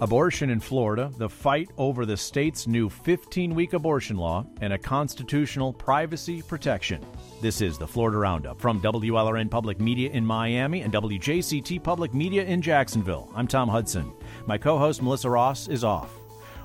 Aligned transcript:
Abortion 0.00 0.50
in 0.50 0.58
Florida, 0.58 1.10
the 1.18 1.28
fight 1.28 1.70
over 1.78 2.04
the 2.04 2.16
state's 2.16 2.66
new 2.66 2.88
15 2.88 3.54
week 3.54 3.74
abortion 3.74 4.16
law, 4.16 4.44
and 4.60 4.72
a 4.72 4.78
constitutional 4.78 5.72
privacy 5.72 6.42
protection. 6.42 7.00
This 7.40 7.60
is 7.60 7.78
the 7.78 7.86
Florida 7.86 8.18
Roundup 8.18 8.60
from 8.60 8.82
WLRN 8.82 9.48
Public 9.48 9.80
Media 9.80 10.10
in 10.10 10.26
Miami 10.26 10.82
and 10.82 10.92
WJCT 10.92 11.80
Public 11.82 12.12
Media 12.12 12.44
in 12.44 12.60
Jacksonville. 12.60 13.30
I'm 13.36 13.46
Tom 13.46 13.68
Hudson. 13.68 14.12
My 14.46 14.58
co 14.58 14.78
host 14.78 15.00
Melissa 15.00 15.30
Ross 15.30 15.68
is 15.68 15.84
off. 15.84 16.10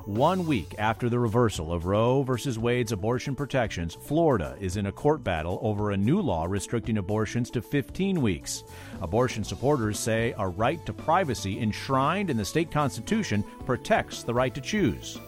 One 0.10 0.48
week 0.48 0.74
after 0.80 1.08
the 1.08 1.20
reversal 1.20 1.72
of 1.72 1.86
Roe 1.86 2.24
v. 2.24 2.58
Wade's 2.58 2.92
abortion 2.92 3.36
protections, 3.36 3.94
Florida 3.94 4.58
is 4.60 4.76
in 4.76 4.88
a 4.88 4.92
court 4.92 5.24
battle 5.24 5.60
over 5.62 5.92
a 5.92 5.98
new 5.98 6.20
law 6.20 6.48
restricting 6.50 6.98
abortions 6.98 7.52
to 7.52 7.62
15 7.62 8.20
weeks. 8.20 8.64
Abortion 9.04 9.44
supporters 9.44 10.00
say 10.00 10.34
a 10.40 10.48
right 10.48 10.84
to 10.88 10.94
privacy 10.94 11.62
enshrined 11.62 12.32
in 12.32 12.38
the 12.38 12.44
state 12.44 12.72
constitution 12.72 13.44
protects 13.68 14.24
the 14.24 14.34
right 14.34 14.56
to 14.56 14.62
choose. 14.62 15.20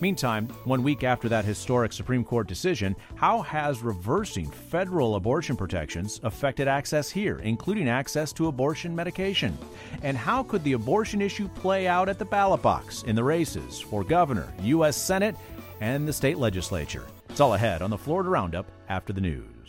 Meantime, 0.00 0.48
one 0.64 0.82
week 0.82 1.04
after 1.04 1.28
that 1.28 1.44
historic 1.44 1.92
Supreme 1.92 2.24
Court 2.24 2.46
decision, 2.46 2.96
how 3.16 3.42
has 3.42 3.82
reversing 3.82 4.50
federal 4.50 5.16
abortion 5.16 5.56
protections 5.56 6.20
affected 6.22 6.66
access 6.66 7.10
here, 7.10 7.38
including 7.40 7.86
access 7.86 8.32
to 8.32 8.46
abortion 8.46 8.96
medication? 8.96 9.58
And 10.02 10.16
how 10.16 10.42
could 10.42 10.64
the 10.64 10.72
abortion 10.72 11.20
issue 11.20 11.48
play 11.48 11.86
out 11.86 12.08
at 12.08 12.18
the 12.18 12.24
ballot 12.24 12.62
box 12.62 13.02
in 13.02 13.14
the 13.14 13.24
races 13.24 13.78
for 13.78 14.02
governor, 14.02 14.50
U.S. 14.62 14.96
Senate, 14.96 15.36
and 15.80 16.08
the 16.08 16.12
state 16.14 16.38
legislature? 16.38 17.04
It's 17.28 17.40
all 17.40 17.54
ahead 17.54 17.82
on 17.82 17.90
the 17.90 17.98
Florida 17.98 18.30
Roundup 18.30 18.66
after 18.88 19.12
the 19.12 19.20
news. 19.20 19.59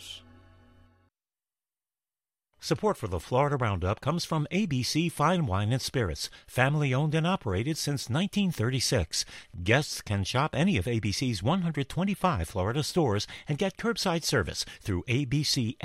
Support 2.64 2.96
for 2.96 3.08
the 3.08 3.18
Florida 3.18 3.56
Roundup 3.56 4.00
comes 4.00 4.24
from 4.24 4.46
ABC 4.52 5.10
Fine 5.10 5.46
Wine 5.46 5.72
and 5.72 5.82
Spirits, 5.82 6.30
family 6.46 6.94
owned 6.94 7.12
and 7.12 7.26
operated 7.26 7.76
since 7.76 8.08
1936. 8.08 9.24
Guests 9.64 10.00
can 10.00 10.22
shop 10.22 10.54
any 10.54 10.76
of 10.76 10.84
ABC's 10.84 11.42
125 11.42 12.48
Florida 12.48 12.84
stores 12.84 13.26
and 13.48 13.58
get 13.58 13.76
curbside 13.76 14.22
service 14.22 14.64
through 14.80 15.02
abcfws.com. 15.08 15.80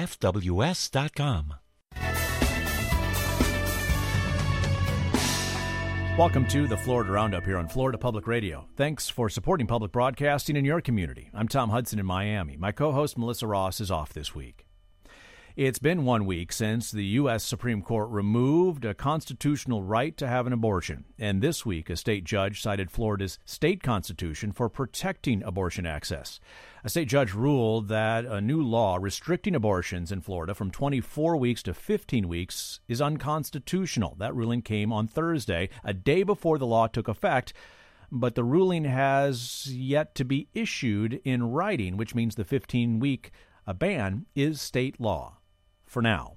Welcome 6.16 6.48
to 6.50 6.68
the 6.68 6.78
Florida 6.78 7.12
Roundup 7.12 7.44
here 7.44 7.58
on 7.58 7.68
Florida 7.68 7.98
Public 7.98 8.28
Radio. 8.28 8.68
Thanks 8.76 9.10
for 9.10 9.30
supporting 9.30 9.66
public 9.66 9.92
broadcasting 9.92 10.56
in 10.56 10.64
your 10.64 10.82
community. 10.82 11.32
I'm 11.34 11.48
Tom 11.48 11.72
Hudson 11.72 11.98
in 11.98 12.06
Miami. 12.06 12.56
My 12.56 12.72
co 12.72 12.92
host 12.92 13.18
Melissa 13.18 13.48
Ross 13.48 13.82
is 13.82 13.90
off 13.90 14.14
this 14.14 14.36
week. 14.36 14.67
It's 15.58 15.80
been 15.80 16.06
one 16.06 16.28
week 16.28 16.52
since 16.52 16.92
the 16.92 17.04
U.S. 17.04 17.44
Supreme 17.44 17.82
Court 17.82 18.12
removed 18.12 18.86
a 18.86 18.94
constitutional 18.94 19.82
right 19.82 20.16
to 20.18 20.28
have 20.28 20.46
an 20.46 20.54
abortion. 20.54 21.06
And 21.18 21.42
this 21.42 21.66
week, 21.66 21.90
a 21.90 21.96
state 21.96 22.26
judge 22.26 22.62
cited 22.62 22.92
Florida's 22.92 23.40
state 23.44 23.82
constitution 23.82 24.52
for 24.52 24.70
protecting 24.70 25.42
abortion 25.42 25.88
access. 25.88 26.40
A 26.84 26.90
state 26.90 27.08
judge 27.08 27.34
ruled 27.34 27.88
that 27.88 28.24
a 28.26 28.40
new 28.40 28.62
law 28.62 29.00
restricting 29.02 29.56
abortions 29.56 30.12
in 30.12 30.22
Florida 30.22 30.54
from 30.54 30.70
24 30.70 31.38
weeks 31.38 31.64
to 31.64 31.74
15 31.74 32.28
weeks 32.28 32.80
is 32.88 33.02
unconstitutional. 33.02 34.16
That 34.20 34.36
ruling 34.36 34.62
came 34.62 34.94
on 34.94 35.08
Thursday, 35.08 35.70
a 35.84 35.92
day 35.92 36.22
before 36.22 36.60
the 36.60 36.68
law 36.68 36.86
took 36.86 37.08
effect 37.08 37.52
but 38.10 38.36
the 38.36 38.44
ruling 38.44 38.86
has 38.86 39.68
yet 39.70 40.16
to 40.16 40.24
be 40.24 40.48
issued 40.54 41.20
in 41.26 41.52
writing, 41.52 41.98
which 41.98 42.16
means 42.16 42.36
the 42.36 42.46
15 42.46 43.02
week 43.02 43.32
ban 43.76 44.26
is 44.34 44.62
state 44.62 44.98
law 44.98 45.38
for 45.88 46.02
now. 46.02 46.36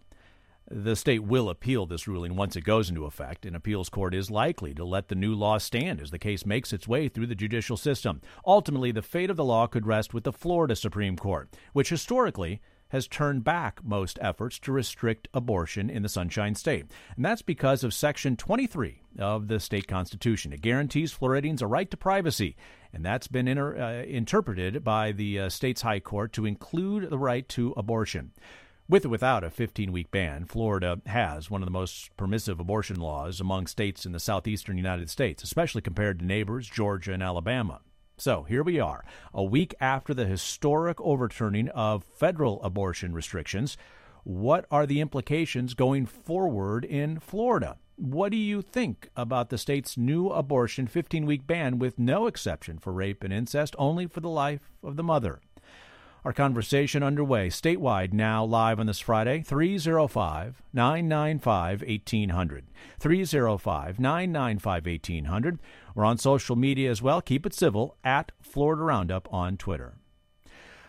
The 0.72 0.94
state 0.94 1.24
will 1.24 1.50
appeal 1.50 1.84
this 1.84 2.06
ruling 2.06 2.36
once 2.36 2.54
it 2.54 2.60
goes 2.60 2.88
into 2.88 3.04
effect. 3.04 3.44
An 3.44 3.56
appeals 3.56 3.88
court 3.88 4.14
is 4.14 4.30
likely 4.30 4.72
to 4.74 4.84
let 4.84 5.08
the 5.08 5.16
new 5.16 5.34
law 5.34 5.58
stand 5.58 6.00
as 6.00 6.12
the 6.12 6.18
case 6.18 6.46
makes 6.46 6.72
its 6.72 6.86
way 6.86 7.08
through 7.08 7.26
the 7.26 7.34
judicial 7.34 7.76
system. 7.76 8.20
Ultimately, 8.46 8.92
the 8.92 9.02
fate 9.02 9.30
of 9.30 9.36
the 9.36 9.44
law 9.44 9.66
could 9.66 9.84
rest 9.84 10.14
with 10.14 10.22
the 10.22 10.32
Florida 10.32 10.76
Supreme 10.76 11.16
Court, 11.16 11.50
which 11.72 11.88
historically 11.88 12.60
has 12.90 13.08
turned 13.08 13.42
back 13.42 13.80
most 13.84 14.18
efforts 14.20 14.58
to 14.60 14.72
restrict 14.72 15.28
abortion 15.32 15.90
in 15.90 16.02
the 16.02 16.08
Sunshine 16.08 16.54
State. 16.54 16.86
And 17.16 17.24
that's 17.24 17.42
because 17.42 17.82
of 17.82 17.94
Section 17.94 18.36
23 18.36 19.02
of 19.18 19.48
the 19.48 19.58
state 19.58 19.88
constitution. 19.88 20.52
It 20.52 20.60
guarantees 20.60 21.12
Floridians 21.12 21.62
a 21.62 21.66
right 21.66 21.90
to 21.90 21.96
privacy, 21.96 22.56
and 22.92 23.04
that's 23.04 23.28
been 23.28 23.48
inter- 23.48 23.76
uh, 23.76 24.04
interpreted 24.04 24.84
by 24.84 25.12
the 25.12 25.40
uh, 25.40 25.48
state's 25.48 25.82
high 25.82 26.00
court 26.00 26.32
to 26.34 26.46
include 26.46 27.10
the 27.10 27.18
right 27.18 27.48
to 27.50 27.72
abortion. 27.76 28.32
With 28.90 29.06
or 29.06 29.10
without 29.10 29.44
a 29.44 29.50
15 29.50 29.92
week 29.92 30.10
ban, 30.10 30.46
Florida 30.46 31.00
has 31.06 31.48
one 31.48 31.62
of 31.62 31.66
the 31.66 31.70
most 31.70 32.10
permissive 32.16 32.58
abortion 32.58 32.98
laws 32.98 33.38
among 33.38 33.68
states 33.68 34.04
in 34.04 34.10
the 34.10 34.18
southeastern 34.18 34.76
United 34.76 35.08
States, 35.08 35.44
especially 35.44 35.80
compared 35.80 36.18
to 36.18 36.24
neighbors 36.24 36.68
Georgia 36.68 37.12
and 37.12 37.22
Alabama. 37.22 37.82
So 38.16 38.42
here 38.42 38.64
we 38.64 38.80
are, 38.80 39.04
a 39.32 39.44
week 39.44 39.76
after 39.80 40.12
the 40.12 40.26
historic 40.26 41.00
overturning 41.00 41.68
of 41.68 42.02
federal 42.02 42.60
abortion 42.64 43.12
restrictions. 43.12 43.76
What 44.24 44.66
are 44.72 44.86
the 44.86 45.00
implications 45.00 45.74
going 45.74 46.04
forward 46.04 46.84
in 46.84 47.20
Florida? 47.20 47.76
What 47.94 48.32
do 48.32 48.38
you 48.38 48.60
think 48.60 49.08
about 49.14 49.50
the 49.50 49.58
state's 49.58 49.96
new 49.96 50.30
abortion 50.30 50.88
15 50.88 51.26
week 51.26 51.46
ban 51.46 51.78
with 51.78 52.00
no 52.00 52.26
exception 52.26 52.80
for 52.80 52.92
rape 52.92 53.22
and 53.22 53.32
incest, 53.32 53.76
only 53.78 54.08
for 54.08 54.18
the 54.18 54.28
life 54.28 54.72
of 54.82 54.96
the 54.96 55.04
mother? 55.04 55.42
Our 56.22 56.34
conversation 56.34 57.02
underway 57.02 57.48
statewide 57.48 58.12
now 58.12 58.44
live 58.44 58.78
on 58.78 58.84
this 58.84 58.98
Friday, 58.98 59.40
305 59.40 60.62
995 60.70 61.80
1800. 61.80 62.66
305 62.98 63.98
995 63.98 64.86
1800. 64.86 65.58
We're 65.94 66.04
on 66.04 66.18
social 66.18 66.56
media 66.56 66.90
as 66.90 67.00
well. 67.00 67.22
Keep 67.22 67.46
it 67.46 67.54
civil 67.54 67.96
at 68.04 68.32
Florida 68.42 68.82
Roundup 68.82 69.32
on 69.32 69.56
Twitter. 69.56 69.94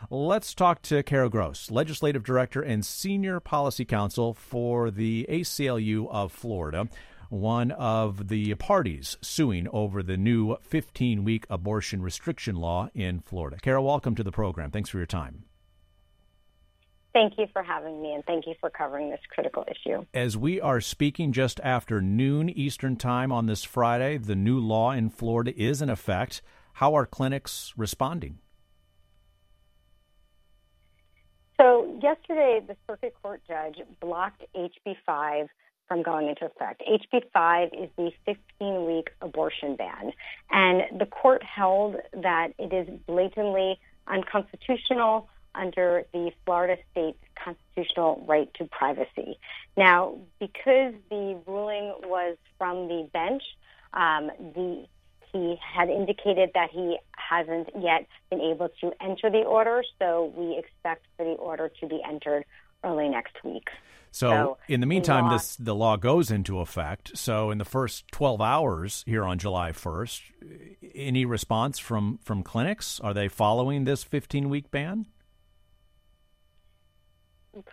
Let's 0.10 0.54
talk 0.54 0.82
to 0.84 1.02
Kara 1.02 1.30
Gross, 1.30 1.72
Legislative 1.72 2.24
Director 2.26 2.62
and 2.62 2.86
Senior 2.86 3.40
Policy 3.40 3.86
Counsel 3.86 4.34
for 4.34 4.92
the 4.92 5.26
ACLU 5.30 6.10
of 6.12 6.34
Florida 6.34 6.90
one 7.32 7.72
of 7.72 8.28
the 8.28 8.54
parties 8.56 9.18
suing 9.22 9.68
over 9.70 10.04
the 10.04 10.18
new 10.18 10.58
15 10.62 11.24
week 11.24 11.46
abortion 11.50 12.02
restriction 12.02 12.56
law 12.56 12.90
in 12.94 13.22
Florida. 13.22 13.58
Kara, 13.62 13.82
welcome 13.82 14.16
to 14.16 14.24
the 14.24 14.32
program. 14.32 14.70
Thanks 14.70 14.90
for 14.90 14.98
your 14.98 15.06
time. 15.06 15.46
Thank 17.14 17.38
you 17.38 17.48
for 17.52 17.64
having 17.64 18.02
me, 18.02 18.14
and 18.14 18.24
thank 18.26 18.48
you 18.48 18.54
for 18.60 18.70
covering 18.70 19.10
this 19.10 19.20
critical 19.30 19.66
issue. 19.68 20.06
As 20.14 20.38
we 20.38 20.62
are 20.62 20.80
speaking 20.80 21.32
just 21.34 21.60
after 21.62 22.02
noon 22.02 22.50
Eastern 22.50 22.96
Time 22.96 23.32
on 23.32 23.48
this 23.48 23.64
Friday, 23.64 24.18
the 24.18 24.36
new 24.36 24.60
law 24.60 24.92
in 24.92 25.10
Florida 25.10 25.54
is 25.58 25.82
in 25.82 25.90
effect. 25.90 26.42
How 26.74 26.96
are 26.96 27.06
clinics 27.06 27.74
responding? 27.76 28.40
So, 31.60 32.00
yesterday, 32.02 32.62
the 32.66 32.76
circuit 32.88 33.14
court 33.22 33.42
judge 33.48 33.76
blocked 34.00 34.44
HB 34.56 34.96
5 35.06 35.48
from 35.92 36.04
going 36.04 36.30
into 36.30 36.46
effect. 36.46 36.82
HB 36.90 37.24
5 37.34 37.70
is 37.74 37.90
the 37.98 38.12
15 38.26 38.86
week 38.86 39.10
abortion 39.20 39.76
ban. 39.76 40.14
And 40.50 41.02
the 41.02 41.06
court 41.06 41.44
held 41.44 41.98
that 42.14 42.54
it 42.58 42.72
is 42.72 42.88
blatantly 43.06 43.78
unconstitutional 44.08 45.28
under 45.54 46.06
the 46.14 46.32
Florida 46.46 46.78
state's 46.92 47.18
constitutional 47.36 48.24
right 48.26 48.50
to 48.54 48.64
privacy. 48.68 49.38
Now, 49.76 50.16
because 50.40 50.94
the 51.10 51.38
ruling 51.46 51.94
was 52.06 52.38
from 52.58 52.88
the 52.88 53.10
bench, 53.12 53.44
um, 53.94 54.32
the 54.56 54.86
he 55.34 55.56
had 55.62 55.90
indicated 55.90 56.52
that 56.56 56.72
he 56.72 56.98
hasn't 57.12 57.70
yet 57.80 58.06
been 58.30 58.42
able 58.42 58.70
to 58.82 58.92
enter 59.02 59.30
the 59.30 59.44
order, 59.44 59.82
so 59.98 60.34
we 60.36 60.58
expect 60.58 61.06
for 61.16 61.24
the 61.24 61.32
order 61.32 61.72
to 61.80 61.88
be 61.88 62.02
entered 62.06 62.44
early 62.84 63.10
next 63.10 63.44
week. 63.44 63.70
So, 64.12 64.30
so 64.30 64.58
in 64.68 64.82
the 64.82 64.86
meantime, 64.86 65.26
law, 65.26 65.32
this 65.32 65.56
the 65.56 65.74
law 65.74 65.96
goes 65.96 66.32
into 66.32 66.60
effect. 66.60 67.18
So 67.18 67.50
in 67.50 67.58
the 67.58 67.66
first 67.66 68.08
12 68.12 68.42
hours 68.42 69.04
here 69.08 69.24
on 69.24 69.40
July 69.40 69.72
1st, 69.72 70.22
any 70.94 71.24
response 71.24 71.80
from 71.80 72.20
from 72.22 72.44
clinics? 72.44 73.00
Are 73.00 73.14
they 73.14 73.30
following 73.30 73.86
this 73.86 74.04
15 74.04 74.50
week 74.50 74.70
ban? 74.70 75.06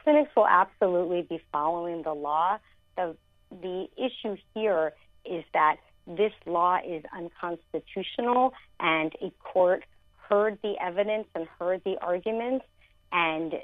Clinics 0.03 0.31
will 0.37 0.47
absolutely 0.47 1.23
be 1.23 1.41
following 1.53 2.03
the 2.03 2.15
law. 2.15 2.59
The 2.97 3.17
the 3.51 3.89
issue 3.97 4.37
here 4.55 4.93
is 5.25 5.45
that 5.55 5.77
this 6.07 6.33
law 6.47 6.79
is 6.87 7.03
unconstitutional, 7.17 8.55
and 8.79 9.13
a 9.21 9.31
court 9.43 9.85
heard 10.29 10.59
the 10.63 10.75
evidence 10.81 11.27
and 11.35 11.47
heard 11.59 11.83
the 11.85 11.97
arguments, 12.01 12.65
and 13.13 13.55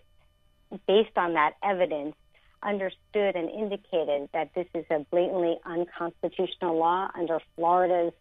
based 0.87 1.17
on 1.17 1.35
that 1.35 1.55
evidence, 1.63 2.15
understood 2.63 3.37
and 3.37 3.51
indicated 3.51 4.29
that 4.33 4.51
this 4.55 4.67
is 4.75 4.85
a 4.91 5.01
blatantly 5.11 5.57
unconstitutional 5.65 6.79
law 6.79 7.11
under 7.17 7.39
Florida's 7.57 8.13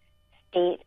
state 0.49 0.79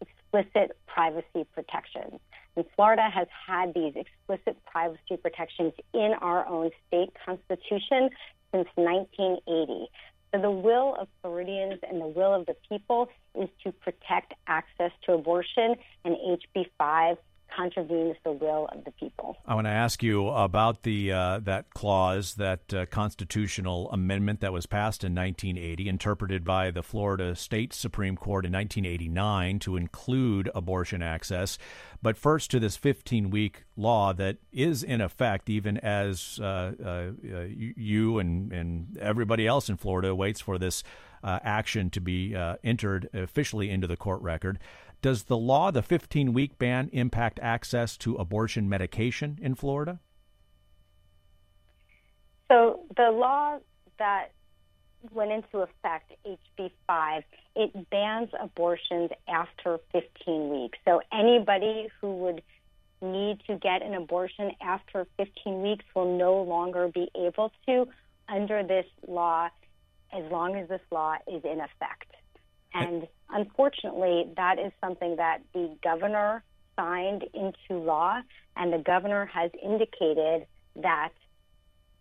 explicit 0.00 0.76
privacy 0.86 1.46
protections. 1.54 2.20
And 2.56 2.64
Florida 2.76 3.08
has 3.12 3.28
had 3.46 3.74
these 3.74 3.94
explicit 3.96 4.62
privacy 4.64 5.16
protections 5.20 5.72
in 5.94 6.12
our 6.20 6.46
own 6.46 6.70
state 6.86 7.10
constitution 7.24 8.10
since 8.52 8.68
1980. 8.74 9.88
So 10.32 10.40
the 10.40 10.50
will 10.50 10.94
of 10.94 11.08
Floridians 11.22 11.80
and 11.88 12.00
the 12.00 12.06
will 12.06 12.34
of 12.34 12.46
the 12.46 12.54
people 12.68 13.08
is 13.34 13.48
to 13.64 13.72
protect 13.72 14.34
access 14.46 14.92
to 15.04 15.14
abortion, 15.14 15.74
and 16.04 16.16
HB 16.16 16.66
5 16.78 17.16
contravenes 17.54 18.16
the 18.24 18.32
will 18.32 18.68
of 18.72 18.84
the 18.84 18.90
people. 18.92 19.36
I 19.46 19.54
want 19.54 19.66
to 19.66 19.72
ask 19.72 20.02
you 20.02 20.28
about 20.28 20.82
the 20.82 21.12
uh, 21.12 21.38
that 21.40 21.72
clause, 21.74 22.34
that 22.34 22.72
uh, 22.72 22.86
constitutional 22.86 23.90
amendment 23.90 24.40
that 24.40 24.52
was 24.52 24.66
passed 24.66 25.04
in 25.04 25.14
1980, 25.14 25.88
interpreted 25.88 26.44
by 26.44 26.70
the 26.70 26.82
Florida 26.82 27.34
State 27.34 27.72
Supreme 27.72 28.16
Court 28.16 28.44
in 28.44 28.52
1989 28.52 29.58
to 29.60 29.76
include 29.76 30.50
abortion 30.54 31.02
access. 31.02 31.58
But 32.02 32.16
first, 32.16 32.50
to 32.52 32.60
this 32.60 32.76
15 32.76 33.30
week 33.30 33.64
law 33.76 34.12
that 34.14 34.38
is 34.52 34.82
in 34.82 35.00
effect, 35.00 35.50
even 35.50 35.76
as 35.78 36.38
uh, 36.42 36.72
uh, 36.82 36.88
uh 36.88 37.44
you 37.48 38.18
and, 38.18 38.52
and 38.52 38.98
everybody 38.98 39.46
else 39.46 39.68
in 39.68 39.76
Florida 39.76 40.14
waits 40.14 40.40
for 40.40 40.58
this 40.58 40.82
uh, 41.22 41.38
action 41.42 41.90
to 41.90 42.00
be 42.00 42.34
entered 42.64 43.08
officially 43.12 43.70
into 43.70 43.86
the 43.86 43.96
court 43.96 44.22
record. 44.22 44.58
Does 45.02 45.24
the 45.24 45.36
law, 45.36 45.70
the 45.70 45.82
15 45.82 46.32
week 46.32 46.58
ban, 46.58 46.90
impact 46.92 47.38
access 47.42 47.96
to 47.98 48.16
abortion 48.16 48.68
medication 48.68 49.38
in 49.40 49.54
Florida? 49.54 50.00
So 52.50 52.80
the 52.96 53.10
law 53.10 53.58
that 53.98 54.32
went 55.12 55.30
into 55.30 55.60
effect, 55.60 56.12
HB 56.26 56.70
5, 56.86 57.22
it 57.56 57.90
bans 57.90 58.28
abortions 58.38 59.10
after 59.28 59.78
15 59.92 60.50
weeks. 60.50 60.78
So 60.84 61.00
anybody 61.12 61.88
who 62.00 62.16
would 62.18 62.42
need 63.00 63.40
to 63.46 63.56
get 63.56 63.82
an 63.82 63.94
abortion 63.94 64.50
after 64.60 65.06
15 65.16 65.62
weeks 65.62 65.84
will 65.94 66.18
no 66.18 66.42
longer 66.42 66.88
be 66.88 67.08
able 67.14 67.50
to 67.66 67.88
under 68.28 68.62
this 68.62 68.86
law 69.06 69.48
as 70.12 70.30
long 70.30 70.56
as 70.56 70.68
this 70.68 70.80
law 70.90 71.14
is 71.26 71.42
in 71.44 71.60
effect. 71.60 72.14
And 72.74 73.06
unfortunately, 73.30 74.32
that 74.36 74.58
is 74.58 74.72
something 74.80 75.16
that 75.16 75.42
the 75.52 75.76
governor 75.82 76.42
signed 76.76 77.24
into 77.34 77.80
law, 77.80 78.20
and 78.56 78.72
the 78.72 78.78
governor 78.78 79.26
has 79.26 79.50
indicated 79.62 80.46
that 80.76 81.10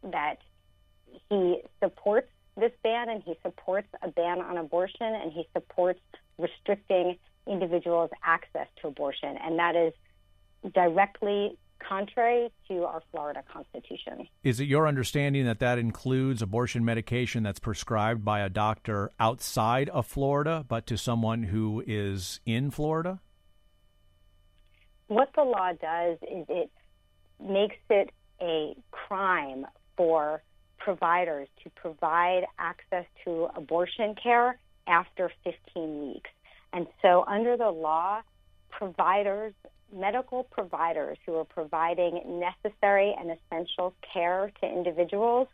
that 0.04 0.38
he 1.30 1.62
supports 1.83 2.30
this 2.56 2.71
ban 2.83 3.10
and 3.10 3.24
he 3.24 3.36
supports 3.42 3.88
a 4.01 4.10
ban 4.10 4.42
on 4.42 4.57
abortion 4.57 5.01
and 5.01 5.31
he 5.31 5.48
supports 5.54 6.00
restricting 6.38 7.18
individuals' 7.48 8.12
access 8.24 8.68
to 8.81 8.88
abortion, 8.88 9.38
and 9.44 9.60
that 9.60 9.75
is 9.75 9.94
directly 10.74 11.57
contrary 11.80 12.50
to 12.68 12.84
our 12.84 13.02
Florida 13.12 13.44
Constitution. 13.52 14.28
Is 14.44 14.60
it 14.60 14.66
your 14.66 14.88
understanding 14.88 15.46
that 15.46 15.60
that 15.60 15.80
includes 15.80 16.42
abortion 16.42 16.86
medication 16.86 17.44
that's 17.44 17.60
prescribed 17.60 18.24
by 18.24 18.42
a 18.42 18.50
doctor 18.50 19.12
outside 19.20 19.90
of 19.90 20.06
Florida, 20.06 20.66
but 20.68 20.86
to 20.88 20.98
someone 20.98 21.44
who 21.44 21.84
is 21.86 22.40
in 22.46 22.72
Florida? 22.72 23.20
What 25.08 25.30
the 25.36 25.44
law 25.44 25.72
does 25.74 26.18
is 26.22 26.46
it 26.50 26.72
makes 27.40 27.78
it 27.90 28.12
a 28.42 28.75
crime 28.92 29.66
for 29.98 30.44
providers 30.78 31.48
to 31.64 31.70
provide 31.72 32.44
access 32.58 33.06
to 33.25 33.50
abortion 33.56 34.16
care 34.22 34.58
after 34.88 35.32
15 35.44 36.08
weeks. 36.08 36.30
And 36.72 36.88
so, 37.02 37.24
under 37.28 37.58
the 37.58 37.72
law, 37.72 38.22
providers 38.70 39.54
medical 39.94 40.44
providers 40.44 41.18
who 41.25 41.36
are 41.36 41.45
providing 41.45 42.39
necessary 42.39 43.15
and 43.19 43.31
essential 43.31 43.94
care 44.13 44.51
to 44.62 44.68
individuals, 44.68 45.47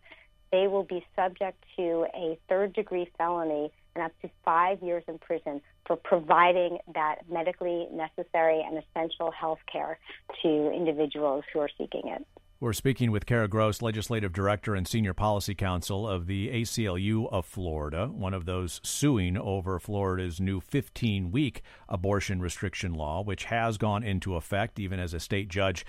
they 0.51 0.67
will 0.67 0.83
be 0.83 1.05
subject 1.15 1.63
to 1.75 2.05
a 2.15 2.37
third 2.47 2.73
degree 2.73 3.09
felony 3.17 3.71
and 3.95 4.03
up 4.05 4.11
to 4.21 4.29
five 4.43 4.81
years 4.81 5.03
in 5.07 5.17
prison 5.17 5.61
for 5.85 5.95
providing 5.95 6.77
that 6.93 7.17
medically 7.31 7.87
necessary 7.91 8.61
and 8.65 8.81
essential 8.83 9.31
health 9.31 9.59
care 9.71 9.97
to 10.41 10.71
individuals 10.71 11.43
who 11.51 11.59
are 11.59 11.69
seeking 11.77 12.03
it. 12.05 12.25
We're 12.65 12.73
speaking 12.73 13.11
with 13.11 13.27
Kara 13.27 13.47
Gross, 13.47 13.83
Legislative 13.83 14.33
Director 14.33 14.73
and 14.73 14.87
Senior 14.87 15.13
Policy 15.13 15.53
Counsel 15.53 16.09
of 16.09 16.25
the 16.25 16.49
ACLU 16.49 17.31
of 17.31 17.45
Florida, 17.45 18.07
one 18.07 18.33
of 18.33 18.45
those 18.45 18.81
suing 18.83 19.37
over 19.37 19.77
Florida's 19.79 20.41
new 20.41 20.59
15 20.59 21.31
week 21.31 21.61
abortion 21.87 22.41
restriction 22.41 22.95
law, 22.95 23.21
which 23.21 23.43
has 23.43 23.77
gone 23.77 24.01
into 24.01 24.33
effect 24.33 24.79
even 24.79 24.99
as 24.99 25.13
a 25.13 25.19
state 25.19 25.47
judge 25.47 25.85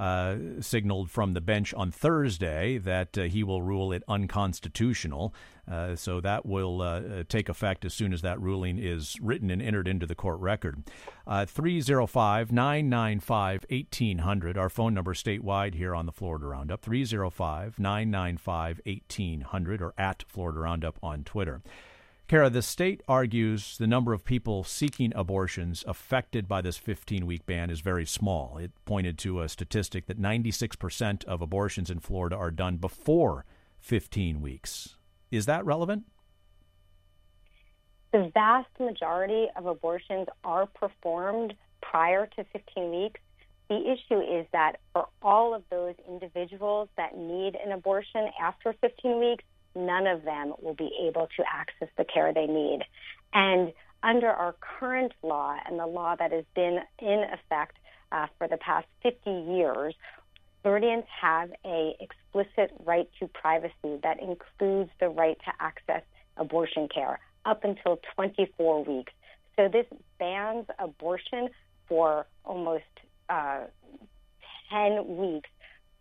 uh, 0.00 0.34
signaled 0.60 1.12
from 1.12 1.34
the 1.34 1.40
bench 1.40 1.72
on 1.74 1.92
Thursday 1.92 2.76
that 2.78 3.16
uh, 3.16 3.22
he 3.22 3.44
will 3.44 3.62
rule 3.62 3.92
it 3.92 4.02
unconstitutional. 4.08 5.32
Uh, 5.70 5.96
so 5.96 6.20
that 6.20 6.46
will 6.46 6.80
uh, 6.80 7.00
uh, 7.00 7.24
take 7.28 7.48
effect 7.48 7.84
as 7.84 7.92
soon 7.92 8.12
as 8.12 8.22
that 8.22 8.40
ruling 8.40 8.78
is 8.78 9.16
written 9.20 9.50
and 9.50 9.60
entered 9.60 9.88
into 9.88 10.06
the 10.06 10.14
court 10.14 10.38
record. 10.38 10.82
Uh, 11.26 11.44
305 11.44 12.52
995 12.52 13.64
1800, 13.68 14.56
our 14.56 14.68
phone 14.68 14.94
number 14.94 15.12
statewide 15.12 15.74
here 15.74 15.94
on 15.94 16.06
the 16.06 16.12
Florida 16.12 16.46
Roundup. 16.46 16.82
305 16.82 17.78
995 17.78 18.80
1800 18.86 19.82
or 19.82 19.92
at 19.98 20.24
Florida 20.28 20.60
Roundup 20.60 20.98
on 21.02 21.24
Twitter. 21.24 21.62
Kara, 22.28 22.50
the 22.50 22.62
state 22.62 23.02
argues 23.06 23.78
the 23.78 23.86
number 23.86 24.12
of 24.12 24.24
people 24.24 24.64
seeking 24.64 25.12
abortions 25.14 25.84
affected 25.86 26.48
by 26.48 26.60
this 26.60 26.76
15 26.76 27.24
week 27.24 27.46
ban 27.46 27.70
is 27.70 27.80
very 27.80 28.04
small. 28.04 28.58
It 28.58 28.72
pointed 28.84 29.16
to 29.18 29.40
a 29.40 29.48
statistic 29.48 30.06
that 30.06 30.20
96% 30.20 31.24
of 31.24 31.40
abortions 31.40 31.88
in 31.88 32.00
Florida 32.00 32.36
are 32.36 32.50
done 32.50 32.78
before 32.78 33.44
15 33.78 34.40
weeks. 34.40 34.95
Is 35.30 35.46
that 35.46 35.64
relevant? 35.64 36.04
The 38.12 38.30
vast 38.32 38.68
majority 38.80 39.48
of 39.56 39.66
abortions 39.66 40.28
are 40.44 40.66
performed 40.66 41.54
prior 41.82 42.26
to 42.36 42.44
15 42.44 42.90
weeks. 42.90 43.20
The 43.68 43.76
issue 43.76 44.20
is 44.20 44.46
that 44.52 44.76
for 44.92 45.08
all 45.20 45.54
of 45.54 45.64
those 45.70 45.94
individuals 46.08 46.88
that 46.96 47.16
need 47.16 47.56
an 47.56 47.72
abortion 47.72 48.30
after 48.40 48.74
15 48.80 49.18
weeks, 49.18 49.44
none 49.74 50.06
of 50.06 50.22
them 50.24 50.54
will 50.62 50.74
be 50.74 50.90
able 51.06 51.28
to 51.36 51.44
access 51.52 51.88
the 51.98 52.04
care 52.04 52.32
they 52.32 52.46
need. 52.46 52.80
And 53.34 53.72
under 54.02 54.28
our 54.28 54.54
current 54.60 55.12
law 55.22 55.56
and 55.66 55.78
the 55.78 55.86
law 55.86 56.14
that 56.16 56.32
has 56.32 56.44
been 56.54 56.78
in 57.00 57.24
effect 57.32 57.76
uh, 58.12 58.26
for 58.38 58.46
the 58.46 58.56
past 58.56 58.86
50 59.02 59.30
years, 59.30 59.94
Floridians 60.66 61.04
have 61.22 61.52
a 61.64 61.96
explicit 62.00 62.72
right 62.84 63.08
to 63.20 63.28
privacy 63.28 64.00
that 64.02 64.20
includes 64.20 64.90
the 64.98 65.08
right 65.08 65.38
to 65.44 65.52
access 65.60 66.02
abortion 66.36 66.88
care 66.92 67.20
up 67.44 67.62
until 67.62 68.00
24 68.16 68.82
weeks. 68.82 69.12
So 69.54 69.68
this 69.68 69.86
bans 70.18 70.66
abortion 70.80 71.50
for 71.88 72.26
almost 72.44 72.82
uh, 73.28 73.66
10 74.72 75.16
weeks 75.16 75.48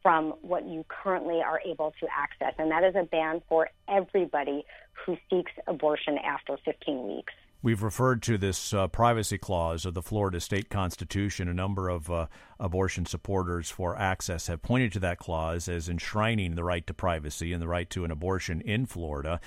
from 0.01 0.34
what 0.41 0.67
you 0.67 0.84
currently 0.89 1.43
are 1.43 1.62
able 1.63 1.93
to 2.00 2.07
access. 2.12 2.55
And 2.57 2.72
that 2.72 2.84
is 2.84 2.95
a 2.95 3.03
ban 3.03 3.43
for 3.48 3.69
everybody 3.88 4.65
who 5.05 5.15
seeks 5.29 5.51
abortion 5.67 6.17
after 6.17 6.57
15 6.65 7.07
weeks. 7.07 7.34
We've 7.65 7.81
referred 7.81 8.22
to 8.22 8.38
this 8.38 8.75
uh, 8.75 8.89
privacy 8.89 9.39
clause 9.39 9.88
of 9.88 9.95
the 9.95 10.03
Florida 10.03 10.39
state 10.39 10.69
constitution. 10.69 11.48
A 11.50 11.53
number 11.55 11.89
of 11.89 12.12
uh, 12.12 12.27
abortion 12.60 13.07
supporters 13.07 13.72
for 13.72 13.98
access 13.98 14.45
have 14.45 14.62
pointed 14.62 14.91
to 14.91 15.00
that 15.00 15.17
clause 15.17 15.67
as 15.67 15.89
enshrining 15.89 16.53
the 16.53 16.63
right 16.63 16.86
to 16.86 16.93
privacy 16.93 17.53
and 17.53 17.60
the 17.60 17.67
right 17.67 17.89
to 17.89 18.05
an 18.05 18.12
abortion 18.12 18.62
in 18.62 18.86
Florida. 18.86 19.39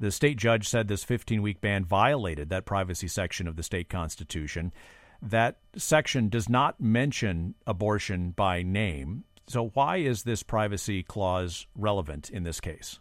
The 0.00 0.10
state 0.10 0.38
judge 0.38 0.66
said 0.66 0.88
this 0.88 1.04
15 1.04 1.42
week 1.42 1.60
ban 1.60 1.84
violated 1.84 2.48
that 2.48 2.64
privacy 2.64 3.06
section 3.06 3.46
of 3.46 3.56
the 3.56 3.62
state 3.62 3.90
constitution. 3.90 4.72
That 5.20 5.58
section 5.76 6.30
does 6.30 6.48
not 6.48 6.80
mention 6.80 7.54
abortion 7.66 8.30
by 8.30 8.62
name. 8.62 9.24
So, 9.46 9.72
why 9.74 9.98
is 9.98 10.22
this 10.22 10.42
privacy 10.42 11.02
clause 11.02 11.66
relevant 11.76 12.30
in 12.30 12.44
this 12.44 12.60
case? 12.60 12.98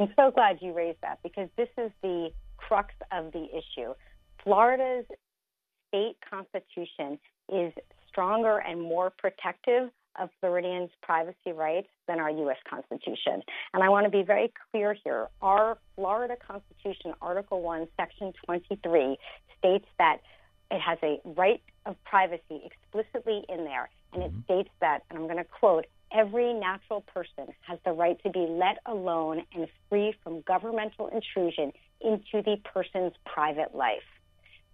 I'm 0.00 0.12
so 0.16 0.32
glad 0.32 0.58
you 0.60 0.72
raised 0.72 0.98
that 1.02 1.20
because 1.22 1.48
this 1.56 1.68
is 1.78 1.92
the 2.02 2.30
crux 2.58 2.94
of 3.12 3.32
the 3.32 3.46
issue. 3.46 3.94
Florida's 4.44 5.06
state 5.88 6.16
constitution 6.28 7.18
is 7.52 7.72
stronger 8.08 8.58
and 8.58 8.80
more 8.80 9.10
protective 9.10 9.90
of 10.18 10.30
Floridians' 10.40 10.90
privacy 11.02 11.52
rights 11.54 11.88
than 12.06 12.18
our 12.18 12.30
U.S. 12.30 12.56
Constitution. 12.68 13.42
And 13.72 13.82
I 13.82 13.88
want 13.88 14.04
to 14.04 14.10
be 14.10 14.22
very 14.22 14.52
clear 14.70 14.94
here. 15.04 15.28
Our 15.40 15.78
Florida 15.94 16.34
Constitution, 16.44 17.14
Article 17.22 17.62
1, 17.62 17.86
Section 17.96 18.32
23, 18.44 19.16
states 19.58 19.86
that 19.98 20.18
it 20.70 20.80
has 20.80 20.98
a 21.02 21.20
right 21.24 21.62
of 21.86 21.96
privacy 22.04 22.62
explicitly 22.64 23.42
in 23.48 23.64
there. 23.64 23.88
And 24.12 24.22
it 24.22 24.30
mm-hmm. 24.32 24.40
states 24.42 24.70
that, 24.80 25.04
and 25.08 25.18
I'm 25.18 25.26
going 25.26 25.38
to 25.38 25.44
quote, 25.44 25.86
every 26.12 26.52
natural 26.54 27.02
person 27.02 27.54
has 27.60 27.78
the 27.84 27.92
right 27.92 28.20
to 28.22 28.30
be 28.30 28.46
let 28.48 28.78
alone 28.86 29.42
and 29.54 29.68
free 29.88 30.14
from 30.22 30.42
governmental 30.42 31.08
intrusion 31.08 31.72
into 32.00 32.42
the 32.42 32.56
person's 32.64 33.12
private 33.24 33.74
life. 33.74 34.02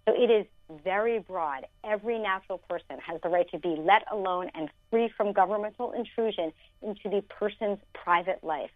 So 0.07 0.13
it 0.15 0.29
is 0.29 0.45
very 0.83 1.19
broad. 1.19 1.65
Every 1.83 2.19
natural 2.19 2.57
person 2.57 2.97
has 2.99 3.19
the 3.21 3.29
right 3.29 3.49
to 3.51 3.59
be 3.59 3.75
let 3.77 4.03
alone 4.11 4.49
and 4.55 4.69
free 4.89 5.09
from 5.15 5.33
governmental 5.33 5.91
intrusion 5.93 6.53
into 6.81 7.09
the 7.09 7.21
person's 7.21 7.79
private 7.93 8.43
life. 8.43 8.71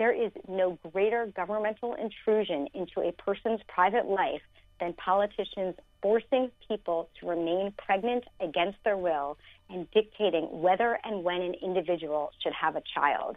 there 0.00 0.12
is 0.12 0.32
no 0.48 0.78
greater 0.92 1.26
governmental 1.36 1.94
intrusion 1.94 2.66
into 2.72 3.02
a 3.02 3.12
person's 3.12 3.60
private 3.68 4.06
life 4.06 4.40
than 4.80 4.94
politicians 4.94 5.74
forcing 6.00 6.50
people 6.66 7.10
to 7.20 7.28
remain 7.28 7.70
pregnant 7.76 8.24
against 8.40 8.78
their 8.82 8.96
will 8.96 9.36
and 9.68 9.86
dictating 9.90 10.44
whether 10.62 10.98
and 11.04 11.22
when 11.22 11.42
an 11.42 11.54
individual 11.62 12.32
should 12.42 12.54
have 12.54 12.76
a 12.76 12.82
child. 12.94 13.36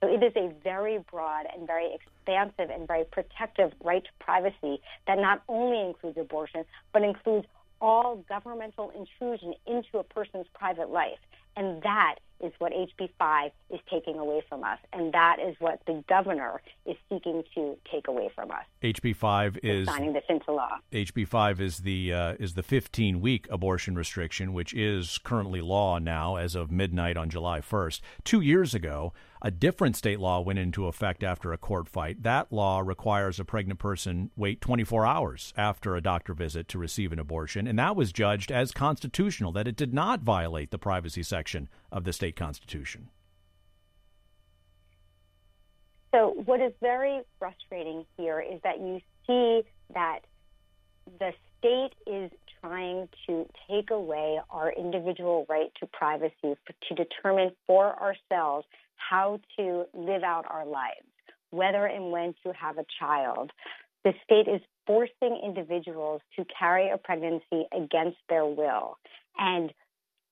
So 0.00 0.08
it 0.08 0.22
is 0.22 0.32
a 0.34 0.52
very 0.64 0.98
broad 1.10 1.46
and 1.54 1.66
very 1.66 1.94
expansive 1.94 2.70
and 2.70 2.86
very 2.86 3.04
protective 3.04 3.72
right 3.84 4.02
to 4.02 4.10
privacy 4.18 4.80
that 5.06 5.18
not 5.18 5.42
only 5.48 5.80
includes 5.80 6.16
abortion, 6.18 6.64
but 6.92 7.02
includes 7.02 7.46
all 7.80 8.24
governmental 8.28 8.90
intrusion 8.90 9.54
into 9.66 9.98
a 9.98 10.04
person's 10.04 10.46
private 10.54 10.90
life. 10.90 11.18
And 11.56 11.82
that 11.82 12.16
is 12.42 12.52
what 12.58 12.72
HB 12.72 13.10
5 13.18 13.50
is 13.70 13.80
taking 13.90 14.18
away 14.18 14.42
from 14.48 14.64
us. 14.64 14.78
And 14.92 15.12
that 15.12 15.36
is 15.40 15.56
what 15.58 15.80
the 15.86 16.02
governor 16.08 16.62
is 16.86 16.96
seeking 17.08 17.42
to 17.54 17.76
take 17.90 18.08
away 18.08 18.30
from 18.34 18.50
us. 18.50 18.64
HB 18.82 19.16
5 19.16 19.58
is 19.62 19.86
signing 19.86 20.12
this 20.12 20.24
into 20.28 20.52
law. 20.52 20.78
HB 20.92 21.28
5 21.28 21.60
is 21.60 21.78
the 21.78 22.12
uh, 22.12 22.34
is 22.38 22.54
the 22.54 22.62
15 22.62 23.20
week 23.20 23.46
abortion 23.50 23.94
restriction, 23.94 24.52
which 24.52 24.74
is 24.74 25.18
currently 25.18 25.60
law 25.60 25.98
now 25.98 26.36
as 26.36 26.54
of 26.54 26.70
midnight 26.70 27.16
on 27.16 27.30
July 27.30 27.60
1st. 27.60 28.00
Two 28.24 28.40
years 28.40 28.74
ago, 28.74 29.12
a 29.42 29.50
different 29.50 29.96
state 29.96 30.20
law 30.20 30.40
went 30.40 30.58
into 30.58 30.86
effect 30.86 31.22
after 31.22 31.52
a 31.52 31.58
court 31.58 31.88
fight. 31.88 32.22
That 32.22 32.52
law 32.52 32.80
requires 32.80 33.40
a 33.40 33.44
pregnant 33.44 33.78
person 33.78 34.30
wait 34.36 34.60
24 34.60 35.06
hours 35.06 35.54
after 35.56 35.96
a 35.96 36.02
doctor 36.02 36.34
visit 36.34 36.68
to 36.68 36.78
receive 36.78 37.12
an 37.12 37.18
abortion, 37.18 37.66
and 37.66 37.78
that 37.78 37.96
was 37.96 38.12
judged 38.12 38.52
as 38.52 38.72
constitutional, 38.72 39.52
that 39.52 39.68
it 39.68 39.76
did 39.76 39.94
not 39.94 40.20
violate 40.20 40.70
the 40.70 40.78
privacy 40.78 41.22
section 41.22 41.68
of 41.92 42.04
the 42.04 42.12
state 42.12 42.36
constitution. 42.36 43.08
So, 46.12 46.34
what 46.44 46.60
is 46.60 46.72
very 46.80 47.20
frustrating 47.38 48.04
here 48.16 48.40
is 48.40 48.60
that 48.64 48.80
you 48.80 49.00
see 49.26 49.62
that 49.94 50.20
the 51.18 51.32
state 51.58 51.92
is 52.06 52.30
trying 52.60 53.08
to 53.26 53.46
take 53.68 53.90
away 53.90 54.38
our 54.50 54.72
individual 54.72 55.46
right 55.48 55.70
to 55.80 55.86
privacy 55.86 56.32
to 56.42 56.94
determine 56.94 57.52
for 57.66 57.94
ourselves 58.00 58.66
how 58.96 59.40
to 59.56 59.84
live 59.94 60.22
out 60.22 60.44
our 60.48 60.66
lives, 60.66 61.06
whether 61.50 61.86
and 61.86 62.10
when 62.10 62.34
to 62.44 62.52
have 62.52 62.78
a 62.78 62.84
child. 62.98 63.50
The 64.04 64.12
state 64.24 64.48
is 64.48 64.60
forcing 64.86 65.40
individuals 65.44 66.22
to 66.36 66.44
carry 66.58 66.90
a 66.90 66.98
pregnancy 66.98 67.66
against 67.72 68.18
their 68.28 68.46
will. 68.46 68.98
And 69.38 69.72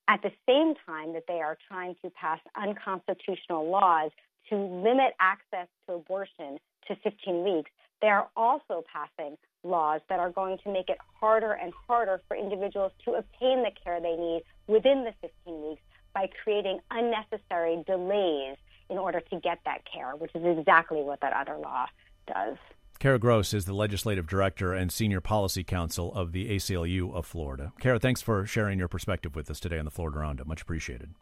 at 0.08 0.22
the 0.22 0.32
same 0.48 0.74
time 0.86 1.12
that 1.12 1.24
they 1.28 1.40
are 1.40 1.56
trying 1.68 1.94
to 2.02 2.10
pass 2.10 2.40
unconstitutional 2.56 3.70
laws 3.70 4.10
to 4.48 4.56
limit 4.56 5.12
access 5.20 5.68
to 5.86 5.94
abortion 5.94 6.58
to 6.88 6.96
15 6.96 7.44
weeks, 7.44 7.70
they 8.00 8.08
are 8.08 8.28
also 8.36 8.82
passing 8.90 9.36
laws 9.62 10.00
that 10.08 10.18
are 10.18 10.30
going 10.30 10.56
to 10.64 10.72
make 10.72 10.88
it 10.88 10.98
harder 11.20 11.52
and 11.52 11.72
harder 11.86 12.20
for 12.26 12.36
individuals 12.36 12.92
to 13.04 13.12
obtain 13.12 13.62
the 13.62 13.70
care 13.84 14.00
they 14.00 14.16
need 14.16 14.42
within 14.66 15.04
the 15.04 15.12
15 15.20 15.68
weeks 15.68 15.82
by 16.14 16.28
creating 16.42 16.80
unnecessary 16.90 17.82
delays 17.86 18.56
in 18.88 18.96
order 18.96 19.20
to 19.20 19.40
get 19.40 19.58
that 19.66 19.82
care, 19.92 20.16
which 20.16 20.30
is 20.34 20.42
exactly 20.58 21.02
what 21.02 21.20
that 21.20 21.34
other 21.34 21.58
law 21.58 21.86
does. 22.26 22.56
Kara 22.98 23.20
Gross 23.20 23.54
is 23.54 23.64
the 23.64 23.74
legislative 23.74 24.26
director 24.26 24.72
and 24.72 24.90
senior 24.90 25.20
policy 25.20 25.62
counsel 25.62 26.12
of 26.14 26.32
the 26.32 26.50
ACLU 26.50 27.14
of 27.14 27.26
Florida. 27.26 27.72
Kara, 27.80 28.00
thanks 28.00 28.20
for 28.20 28.44
sharing 28.44 28.78
your 28.78 28.88
perspective 28.88 29.36
with 29.36 29.48
us 29.50 29.60
today 29.60 29.78
on 29.78 29.84
the 29.84 29.90
Florida 29.92 30.18
Roundup. 30.18 30.48
Much 30.48 30.62
appreciated. 30.62 31.14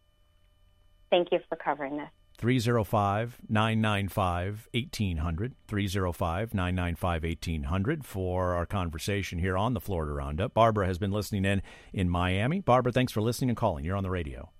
Thank 1.10 1.32
you 1.32 1.38
for 1.50 1.56
covering 1.56 1.98
this. 1.98 2.08
305 2.38 3.36
995 3.48 4.68
1800. 4.72 5.54
305 5.68 6.54
995 6.54 7.22
1800 7.22 8.04
for 8.06 8.54
our 8.54 8.66
conversation 8.66 9.38
here 9.38 9.56
on 9.56 9.74
the 9.74 9.80
Florida 9.80 10.12
Roundup. 10.12 10.54
Barbara 10.54 10.86
has 10.86 10.98
been 10.98 11.12
listening 11.12 11.44
in 11.44 11.60
in 11.92 12.08
Miami. 12.08 12.60
Barbara, 12.60 12.92
thanks 12.92 13.12
for 13.12 13.20
listening 13.20 13.50
and 13.50 13.56
calling. 13.56 13.84
You're 13.84 13.96
on 13.96 14.02
the 14.02 14.10
radio. 14.10 14.50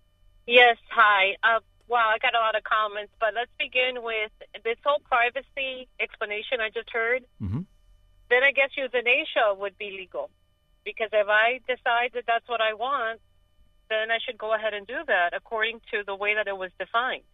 Yes, 0.47 0.77
hi. 0.91 1.37
Uh, 1.43 1.61
wow, 1.89 2.13
I 2.15 2.19
got 2.19 2.35
a 2.35 2.41
lot 2.41 2.57
of 2.57 2.65
comments, 2.65 3.13
but 3.21 3.35
let's 3.35 3.51
begin 3.59 4.03
with 4.03 4.33
this 4.65 4.79
whole 4.85 5.01
privacy 5.05 5.89
explanation 6.01 6.61
I 6.61 6.71
just 6.71 6.91
heard. 6.91 7.25
Mm-hmm. 7.43 7.63
Then 8.29 8.43
I 8.43 8.51
guess 8.53 8.71
euthanasia 8.77 9.55
would 9.57 9.79
be 9.79 9.91
legal. 9.91 10.31
Because 10.85 11.11
if 11.13 11.27
I 11.29 11.61
decide 11.67 12.15
that 12.15 12.25
that's 12.27 12.49
what 12.49 12.61
I 12.61 12.75
want, 12.75 13.21
then 13.89 14.11
I 14.11 14.19
should 14.25 14.39
go 14.39 14.55
ahead 14.55 14.75
and 14.75 14.87
do 14.87 14.99
that 15.07 15.31
according 15.35 15.81
to 15.93 16.03
the 16.05 16.15
way 16.15 16.35
that 16.35 16.47
it 16.47 16.57
was 16.57 16.71
defined. 16.79 17.27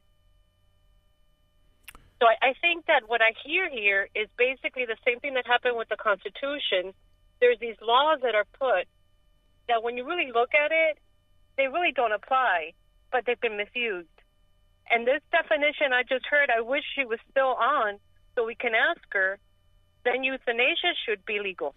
So 2.20 2.28
I, 2.28 2.50
I 2.50 2.52
think 2.60 2.86
that 2.86 3.08
what 3.08 3.20
I 3.20 3.32
hear 3.44 3.68
here 3.68 4.08
is 4.14 4.28
basically 4.38 4.86
the 4.86 4.96
same 5.04 5.20
thing 5.20 5.34
that 5.34 5.46
happened 5.46 5.76
with 5.76 5.88
the 5.88 5.96
Constitution. 5.96 6.94
There's 7.40 7.58
these 7.58 7.76
laws 7.82 8.20
that 8.22 8.34
are 8.34 8.46
put 8.58 8.86
that 9.68 9.82
when 9.82 9.96
you 9.96 10.04
really 10.06 10.30
look 10.32 10.54
at 10.54 10.70
it, 10.72 10.98
they 11.56 11.66
really 11.68 11.92
don't 11.92 12.12
apply, 12.12 12.72
but 13.10 13.24
they've 13.26 13.40
been 13.40 13.56
misused. 13.56 14.11
And 14.90 15.06
this 15.06 15.20
definition 15.30 15.92
I 15.92 16.02
just 16.02 16.26
heard, 16.26 16.50
I 16.50 16.60
wish 16.60 16.82
she 16.94 17.04
was 17.04 17.18
still 17.30 17.54
on 17.54 17.98
so 18.34 18.46
we 18.46 18.54
can 18.54 18.72
ask 18.74 19.00
her, 19.12 19.38
then 20.04 20.24
euthanasia 20.24 20.92
should 21.06 21.24
be 21.24 21.38
legal. 21.40 21.74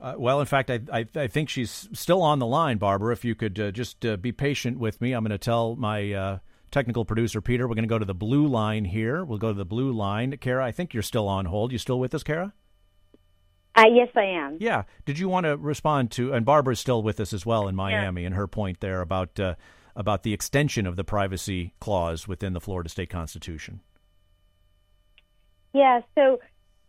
Uh, 0.00 0.14
well, 0.18 0.40
in 0.40 0.46
fact, 0.46 0.70
I, 0.70 0.80
I, 0.92 1.06
I, 1.14 1.26
think 1.28 1.48
she's 1.48 1.88
still 1.92 2.22
on 2.22 2.40
the 2.40 2.46
line, 2.46 2.78
Barbara. 2.78 3.12
If 3.12 3.24
you 3.24 3.36
could 3.36 3.58
uh, 3.60 3.70
just 3.70 4.04
uh, 4.04 4.16
be 4.16 4.32
patient 4.32 4.80
with 4.80 5.00
me, 5.00 5.12
I'm 5.12 5.22
going 5.22 5.30
to 5.30 5.38
tell 5.38 5.76
my 5.76 6.12
uh, 6.12 6.38
technical 6.72 7.04
producer, 7.04 7.40
Peter, 7.40 7.68
we're 7.68 7.76
going 7.76 7.84
to 7.84 7.88
go 7.88 8.00
to 8.00 8.04
the 8.04 8.14
blue 8.14 8.48
line 8.48 8.84
here. 8.84 9.24
We'll 9.24 9.38
go 9.38 9.52
to 9.52 9.58
the 9.58 9.64
blue 9.64 9.92
line. 9.92 10.36
Kara, 10.38 10.64
I 10.64 10.72
think 10.72 10.92
you're 10.92 11.04
still 11.04 11.28
on 11.28 11.44
hold. 11.44 11.70
You 11.70 11.78
still 11.78 12.00
with 12.00 12.14
us, 12.16 12.24
Kara? 12.24 12.52
Uh, 13.76 13.84
yes, 13.92 14.08
I 14.16 14.24
am. 14.24 14.58
Yeah. 14.60 14.82
Did 15.04 15.20
you 15.20 15.28
want 15.28 15.44
to 15.44 15.56
respond 15.56 16.10
to, 16.12 16.32
and 16.32 16.44
Barbara's 16.44 16.80
still 16.80 17.02
with 17.02 17.20
us 17.20 17.32
as 17.32 17.46
well 17.46 17.68
in 17.68 17.76
Miami, 17.76 18.22
yeah. 18.22 18.26
and 18.26 18.34
her 18.34 18.48
point 18.48 18.80
there 18.80 19.00
about 19.00 19.38
uh, 19.38 19.54
about 19.94 20.22
the 20.22 20.32
extension 20.32 20.86
of 20.86 20.96
the 20.96 21.04
privacy 21.04 21.74
clause 21.80 22.26
within 22.26 22.52
the 22.52 22.60
Florida 22.60 22.88
state 22.88 23.10
constitution. 23.10 23.80
Yeah, 25.72 26.00
so 26.14 26.40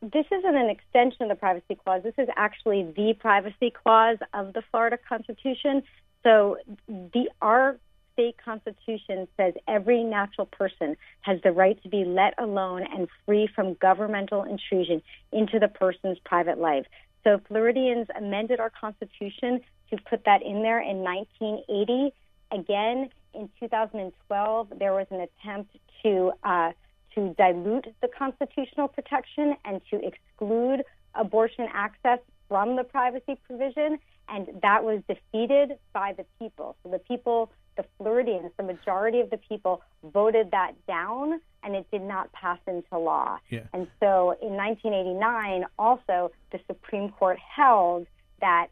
this 0.02 0.26
isn't 0.32 0.56
an 0.56 0.70
extension 0.70 1.24
of 1.24 1.30
the 1.30 1.36
privacy 1.36 1.76
clause. 1.76 2.04
This 2.04 2.16
is 2.18 2.28
actually 2.36 2.84
the 2.96 3.14
privacy 3.18 3.72
clause 3.72 4.18
of 4.34 4.54
the 4.54 4.62
Florida 4.70 4.98
Constitution. 4.98 5.84
So 6.24 6.58
the 6.88 7.30
our 7.42 7.78
state 8.14 8.36
constitution 8.44 9.28
says 9.38 9.54
every 9.68 10.04
natural 10.04 10.46
person 10.46 10.96
has 11.22 11.40
the 11.44 11.52
right 11.52 11.82
to 11.84 11.90
be 11.90 12.06
let 12.06 12.34
alone 12.38 12.84
and 12.94 13.08
free 13.26 13.48
from 13.56 13.74
governmental 13.76 14.44
intrusion 14.44 15.02
into 15.32 15.58
the 15.58 15.68
person's 15.68 16.20
private 16.20 16.60
life. 16.60 16.86
So 17.24 17.42
Floridians 17.48 18.08
amended 18.16 18.60
our 18.60 18.70
constitution 18.70 19.62
to 19.90 19.98
put 20.10 20.26
that 20.26 20.42
in 20.44 20.62
there 20.62 20.82
in 20.82 20.98
1980 20.98 22.14
Again, 22.54 23.10
in 23.34 23.50
2012, 23.60 24.74
there 24.78 24.94
was 24.94 25.08
an 25.10 25.22
attempt 25.22 25.76
to 26.04 26.32
uh, 26.44 26.72
to 27.16 27.34
dilute 27.38 27.88
the 28.02 28.08
constitutional 28.08 28.88
protection 28.88 29.56
and 29.66 29.82
to 29.92 30.00
exclude 30.04 30.84
abortion 31.16 31.68
access 31.74 32.20
from 32.48 32.76
the 32.76 32.84
privacy 32.84 33.38
provision, 33.48 33.98
and 34.30 34.48
that 34.62 34.84
was 34.84 35.02
defeated 35.08 35.78
by 35.94 36.14
the 36.14 36.26
people. 36.40 36.76
So 36.84 36.90
the 36.90 37.00
people, 37.00 37.52
the 37.78 37.86
Floridians, 37.98 38.52
the 38.58 38.64
majority 38.64 39.20
of 39.20 39.30
the 39.30 39.38
people 39.38 39.82
voted 40.04 40.52
that 40.52 40.74
down, 40.88 41.40
and 41.64 41.76
it 41.76 41.90
did 41.92 42.02
not 42.02 42.32
pass 42.34 42.60
into 42.68 42.98
law. 42.98 43.38
Yeah. 43.50 43.62
And 43.74 43.88
so 44.00 44.36
in 44.42 44.54
1989, 44.54 45.66
also 45.78 46.32
the 46.52 46.60
Supreme 46.68 47.10
Court 47.10 47.38
held 47.40 48.08
that 48.42 48.68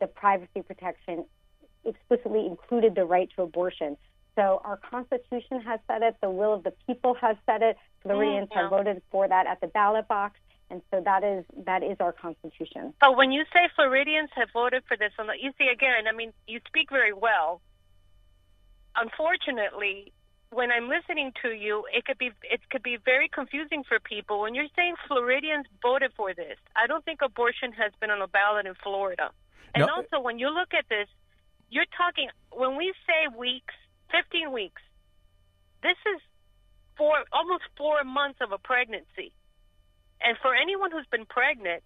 the 0.00 0.06
privacy 0.06 0.62
protection 0.62 1.24
explicitly 1.86 2.46
included 2.46 2.94
the 2.94 3.04
right 3.04 3.28
to 3.36 3.42
abortion. 3.42 3.96
So 4.34 4.60
our 4.64 4.76
Constitution 4.76 5.62
has 5.62 5.80
said 5.88 6.02
it. 6.02 6.16
The 6.20 6.30
will 6.30 6.52
of 6.52 6.62
the 6.62 6.72
people 6.86 7.14
has 7.14 7.36
said 7.46 7.62
it. 7.62 7.76
Floridians 8.02 8.48
mm-hmm. 8.50 8.58
have 8.58 8.70
voted 8.70 9.02
for 9.10 9.26
that 9.26 9.46
at 9.46 9.60
the 9.60 9.66
ballot 9.66 10.06
box, 10.08 10.38
and 10.70 10.82
so 10.90 11.00
that 11.04 11.24
is 11.24 11.44
that 11.64 11.82
is 11.82 11.96
our 12.00 12.12
Constitution. 12.12 12.92
But 13.00 13.16
when 13.16 13.32
you 13.32 13.44
say 13.52 13.68
Floridians 13.74 14.30
have 14.34 14.48
voted 14.52 14.82
for 14.86 14.96
this, 14.96 15.12
and 15.18 15.30
you 15.40 15.52
see 15.58 15.68
again, 15.68 16.06
I 16.06 16.12
mean, 16.12 16.32
you 16.46 16.60
speak 16.66 16.90
very 16.90 17.14
well. 17.14 17.62
Unfortunately, 18.94 20.12
when 20.50 20.70
I'm 20.70 20.88
listening 20.88 21.32
to 21.42 21.48
you, 21.48 21.84
it 21.92 22.04
could 22.04 22.18
be 22.18 22.30
it 22.42 22.60
could 22.70 22.82
be 22.82 22.98
very 23.04 23.28
confusing 23.28 23.84
for 23.84 23.98
people. 24.00 24.40
When 24.40 24.54
you're 24.54 24.72
saying 24.76 24.96
Floridians 25.08 25.66
voted 25.82 26.12
for 26.16 26.34
this, 26.34 26.58
I 26.76 26.86
don't 26.86 27.04
think 27.04 27.22
abortion 27.22 27.72
has 27.72 27.92
been 28.00 28.10
on 28.10 28.20
the 28.20 28.26
ballot 28.26 28.66
in 28.66 28.74
Florida. 28.82 29.30
And 29.74 29.86
no. 29.86 29.92
also, 29.94 30.20
when 30.22 30.38
you 30.38 30.48
look 30.48 30.72
at 30.72 30.88
this, 30.88 31.08
you're 31.70 31.90
talking 31.96 32.28
when 32.52 32.76
we 32.76 32.92
say 33.06 33.28
weeks, 33.36 33.74
15 34.12 34.52
weeks. 34.52 34.82
This 35.82 35.98
is 36.14 36.20
four 36.96 37.24
almost 37.32 37.64
4 37.76 38.04
months 38.04 38.38
of 38.40 38.52
a 38.52 38.58
pregnancy. 38.58 39.32
And 40.20 40.36
for 40.40 40.54
anyone 40.54 40.90
who's 40.90 41.06
been 41.10 41.26
pregnant, 41.26 41.82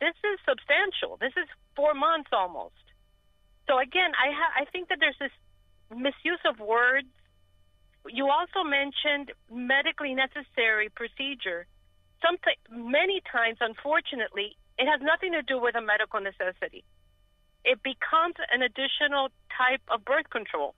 this 0.00 0.16
is 0.24 0.38
substantial. 0.48 1.16
This 1.20 1.32
is 1.36 1.48
4 1.76 1.94
months 1.94 2.30
almost. 2.32 2.82
So 3.68 3.78
again, 3.78 4.12
I 4.18 4.32
ha- 4.32 4.54
I 4.62 4.64
think 4.66 4.88
that 4.88 4.98
there's 4.98 5.18
this 5.20 5.32
misuse 5.90 6.42
of 6.44 6.58
words 6.58 7.08
you 8.08 8.28
also 8.28 8.64
mentioned 8.64 9.32
medically 9.50 10.14
necessary 10.14 10.88
procedure. 10.88 11.66
Some 12.20 12.36
many 12.70 13.22
times, 13.30 13.58
unfortunately, 13.60 14.56
it 14.78 14.86
has 14.86 15.00
nothing 15.02 15.32
to 15.32 15.42
do 15.42 15.60
with 15.60 15.74
a 15.76 15.80
medical 15.80 16.20
necessity. 16.20 16.84
It 17.64 17.82
becomes 17.82 18.34
an 18.52 18.62
additional 18.62 19.28
type 19.56 19.82
of 19.88 20.04
birth 20.04 20.28
control. 20.30 20.74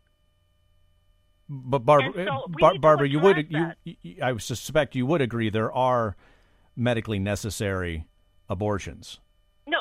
But 1.48 1.80
Barbara, 1.80 2.24
so 2.26 2.32
uh, 2.32 2.46
Bar- 2.58 2.78
Barbara, 2.78 3.08
you 3.08 3.20
would 3.20 3.46
you, 3.50 3.72
you, 3.84 4.16
I 4.22 4.36
suspect 4.38 4.94
you 4.94 5.06
would 5.06 5.20
agree 5.20 5.50
there 5.50 5.72
are 5.72 6.16
medically 6.74 7.18
necessary 7.18 8.06
abortions. 8.48 9.20
No. 9.66 9.80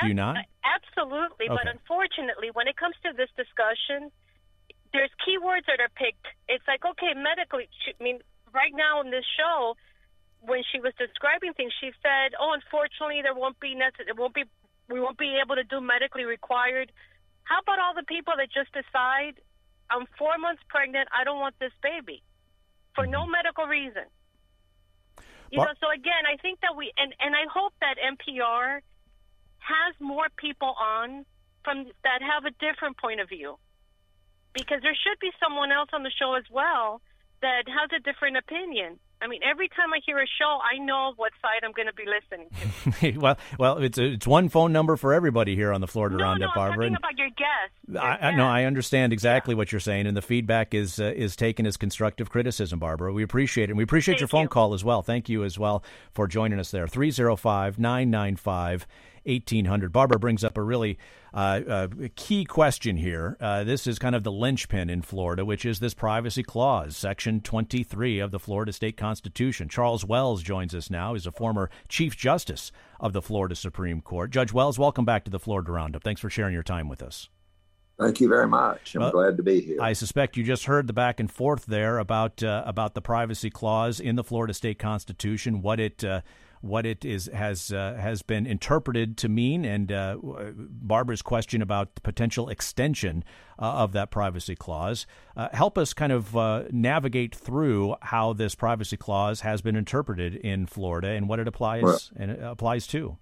Do 0.00 0.08
you 0.08 0.14
not? 0.14 0.36
Absolutely, 0.64 1.50
okay. 1.50 1.58
but 1.58 1.66
unfortunately, 1.66 2.50
when 2.52 2.68
it 2.68 2.76
comes 2.76 2.94
to 3.02 3.10
this 3.16 3.28
discussion, 3.36 4.10
there's 4.92 5.10
keywords 5.26 5.66
that 5.66 5.80
are 5.80 5.90
picked. 5.96 6.26
It's 6.48 6.64
like, 6.68 6.84
okay, 6.84 7.14
medically, 7.14 7.68
I 7.88 8.02
mean, 8.02 8.20
right 8.54 8.72
now 8.74 9.00
in 9.00 9.10
this 9.10 9.24
show, 9.36 9.74
when 10.40 10.62
she 10.70 10.78
was 10.80 10.92
describing 10.98 11.52
things, 11.54 11.72
she 11.80 11.90
said, 12.02 12.38
"Oh, 12.38 12.54
unfortunately, 12.54 13.22
there 13.22 13.34
won't 13.34 13.58
be 13.58 13.74
necessary. 13.74 14.14
Won't 14.16 14.34
be. 14.34 14.44
We 14.88 15.00
won't 15.00 15.18
be 15.18 15.38
able 15.42 15.56
to 15.56 15.64
do 15.64 15.80
medically 15.80 16.24
required." 16.24 16.92
How 17.44 17.60
about 17.60 17.78
all 17.78 17.94
the 17.94 18.04
people 18.04 18.34
that 18.36 18.50
just 18.52 18.72
decide, 18.72 19.40
"I'm 19.90 20.06
four 20.18 20.36
months 20.38 20.62
pregnant. 20.68 21.08
I 21.12 21.24
don't 21.24 21.40
want 21.40 21.58
this 21.58 21.72
baby," 21.82 22.22
for 22.94 23.06
no 23.06 23.22
mm-hmm. 23.22 23.32
medical 23.32 23.66
reason. 23.66 24.04
You 25.50 25.58
know. 25.58 25.72
So 25.80 25.90
again, 25.90 26.26
I 26.26 26.36
think 26.36 26.60
that 26.60 26.76
we 26.76 26.92
and 26.96 27.14
and 27.20 27.34
I 27.34 27.46
hope 27.52 27.74
that 27.80 27.96
NPR 27.98 28.80
has 29.58 29.94
more 30.00 30.28
people 30.36 30.74
on 30.78 31.24
from 31.64 31.86
that 32.04 32.20
have 32.22 32.44
a 32.44 32.50
different 32.58 32.96
point 32.96 33.20
of 33.20 33.28
view 33.28 33.58
because 34.54 34.80
there 34.82 34.96
should 34.96 35.18
be 35.20 35.30
someone 35.42 35.72
else 35.72 35.90
on 35.92 36.02
the 36.02 36.10
show 36.10 36.34
as 36.34 36.44
well 36.50 37.00
that 37.42 37.64
has 37.68 37.90
a 37.94 38.00
different 38.00 38.36
opinion. 38.36 38.98
I 39.20 39.26
mean, 39.26 39.40
every 39.42 39.68
time 39.68 39.92
I 39.92 40.00
hear 40.04 40.18
a 40.18 40.26
show, 40.26 40.58
I 40.62 40.78
know 40.78 41.12
what 41.16 41.32
side 41.42 41.64
I'm 41.64 41.72
going 41.72 41.86
to 41.86 41.92
be 41.92 42.04
listening 42.06 42.48
to. 43.00 43.18
well, 43.20 43.38
well, 43.58 43.78
it's 43.78 43.98
it's 43.98 44.26
one 44.26 44.48
phone 44.48 44.72
number 44.72 44.96
for 44.96 45.12
everybody 45.12 45.56
here 45.56 45.72
on 45.72 45.80
the 45.80 45.88
Florida 45.88 46.16
no, 46.16 46.24
Roundup, 46.24 46.50
no, 46.50 46.54
Barbara. 46.54 46.86
I'm 46.86 46.92
talking 46.92 46.96
about 46.96 47.18
your 47.18 47.28
guest. 47.30 47.72
Your 47.88 48.02
I, 48.02 48.16
guest. 48.16 48.36
No, 48.36 48.46
I 48.46 48.64
understand 48.64 49.12
exactly 49.12 49.54
yeah. 49.54 49.58
what 49.58 49.72
you're 49.72 49.80
saying, 49.80 50.06
and 50.06 50.16
the 50.16 50.22
feedback 50.22 50.72
is 50.72 51.00
uh, 51.00 51.12
is 51.16 51.34
taken 51.34 51.66
as 51.66 51.76
constructive 51.76 52.30
criticism, 52.30 52.78
Barbara. 52.78 53.12
We 53.12 53.22
appreciate 53.22 53.64
it, 53.64 53.70
and 53.70 53.78
we 53.78 53.84
appreciate 53.84 54.14
Thank 54.14 54.20
your 54.20 54.28
phone 54.28 54.42
you. 54.42 54.48
call 54.48 54.74
as 54.74 54.84
well. 54.84 55.02
Thank 55.02 55.28
you 55.28 55.44
as 55.44 55.58
well 55.58 55.82
for 56.12 56.28
joining 56.28 56.60
us 56.60 56.70
there. 56.70 56.86
305 56.86 57.78
995 57.78 58.86
1800. 59.28 59.92
Barbara 59.92 60.18
brings 60.18 60.42
up 60.42 60.56
a 60.56 60.62
really 60.62 60.98
uh, 61.32 61.60
uh, 61.68 61.88
key 62.16 62.44
question 62.44 62.96
here. 62.96 63.36
Uh, 63.40 63.64
this 63.64 63.86
is 63.86 63.98
kind 63.98 64.14
of 64.14 64.24
the 64.24 64.32
linchpin 64.32 64.90
in 64.90 65.02
Florida, 65.02 65.44
which 65.44 65.64
is 65.64 65.80
this 65.80 65.94
privacy 65.94 66.42
clause, 66.42 66.96
Section 66.96 67.40
23 67.40 68.18
of 68.18 68.30
the 68.30 68.38
Florida 68.38 68.72
State 68.72 68.96
Constitution. 68.96 69.68
Charles 69.68 70.04
Wells 70.04 70.42
joins 70.42 70.74
us 70.74 70.90
now. 70.90 71.14
He's 71.14 71.26
a 71.26 71.32
former 71.32 71.70
Chief 71.88 72.16
Justice 72.16 72.72
of 72.98 73.12
the 73.12 73.22
Florida 73.22 73.54
Supreme 73.54 74.00
Court. 74.00 74.30
Judge 74.30 74.52
Wells, 74.52 74.78
welcome 74.78 75.04
back 75.04 75.24
to 75.24 75.30
the 75.30 75.38
Florida 75.38 75.70
Roundup. 75.70 76.02
Thanks 76.02 76.20
for 76.20 76.30
sharing 76.30 76.54
your 76.54 76.62
time 76.62 76.88
with 76.88 77.02
us. 77.02 77.28
Thank 77.98 78.20
you 78.20 78.28
very 78.28 78.46
much. 78.46 78.94
I'm 78.94 79.02
well, 79.02 79.10
glad 79.10 79.36
to 79.38 79.42
be 79.42 79.60
here. 79.60 79.82
I 79.82 79.92
suspect 79.92 80.36
you 80.36 80.44
just 80.44 80.66
heard 80.66 80.86
the 80.86 80.92
back 80.92 81.18
and 81.18 81.30
forth 81.30 81.66
there 81.66 81.98
about 81.98 82.44
uh, 82.44 82.62
about 82.64 82.94
the 82.94 83.02
privacy 83.02 83.50
clause 83.50 83.98
in 83.98 84.14
the 84.14 84.22
Florida 84.22 84.54
State 84.54 84.78
Constitution, 84.78 85.62
what 85.62 85.80
it 85.80 86.04
uh, 86.04 86.20
what 86.60 86.86
it 86.86 87.04
is 87.04 87.30
has 87.32 87.72
uh, 87.72 87.96
has 88.00 88.22
been 88.22 88.46
interpreted 88.46 89.16
to 89.18 89.28
mean, 89.28 89.64
and 89.64 89.92
uh, 89.92 90.16
Barbara's 90.20 91.22
question 91.22 91.62
about 91.62 91.94
the 91.94 92.00
potential 92.00 92.48
extension 92.48 93.24
uh, 93.58 93.64
of 93.64 93.92
that 93.92 94.10
privacy 94.10 94.56
clause. 94.56 95.06
Uh, 95.36 95.48
help 95.52 95.78
us 95.78 95.92
kind 95.92 96.12
of 96.12 96.36
uh, 96.36 96.64
navigate 96.70 97.34
through 97.34 97.94
how 98.02 98.32
this 98.32 98.54
privacy 98.54 98.96
clause 98.96 99.40
has 99.40 99.60
been 99.60 99.76
interpreted 99.76 100.34
in 100.36 100.66
Florida 100.66 101.08
and 101.08 101.28
what 101.28 101.38
it 101.38 101.48
applies 101.48 101.82
well, 101.82 102.00
and 102.16 102.30
it 102.30 102.40
applies 102.42 102.86
to. 102.88 103.16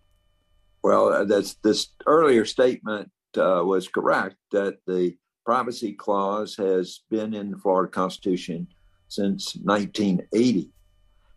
Well, 0.83 1.09
uh, 1.09 1.25
that's 1.25 1.55
this 1.57 1.89
earlier 2.07 2.45
statement 2.45 3.11
was 3.35 3.87
correct 3.89 4.37
that 4.51 4.79
the 4.87 5.15
privacy 5.45 5.93
clause 5.93 6.57
has 6.57 7.01
been 7.11 7.35
in 7.35 7.51
the 7.51 7.59
Florida 7.59 7.91
Constitution 7.91 8.67
since 9.09 9.55
1980 9.57 10.73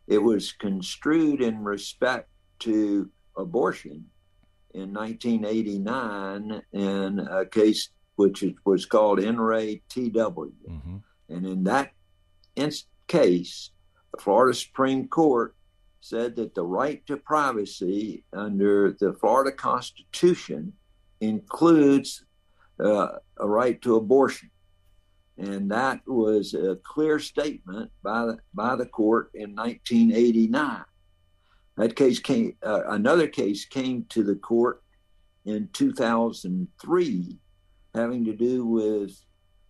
it 0.10 0.18
was 0.18 0.52
construed 0.52 1.42
in 1.42 1.64
respect 1.64 2.30
to 2.60 3.10
abortion 3.38 4.06
in 4.74 4.92
1989 4.92 6.62
in 6.74 7.20
a 7.20 7.46
case 7.46 7.90
which 8.16 8.44
was 8.66 8.86
called 8.86 9.20
In 9.20 9.40
re 9.40 9.82
TW. 9.88 10.10
Mm-hmm. 10.10 10.98
And 11.30 11.46
in 11.46 11.64
that 11.66 11.92
case, 13.08 13.70
the 14.12 14.20
Florida 14.20 14.58
Supreme 14.58 15.08
Court 15.08 15.56
said 16.02 16.36
that 16.38 16.56
the 16.56 16.66
right 16.66 17.06
to 17.06 17.18
privacy 17.18 18.24
under 18.34 18.96
the 19.00 19.14
Florida 19.14 19.52
Constitution 19.52 20.74
includes 21.22 22.26
uh, 22.84 23.10
a 23.38 23.48
right 23.48 23.80
to 23.84 23.96
abortion 23.96 24.50
and 25.40 25.72
that 25.72 26.02
was 26.06 26.54
a 26.54 26.78
clear 26.84 27.18
statement 27.18 27.90
by 28.04 28.26
the, 28.26 28.38
by 28.54 28.76
the 28.76 28.86
court 28.86 29.32
in 29.34 29.56
1989. 29.56 30.84
That 31.78 31.96
case 31.96 32.20
came. 32.20 32.58
Uh, 32.62 32.82
another 32.90 33.28
case 33.28 33.66
came 33.66 34.06
to 34.10 34.22
the 34.22 34.36
court 34.36 34.84
in 35.46 35.70
2003, 35.72 37.38
having 37.96 38.26
to 38.26 38.34
do 38.36 38.66
with 38.66 39.18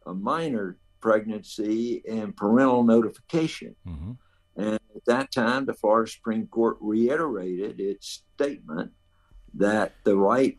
a 0.08 0.14
minor 0.14 0.80
pregnancy 1.02 2.02
and 2.10 2.36
parental 2.36 2.84
notification. 2.84 3.76
Mm-hmm. 3.88 4.12
And 4.58 4.80
at 4.96 5.06
that 5.06 5.32
time, 5.32 5.68
the 5.68 5.76
Florida 5.76 6.10
Supreme 6.10 6.48
Court 6.48 6.78
reiterated 6.82 7.80
its 7.80 8.24
statement 8.34 8.92
that 9.54 9.94
the 10.04 10.18
right 10.18 10.58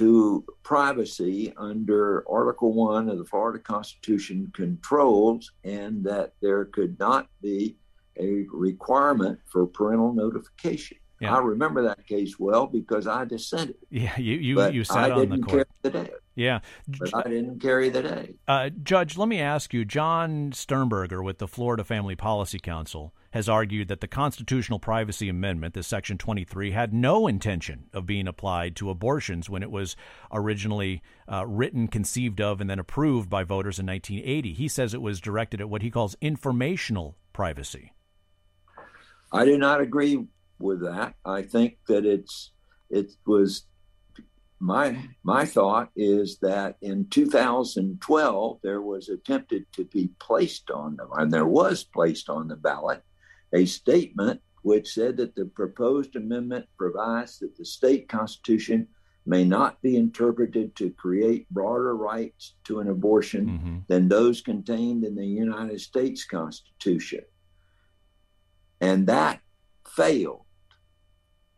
to 0.00 0.42
privacy 0.62 1.52
under 1.58 2.24
Article 2.26 2.72
1 2.72 3.10
of 3.10 3.18
the 3.18 3.24
Florida 3.24 3.58
Constitution 3.58 4.50
controls, 4.54 5.52
and 5.62 6.02
that 6.02 6.32
there 6.40 6.64
could 6.64 6.98
not 6.98 7.28
be 7.42 7.76
a 8.18 8.46
requirement 8.50 9.38
for 9.44 9.66
parental 9.66 10.14
notification. 10.14 10.96
Yeah. 11.20 11.36
I 11.36 11.40
remember 11.40 11.82
that 11.82 12.06
case 12.06 12.38
well 12.38 12.66
because 12.66 13.06
I 13.06 13.26
dissented. 13.26 13.76
Yeah, 13.90 14.18
you 14.18 14.36
you, 14.36 14.70
you 14.70 14.84
sat 14.84 15.12
I 15.12 15.16
on 15.16 15.28
the 15.28 15.38
court. 15.38 15.68
the 15.82 15.90
day. 15.90 16.10
Yeah, 16.34 16.60
but 16.98 17.14
I 17.14 17.28
didn't 17.28 17.60
carry 17.60 17.90
the 17.90 18.02
day. 18.02 18.34
Uh, 18.48 18.70
Judge, 18.82 19.18
let 19.18 19.28
me 19.28 19.38
ask 19.38 19.74
you. 19.74 19.84
John 19.84 20.50
Stemberger 20.52 21.22
with 21.22 21.36
the 21.36 21.46
Florida 21.46 21.84
Family 21.84 22.16
Policy 22.16 22.58
Council 22.58 23.12
has 23.32 23.48
argued 23.48 23.88
that 23.88 24.00
the 24.00 24.08
constitutional 24.08 24.78
privacy 24.78 25.28
amendment, 25.28 25.74
the 25.74 25.82
Section 25.82 26.18
23, 26.18 26.72
had 26.72 26.92
no 26.92 27.26
intention 27.26 27.84
of 27.92 28.06
being 28.06 28.26
applied 28.26 28.74
to 28.76 28.90
abortions 28.90 29.48
when 29.48 29.62
it 29.62 29.70
was 29.70 29.94
originally 30.32 31.02
uh, 31.30 31.46
written, 31.46 31.86
conceived 31.86 32.40
of, 32.40 32.60
and 32.60 32.68
then 32.68 32.80
approved 32.80 33.30
by 33.30 33.44
voters 33.44 33.78
in 33.78 33.86
1980. 33.86 34.52
He 34.52 34.68
says 34.68 34.94
it 34.94 35.02
was 35.02 35.20
directed 35.20 35.60
at 35.60 35.70
what 35.70 35.82
he 35.82 35.90
calls 35.90 36.16
informational 36.20 37.16
privacy. 37.32 37.92
I 39.32 39.44
do 39.44 39.56
not 39.56 39.80
agree 39.80 40.26
with 40.58 40.82
that. 40.82 41.14
I 41.24 41.42
think 41.42 41.78
that 41.86 42.04
it's 42.04 42.50
it 42.90 43.12
was 43.24 43.66
my 44.58 45.08
my 45.22 45.44
thought 45.46 45.90
is 45.96 46.38
that 46.38 46.76
in 46.82 47.08
2012 47.08 48.58
there 48.62 48.82
was 48.82 49.08
attempted 49.08 49.64
to 49.72 49.84
be 49.84 50.10
placed 50.18 50.70
on 50.70 50.96
them 50.96 51.08
and 51.14 51.32
there 51.32 51.46
was 51.46 51.84
placed 51.84 52.28
on 52.28 52.48
the 52.48 52.56
ballot 52.56 53.02
a 53.52 53.64
statement 53.64 54.40
which 54.62 54.92
said 54.92 55.16
that 55.16 55.34
the 55.34 55.46
proposed 55.46 56.16
amendment 56.16 56.66
provides 56.76 57.38
that 57.38 57.56
the 57.56 57.64
state 57.64 58.08
constitution 58.08 58.86
may 59.26 59.44
not 59.44 59.80
be 59.82 59.96
interpreted 59.96 60.74
to 60.76 60.90
create 60.90 61.48
broader 61.50 61.96
rights 61.96 62.54
to 62.64 62.80
an 62.80 62.88
abortion 62.88 63.46
mm-hmm. 63.46 63.78
than 63.88 64.08
those 64.08 64.40
contained 64.40 65.04
in 65.04 65.14
the 65.14 65.26
United 65.26 65.80
States 65.80 66.24
Constitution. 66.24 67.20
And 68.80 69.06
that 69.06 69.40
failed 69.86 70.44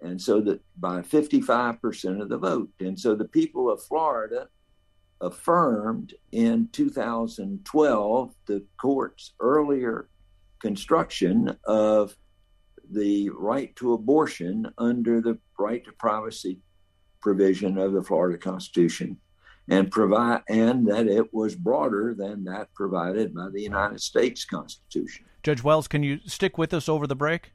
and 0.03 0.21
so 0.21 0.41
that 0.41 0.61
by 0.79 1.01
55% 1.01 2.21
of 2.21 2.29
the 2.29 2.39
vote. 2.39 2.71
And 2.81 2.99
so 2.99 3.15
the 3.15 3.29
people 3.29 3.71
of 3.71 3.83
Florida 3.83 4.49
affirmed 5.21 6.15
in 6.33 6.69
2012 6.73 8.35
the 8.47 8.65
court's 8.81 9.35
earlier 9.41 10.09
construction 10.63 11.55
of 11.65 12.17
the 12.91 13.29
right 13.31 13.75
to 13.77 13.93
abortion 13.93 14.67
under 14.79 15.21
the 15.21 15.39
right 15.59 15.85
to 15.85 15.93
privacy 15.93 16.61
provision 17.21 17.77
of 17.79 17.93
the 17.93 18.03
Florida 18.03 18.39
Constitution 18.39 19.19
and 19.69 19.91
provide 19.91 20.43
and 20.49 20.87
that 20.87 21.07
it 21.07 21.33
was 21.33 21.55
broader 21.55 22.15
than 22.17 22.45
that 22.45 22.73
provided 22.75 23.35
by 23.35 23.49
the 23.53 23.61
United 23.61 24.01
States 24.01 24.45
Constitution. 24.45 25.25
Judge 25.43 25.63
Wells, 25.63 25.89
can 25.89 26.03
you 26.03 26.19
stick 26.27 26.59
with 26.59 26.73
us 26.73 26.89
over 26.89 27.07
the 27.07 27.17
break? 27.17 27.53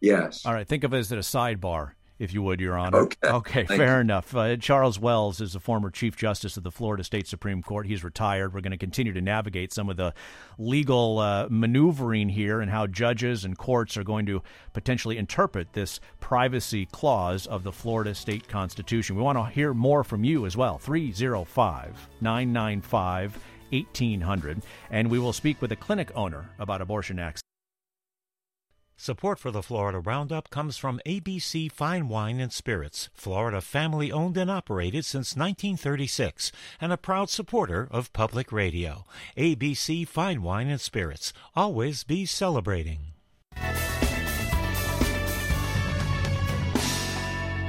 Yes. 0.00 0.44
All 0.44 0.54
right. 0.54 0.66
Think 0.66 0.84
of 0.84 0.92
it 0.92 0.98
as 0.98 1.12
a 1.12 1.16
sidebar 1.16 1.92
if 2.18 2.32
you 2.32 2.42
would, 2.42 2.60
Your 2.60 2.78
Honor. 2.78 2.98
Okay. 2.98 3.28
Okay, 3.28 3.64
fair 3.64 3.96
you. 3.96 4.00
enough. 4.00 4.34
Uh, 4.34 4.56
Charles 4.56 4.98
Wells 4.98 5.40
is 5.40 5.52
the 5.52 5.60
former 5.60 5.90
Chief 5.90 6.16
Justice 6.16 6.56
of 6.56 6.62
the 6.62 6.70
Florida 6.70 7.04
State 7.04 7.26
Supreme 7.26 7.62
Court. 7.62 7.86
He's 7.86 8.02
retired. 8.02 8.54
We're 8.54 8.60
going 8.60 8.70
to 8.72 8.78
continue 8.78 9.12
to 9.12 9.20
navigate 9.20 9.72
some 9.72 9.88
of 9.88 9.96
the 9.96 10.14
legal 10.58 11.18
uh, 11.18 11.48
maneuvering 11.50 12.30
here 12.30 12.60
and 12.60 12.70
how 12.70 12.86
judges 12.86 13.44
and 13.44 13.56
courts 13.56 13.96
are 13.96 14.04
going 14.04 14.26
to 14.26 14.42
potentially 14.72 15.18
interpret 15.18 15.72
this 15.72 16.00
privacy 16.20 16.86
clause 16.86 17.46
of 17.46 17.62
the 17.62 17.72
Florida 17.72 18.14
State 18.14 18.48
Constitution. 18.48 19.16
We 19.16 19.22
want 19.22 19.38
to 19.38 19.44
hear 19.46 19.74
more 19.74 20.04
from 20.04 20.24
you 20.24 20.46
as 20.46 20.56
well. 20.56 20.78
305 20.78 22.08
995 22.20 23.38
1800. 23.70 24.62
And 24.90 25.10
we 25.10 25.18
will 25.18 25.32
speak 25.32 25.60
with 25.60 25.72
a 25.72 25.76
clinic 25.76 26.10
owner 26.14 26.50
about 26.58 26.80
abortion 26.80 27.18
access. 27.18 27.45
Support 28.98 29.38
for 29.38 29.50
the 29.50 29.62
Florida 29.62 30.00
Roundup 30.00 30.48
comes 30.48 30.78
from 30.78 31.02
ABC 31.04 31.70
Fine 31.70 32.08
Wine 32.08 32.40
and 32.40 32.50
Spirits, 32.50 33.10
Florida 33.12 33.60
family 33.60 34.10
owned 34.10 34.38
and 34.38 34.50
operated 34.50 35.04
since 35.04 35.36
1936, 35.36 36.50
and 36.80 36.90
a 36.90 36.96
proud 36.96 37.28
supporter 37.28 37.88
of 37.90 38.10
public 38.14 38.50
radio. 38.50 39.04
ABC 39.36 40.08
Fine 40.08 40.42
Wine 40.42 40.68
and 40.68 40.80
Spirits, 40.80 41.34
always 41.54 42.04
be 42.04 42.24
celebrating. 42.24 43.12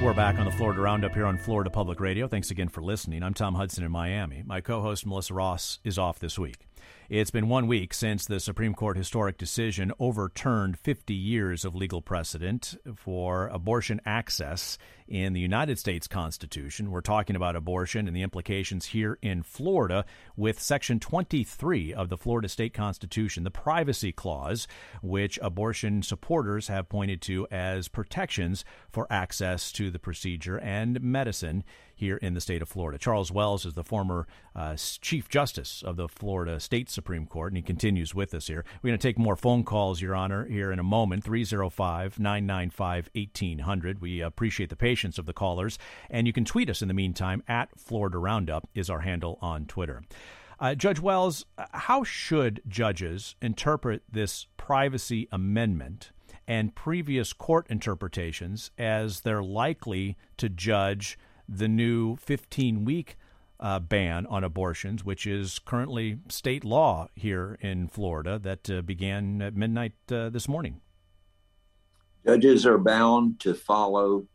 We're 0.02 0.13
back 0.13 0.40
on 0.40 0.46
the 0.46 0.52
Florida 0.52 0.80
Roundup 0.80 1.13
here 1.13 1.26
on 1.26 1.38
Florida 1.38 1.70
Public 1.70 2.00
Radio. 2.00 2.30
Thanks 2.30 2.52
again 2.52 2.70
for 2.70 2.82
listening. 2.82 3.22
I'm 3.22 3.34
Tom 3.34 3.56
Hudson 3.56 3.84
in 3.84 3.92
Miami. 3.92 4.44
My 4.46 4.62
co 4.62 4.82
host 4.82 5.06
Melissa 5.06 5.34
Ross 5.34 5.80
is 5.84 6.00
off 6.00 6.20
this 6.20 6.40
week. 6.40 6.68
It's 7.10 7.32
been 7.32 7.48
one 7.48 7.67
week 7.67 7.93
since 7.93 8.26
the 8.26 8.41
Supreme 8.41 8.74
Court 8.74 8.98
historic 8.98 9.38
decision 9.38 9.93
overturned 9.98 10.78
50 10.78 11.13
years 11.13 11.63
of 11.63 11.74
legal 11.74 12.02
precedent 12.02 12.76
for 12.98 13.48
abortion 13.48 14.02
access 14.06 14.78
in 15.08 15.32
the 15.32 15.39
United 15.39 15.80
States 15.80 16.06
Constitution. 16.06 16.91
We're 16.91 17.00
talking 17.00 17.38
about 17.38 17.56
abortion 17.56 18.08
and 18.08 18.15
the 18.15 18.24
implications 18.24 18.88
here 18.88 19.17
in 19.22 19.41
Florida 19.41 20.04
with 20.36 20.60
Section 20.60 21.00
23 21.00 21.93
of 21.93 22.10
the 22.10 22.17
Florida 22.17 22.50
State 22.50 22.74
Constitution, 22.74 23.46
the 23.46 23.52
Privacy 23.52 24.12
Clause, 24.12 24.67
which 25.02 25.39
abortion 25.41 26.02
supporters 26.02 26.67
have 26.67 26.89
pointed 26.89 27.22
to 27.22 27.48
as 27.50 27.88
protections 27.88 28.65
for 28.89 29.08
access 29.10 29.72
to 29.72 29.89
the 29.89 30.00
procedure 30.00 30.60
and 30.60 31.02
medicine 31.02 31.63
here 31.96 32.17
in 32.17 32.34
the 32.36 32.41
state 32.41 32.62
of 32.62 32.70
Florida. 32.70 33.00
Charles 33.00 33.32
Wells 33.32 33.65
is 33.65 33.74
the 33.74 33.84
former 33.84 34.28
uh, 34.56 34.76
Chief 35.02 35.30
Justice 35.30 35.82
of 35.84 35.96
the 35.96 36.08
Florida 36.08 36.60
State 36.60 36.89
Supreme 36.98 37.28
Court, 37.28 37.52
and 37.52 37.58
he 37.58 37.62
continues 37.62 38.16
with 38.16 38.34
us 38.34 38.48
here. 38.48 38.66
We're 38.82 38.90
going 38.90 38.98
to 38.98 39.08
take 39.08 39.20
more 39.20 39.36
phone 39.36 39.64
calls, 39.64 40.02
Your 40.02 40.16
Honor, 40.16 40.48
here 40.48 40.72
in 40.72 40.80
a 40.80 40.84
moment 40.84 41.24
305 41.24 42.20
995 42.20 43.10
1800. 43.14 44.02
We 44.02 44.22
appreciate 44.22 44.72
the 44.72 44.76
patience 44.76 45.20
of 45.20 45.28
the 45.28 45.34
callers, 45.34 45.78
and 46.10 46.26
you 46.26 46.34
can 46.34 46.44
tweet 46.44 46.72
us 46.72 46.82
in 46.82 46.88
the 46.88 46.96
meantime 46.96 47.44
at 47.48 47.70
Florida 47.80 48.18
Roundup 48.18 48.68
is 48.74 48.90
our 48.90 49.02
handle 49.02 49.38
on 49.44 49.68
Twitter. 49.68 50.02
Uh, 50.60 50.74
Judge 50.74 51.00
Wells, 51.00 51.46
how 51.72 52.04
should 52.04 52.64
judges 52.68 53.36
interpret 53.44 54.02
this 54.12 54.48
privacy 54.58 55.28
amendment 55.32 56.10
and 56.48 56.74
previous 56.74 57.32
court 57.32 57.68
interpretations 57.70 58.72
as 58.76 59.20
they're 59.20 59.44
likely 59.44 60.18
to 60.38 60.50
judge 60.50 61.20
the 61.48 61.68
new 61.68 62.16
15 62.16 62.86
week 62.86 63.18
uh, 63.60 63.80
ban 63.80 64.26
on 64.28 64.43
abortions, 64.43 65.04
which 65.04 65.26
is 65.26 65.60
currently 65.60 66.20
state 66.30 66.63
law 66.63 67.08
here 67.15 67.58
in 67.62 67.88
Florida 67.88 68.39
that 68.39 68.70
uh, 68.70 68.82
began 68.82 69.41
at 69.41 69.56
midnight 69.56 69.93
uh, 70.12 70.30
this 70.30 70.48
morning. 70.48 70.82
Judges 72.26 72.65
are 72.65 72.78
bound 72.78 73.39
to 73.39 73.54
follow 73.54 74.28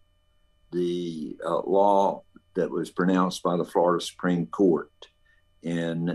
the 0.73 1.37
uh, 1.45 1.61
law 1.61 2.23
that 2.55 2.71
was 2.71 2.91
pronounced 2.91 3.43
by 3.43 3.57
the 3.57 3.65
Florida 3.65 4.05
Supreme 4.05 4.47
Court 4.47 4.91
in 5.63 6.07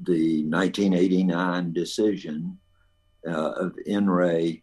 the 0.00 0.44
1989 0.44 1.72
decision 1.72 2.58
uh, 3.26 3.52
of 3.52 3.74
In 3.86 4.08
re 4.08 4.62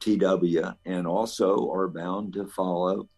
TW, 0.00 0.74
and 0.86 1.06
also 1.06 1.70
are 1.70 1.88
bound 1.88 2.32
to 2.34 2.46
follow 2.46 3.08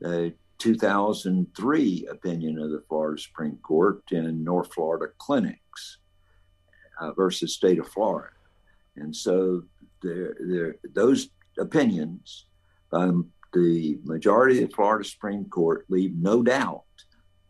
the 0.00 0.34
2003 0.58 2.06
opinion 2.10 2.58
of 2.58 2.70
the 2.70 2.82
Florida 2.88 3.20
Supreme 3.20 3.58
Court 3.62 4.02
in 4.10 4.42
North 4.44 4.72
Florida 4.72 5.12
Clinics 5.18 5.98
uh, 7.00 7.12
versus 7.12 7.54
State 7.54 7.78
of 7.78 7.88
Florida. 7.88 8.34
And 8.96 9.14
so 9.14 9.62
there, 10.02 10.36
there, 10.40 10.76
those 10.94 11.30
opinions 11.58 12.46
by 12.90 13.10
the 13.52 13.98
majority 14.04 14.62
of 14.62 14.70
the 14.70 14.74
Florida 14.74 15.04
Supreme 15.04 15.46
Court 15.46 15.84
leave 15.88 16.14
no 16.14 16.42
doubt 16.42 16.84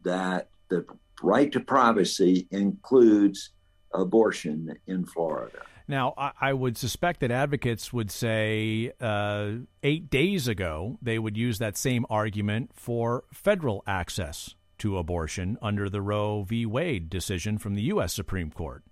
that 0.03 0.49
the 0.69 0.85
right 1.23 1.51
to 1.53 1.61
privacy 1.61 2.47
includes 2.51 3.51
abortion 3.93 4.77
in 4.87 5.05
Florida. 5.05 5.63
Now, 5.89 6.15
I, 6.17 6.33
I, 6.41 6.53
would 6.53 6.77
suspect 6.77 7.21
that 7.21 7.31
advocates 7.31 7.93
would 7.93 8.11
say 8.11 8.93
uh, 9.01 9.53
eight 9.83 10.11
days 10.11 10.49
ago 10.49 10.99
they 11.01 11.19
would 11.19 11.37
use 11.37 11.59
that 11.59 11.77
same 11.77 12.05
argument 12.11 12.71
for 12.75 13.25
federal 13.33 13.85
access 13.87 14.55
to 14.79 14.99
abortion 14.99 15.57
under 15.63 15.89
the 15.89 16.03
Roe 16.03 16.43
v. 16.43 16.67
Wade 16.67 17.09
decision 17.09 17.59
from 17.59 17.75
the 17.75 17.83
U.S. 17.83 18.13
Supreme 18.13 18.51
Court. 18.51 18.83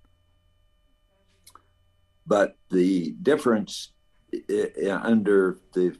But 2.27 2.57
the 2.71 3.11
difference 3.23 3.91
under 4.89 5.59
the 5.73 5.97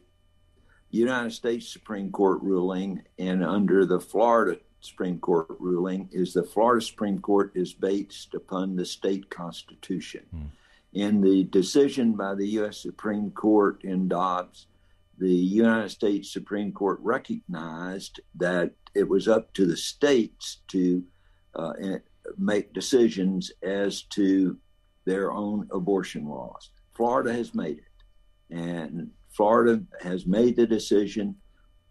United 0.91 1.33
States 1.33 1.69
Supreme 1.69 2.11
Court 2.11 2.41
ruling 2.43 3.03
and 3.19 3.45
under 3.45 3.85
the 3.85 4.01
Florida 4.01 4.61
Supreme 4.81 5.19
Court 5.19 5.49
ruling 5.59 6.09
is 6.13 6.33
the 6.33 6.45
Florida 6.45 6.85
Supreme 6.85 7.19
Court 7.19 7.53
is 7.55 7.75
based 7.75 8.35
upon 8.35 8.77
the 8.77 8.85
state 8.85 9.29
constitution. 9.29 10.25
Hmm. 10.31 10.43
In 10.95 11.21
the 11.21 11.43
decision 11.45 12.13
by 12.13 12.37
the 12.37 12.47
U.S. 12.51 12.81
Supreme 12.81 13.33
Court 13.33 13.83
in 13.83 14.07
Dobbs, 14.07 14.69
the 15.19 15.29
United 15.29 15.91
States 15.91 16.33
Supreme 16.33 16.73
Court 16.73 17.01
recognized 17.03 18.21
that 18.37 18.73
it 18.95 19.09
was 19.09 19.27
up 19.27 19.53
to 19.55 19.67
the 19.67 19.77
states 19.77 20.63
to 20.69 21.03
uh, 21.57 21.73
make 22.39 22.73
decisions 22.73 23.51
as 23.63 24.03
to 24.03 24.57
their 25.05 25.33
own 25.33 25.69
abortion 25.73 26.29
laws. 26.29 26.71
Florida 26.95 27.33
has 27.33 27.55
made 27.55 27.79
it. 27.79 28.57
And 28.57 29.11
Florida 29.31 29.83
has 30.01 30.27
made 30.27 30.55
the 30.55 30.67
decision 30.67 31.35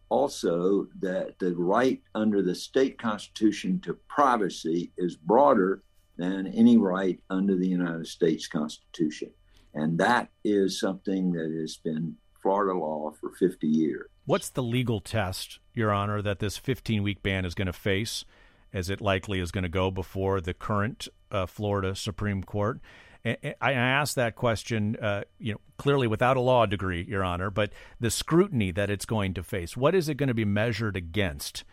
also 0.08 0.88
that 1.00 1.38
the 1.40 1.54
right 1.56 2.02
under 2.16 2.42
the 2.42 2.56
state 2.56 2.98
constitution 2.98 3.82
to 3.82 3.96
privacy 4.08 4.92
is 4.98 5.16
broader 5.18 5.84
than 6.18 6.48
any 6.48 6.78
right 6.78 7.20
under 7.30 7.56
the 7.56 7.68
United 7.68 8.08
States 8.08 8.48
Constitution. 8.48 9.32
And 9.74 9.98
that 10.00 10.30
is 10.44 10.80
something 10.80 11.32
that 11.32 11.52
has 11.60 11.78
been 11.78 12.16
Florida 12.42 12.78
law 12.78 13.12
for 13.20 13.32
50 13.32 13.68
years. 13.68 14.08
What's 14.26 14.50
the 14.50 14.64
legal 14.64 15.00
test, 15.00 15.60
Your 15.74 15.92
Honor, 15.92 16.22
that 16.22 16.40
this 16.40 16.58
15 16.58 17.04
week 17.04 17.24
ban 17.24 17.46
is 17.46 17.56
going 17.56 17.68
to 17.68 17.74
face, 17.74 18.24
as 18.72 18.90
it 18.90 19.02
likely 19.02 19.40
is 19.40 19.52
going 19.52 19.64
to 19.64 19.70
go 19.70 19.90
before 19.90 20.42
the 20.42 20.54
current 20.54 21.08
uh, 21.32 21.46
Florida 21.46 21.96
Supreme 21.96 22.44
Court? 22.44 22.80
I 23.26 23.72
ask 23.72 24.16
that 24.16 24.36
question, 24.36 24.98
uh, 24.98 25.24
you 25.40 25.54
know, 25.54 25.62
clearly 25.78 26.08
without 26.08 26.36
a 26.36 26.42
law 26.42 26.66
degree, 26.66 27.06
Your 27.08 27.24
Honor, 27.24 27.50
but 27.50 27.72
the 27.98 28.12
scrutiny 28.12 28.72
that 28.72 28.90
it's 28.90 29.06
going 29.06 29.34
to 29.36 29.44
face. 29.44 29.78
What 29.78 29.96
is 29.96 30.10
it 30.10 30.16
going 30.16 30.28
to 30.28 30.34
be 30.34 30.44
measured 30.44 30.98
against? 30.98 31.64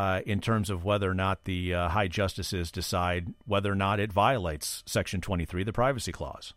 Uh, 0.00 0.22
in 0.24 0.40
terms 0.40 0.70
of 0.70 0.82
whether 0.82 1.10
or 1.10 1.14
not 1.14 1.44
the 1.44 1.74
uh, 1.74 1.88
high 1.90 2.08
justices 2.08 2.70
decide 2.70 3.34
whether 3.44 3.70
or 3.70 3.74
not 3.74 4.00
it 4.00 4.10
violates 4.10 4.82
Section 4.86 5.20
23, 5.20 5.62
the 5.62 5.74
Privacy 5.74 6.10
Clause? 6.10 6.54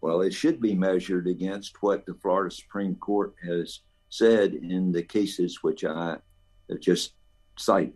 Well, 0.00 0.22
it 0.22 0.32
should 0.32 0.58
be 0.58 0.74
measured 0.74 1.26
against 1.26 1.82
what 1.82 2.06
the 2.06 2.14
Florida 2.14 2.54
Supreme 2.54 2.94
Court 2.94 3.34
has 3.46 3.80
said 4.08 4.54
in 4.54 4.92
the 4.92 5.02
cases 5.02 5.58
which 5.60 5.84
I 5.84 6.16
have 6.70 6.80
just 6.80 7.12
cited. 7.58 7.92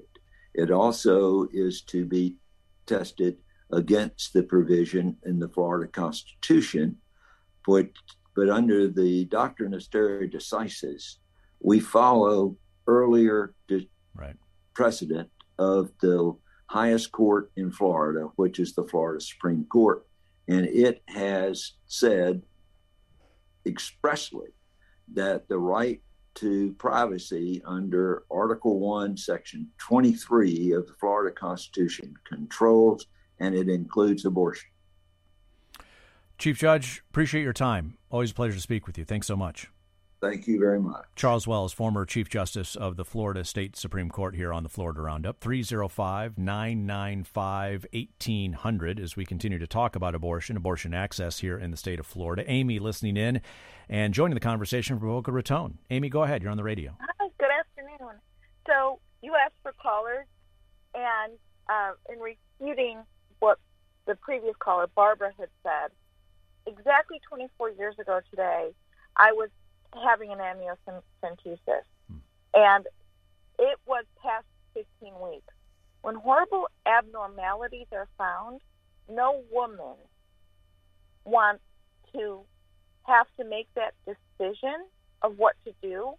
It 0.52 0.70
also 0.70 1.48
is 1.54 1.80
to 1.84 2.04
be 2.04 2.36
tested 2.84 3.38
against 3.72 4.34
the 4.34 4.42
provision 4.42 5.16
in 5.24 5.38
the 5.38 5.48
Florida 5.48 5.90
Constitution, 5.90 6.98
but, 7.66 7.88
but 8.36 8.50
under 8.50 8.86
the 8.86 9.24
doctrine 9.26 9.72
of 9.72 9.82
stare 9.82 10.28
decisis, 10.28 11.16
we 11.60 11.80
follow 11.80 12.58
earlier 12.86 13.54
de- 13.66 13.88
right. 14.14 14.36
Precedent 14.74 15.30
of 15.58 15.90
the 16.00 16.34
highest 16.66 17.12
court 17.12 17.50
in 17.56 17.70
Florida, 17.70 18.28
which 18.36 18.58
is 18.58 18.74
the 18.74 18.84
Florida 18.84 19.20
Supreme 19.20 19.64
Court. 19.64 20.06
And 20.48 20.66
it 20.66 21.02
has 21.08 21.72
said 21.86 22.42
expressly 23.66 24.48
that 25.14 25.48
the 25.48 25.58
right 25.58 26.00
to 26.34 26.72
privacy 26.78 27.62
under 27.66 28.24
Article 28.30 28.80
1, 28.80 29.16
Section 29.16 29.68
23 29.78 30.72
of 30.72 30.86
the 30.86 30.94
Florida 30.98 31.34
Constitution 31.34 32.14
controls, 32.26 33.06
and 33.38 33.54
it 33.54 33.68
includes 33.68 34.24
abortion. 34.24 34.68
Chief 36.38 36.58
Judge, 36.58 37.02
appreciate 37.10 37.42
your 37.42 37.52
time. 37.52 37.98
Always 38.10 38.30
a 38.30 38.34
pleasure 38.34 38.54
to 38.54 38.60
speak 38.60 38.86
with 38.86 38.96
you. 38.96 39.04
Thanks 39.04 39.26
so 39.26 39.36
much. 39.36 39.68
Thank 40.22 40.46
you 40.46 40.60
very 40.60 40.78
much. 40.78 41.04
Charles 41.16 41.48
Wells, 41.48 41.72
former 41.72 42.06
Chief 42.06 42.28
Justice 42.30 42.76
of 42.76 42.96
the 42.96 43.04
Florida 43.04 43.44
State 43.44 43.74
Supreme 43.74 44.08
Court, 44.08 44.36
here 44.36 44.52
on 44.52 44.62
the 44.62 44.68
Florida 44.68 45.00
Roundup. 45.00 45.40
305 45.40 46.38
995 46.38 47.86
1800 47.92 49.00
as 49.00 49.16
we 49.16 49.26
continue 49.26 49.58
to 49.58 49.66
talk 49.66 49.96
about 49.96 50.14
abortion, 50.14 50.56
abortion 50.56 50.94
access 50.94 51.40
here 51.40 51.58
in 51.58 51.72
the 51.72 51.76
state 51.76 51.98
of 51.98 52.06
Florida. 52.06 52.44
Amy 52.46 52.78
listening 52.78 53.16
in 53.16 53.40
and 53.88 54.14
joining 54.14 54.34
the 54.34 54.40
conversation 54.40 54.96
from 54.96 55.08
Boca 55.08 55.32
Raton. 55.32 55.78
Amy, 55.90 56.08
go 56.08 56.22
ahead. 56.22 56.40
You're 56.40 56.52
on 56.52 56.56
the 56.56 56.62
radio. 56.62 56.96
Hi, 57.00 57.28
good 57.40 57.50
afternoon. 57.50 58.14
So 58.68 59.00
you 59.22 59.34
asked 59.34 59.56
for 59.64 59.72
callers, 59.72 60.26
and 60.94 61.32
uh, 61.68 61.94
in 62.08 62.20
refuting 62.20 63.02
what 63.40 63.58
the 64.06 64.14
previous 64.14 64.54
caller, 64.60 64.86
Barbara, 64.94 65.32
had 65.36 65.48
said, 65.64 65.90
exactly 66.64 67.20
24 67.28 67.70
years 67.70 67.96
ago 67.98 68.20
today, 68.30 68.70
I 69.16 69.32
was 69.32 69.48
having 70.04 70.32
an 70.32 70.38
amniocentesis. 70.38 71.58
Hmm. 72.08 72.16
And 72.54 72.86
it 73.58 73.78
was 73.86 74.04
past 74.22 74.46
15 74.74 75.12
weeks. 75.20 75.52
When 76.02 76.16
horrible 76.16 76.68
abnormalities 76.86 77.86
are 77.92 78.08
found, 78.18 78.60
no 79.08 79.42
woman 79.50 79.96
wants 81.24 81.62
to 82.14 82.40
have 83.04 83.26
to 83.38 83.44
make 83.44 83.68
that 83.74 83.94
decision 84.06 84.86
of 85.22 85.38
what 85.38 85.54
to 85.64 85.72
do 85.82 86.14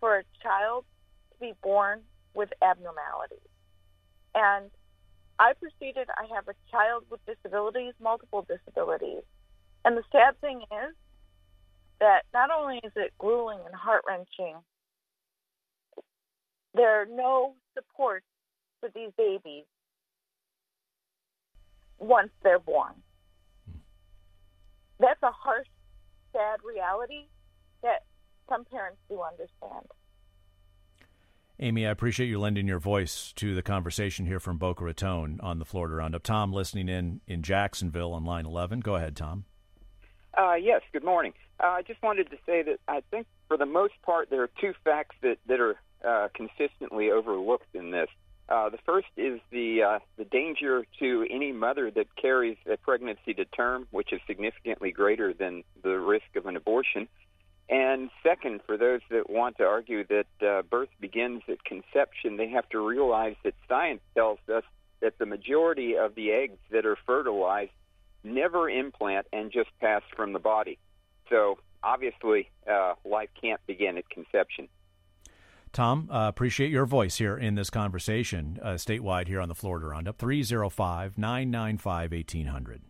for 0.00 0.18
a 0.18 0.24
child 0.42 0.84
to 1.32 1.38
be 1.38 1.52
born 1.62 2.00
with 2.34 2.50
abnormalities. 2.62 3.38
And 4.34 4.70
I 5.38 5.52
proceeded, 5.54 6.08
I 6.10 6.26
have 6.34 6.48
a 6.48 6.54
child 6.70 7.04
with 7.10 7.20
disabilities, 7.26 7.94
multiple 8.00 8.46
disabilities. 8.48 9.22
And 9.84 9.96
the 9.96 10.02
sad 10.12 10.40
thing 10.40 10.62
is, 10.62 10.94
that 12.00 12.22
not 12.34 12.50
only 12.50 12.80
is 12.82 12.92
it 12.96 13.12
grueling 13.18 13.60
and 13.64 13.74
heart 13.74 14.02
wrenching, 14.08 14.56
there 16.74 17.02
are 17.02 17.06
no 17.06 17.54
supports 17.74 18.26
for 18.80 18.88
these 18.94 19.10
babies 19.16 19.64
once 21.98 22.30
they're 22.42 22.58
born. 22.58 22.94
That's 24.98 25.22
a 25.22 25.30
harsh, 25.30 25.66
sad 26.32 26.60
reality 26.64 27.26
that 27.82 28.04
some 28.48 28.64
parents 28.64 28.98
do 29.08 29.20
understand. 29.22 29.86
Amy, 31.62 31.86
I 31.86 31.90
appreciate 31.90 32.28
you 32.28 32.38
lending 32.40 32.66
your 32.66 32.78
voice 32.78 33.32
to 33.36 33.54
the 33.54 33.62
conversation 33.62 34.24
here 34.24 34.40
from 34.40 34.56
Boca 34.56 34.82
Raton 34.82 35.38
on 35.42 35.58
the 35.58 35.66
Florida 35.66 35.96
Roundup. 35.96 36.22
Tom, 36.22 36.54
listening 36.54 36.88
in 36.88 37.20
in 37.26 37.42
Jacksonville 37.42 38.14
on 38.14 38.24
line 38.24 38.46
11. 38.46 38.80
Go 38.80 38.94
ahead, 38.94 39.14
Tom. 39.14 39.44
Uh, 40.36 40.54
yes, 40.54 40.82
good 40.92 41.04
morning. 41.04 41.32
Uh, 41.58 41.66
I 41.66 41.82
just 41.82 42.02
wanted 42.02 42.30
to 42.30 42.36
say 42.46 42.62
that 42.62 42.78
I 42.86 43.02
think 43.10 43.26
for 43.48 43.56
the 43.56 43.66
most 43.66 43.94
part 44.02 44.30
there 44.30 44.42
are 44.42 44.50
two 44.60 44.74
facts 44.84 45.16
that, 45.22 45.38
that 45.46 45.60
are 45.60 45.76
uh, 46.06 46.28
consistently 46.34 47.10
overlooked 47.10 47.74
in 47.74 47.90
this. 47.90 48.08
Uh, 48.48 48.68
the 48.68 48.78
first 48.84 49.06
is 49.16 49.40
the 49.52 49.82
uh, 49.82 49.98
the 50.16 50.24
danger 50.24 50.84
to 50.98 51.26
any 51.30 51.52
mother 51.52 51.88
that 51.90 52.06
carries 52.16 52.56
a 52.70 52.76
pregnancy 52.76 53.32
to 53.34 53.44
term, 53.44 53.86
which 53.90 54.12
is 54.12 54.20
significantly 54.26 54.90
greater 54.90 55.32
than 55.32 55.62
the 55.82 55.98
risk 55.98 56.34
of 56.34 56.46
an 56.46 56.56
abortion. 56.56 57.06
And 57.68 58.10
second, 58.24 58.62
for 58.66 58.76
those 58.76 59.00
that 59.10 59.30
want 59.30 59.58
to 59.58 59.64
argue 59.64 60.04
that 60.08 60.26
uh, 60.44 60.62
birth 60.62 60.88
begins 60.98 61.42
at 61.48 61.62
conception, 61.64 62.36
they 62.36 62.48
have 62.48 62.68
to 62.70 62.84
realize 62.84 63.36
that 63.44 63.54
science 63.68 64.00
tells 64.14 64.40
us 64.52 64.64
that 65.00 65.18
the 65.18 65.26
majority 65.26 65.96
of 65.96 66.16
the 66.16 66.32
eggs 66.32 66.58
that 66.72 66.84
are 66.84 66.96
fertilized 67.06 67.70
never 68.24 68.68
implant 68.68 69.26
and 69.32 69.50
just 69.52 69.70
pass 69.80 70.02
from 70.16 70.32
the 70.32 70.38
body. 70.38 70.78
So 71.28 71.58
obviously, 71.82 72.50
uh, 72.70 72.94
life 73.04 73.30
can't 73.40 73.60
begin 73.66 73.98
at 73.98 74.08
conception. 74.10 74.68
Tom, 75.72 76.08
uh, 76.10 76.26
appreciate 76.28 76.70
your 76.70 76.84
voice 76.84 77.18
here 77.18 77.36
in 77.36 77.54
this 77.54 77.70
conversation 77.70 78.58
uh, 78.60 78.70
statewide 78.70 79.28
here 79.28 79.40
on 79.40 79.48
the 79.48 79.54
Florida 79.54 79.86
Roundup. 79.86 80.18
305 80.18 81.16
995 81.16 82.10
1800. 82.10 82.82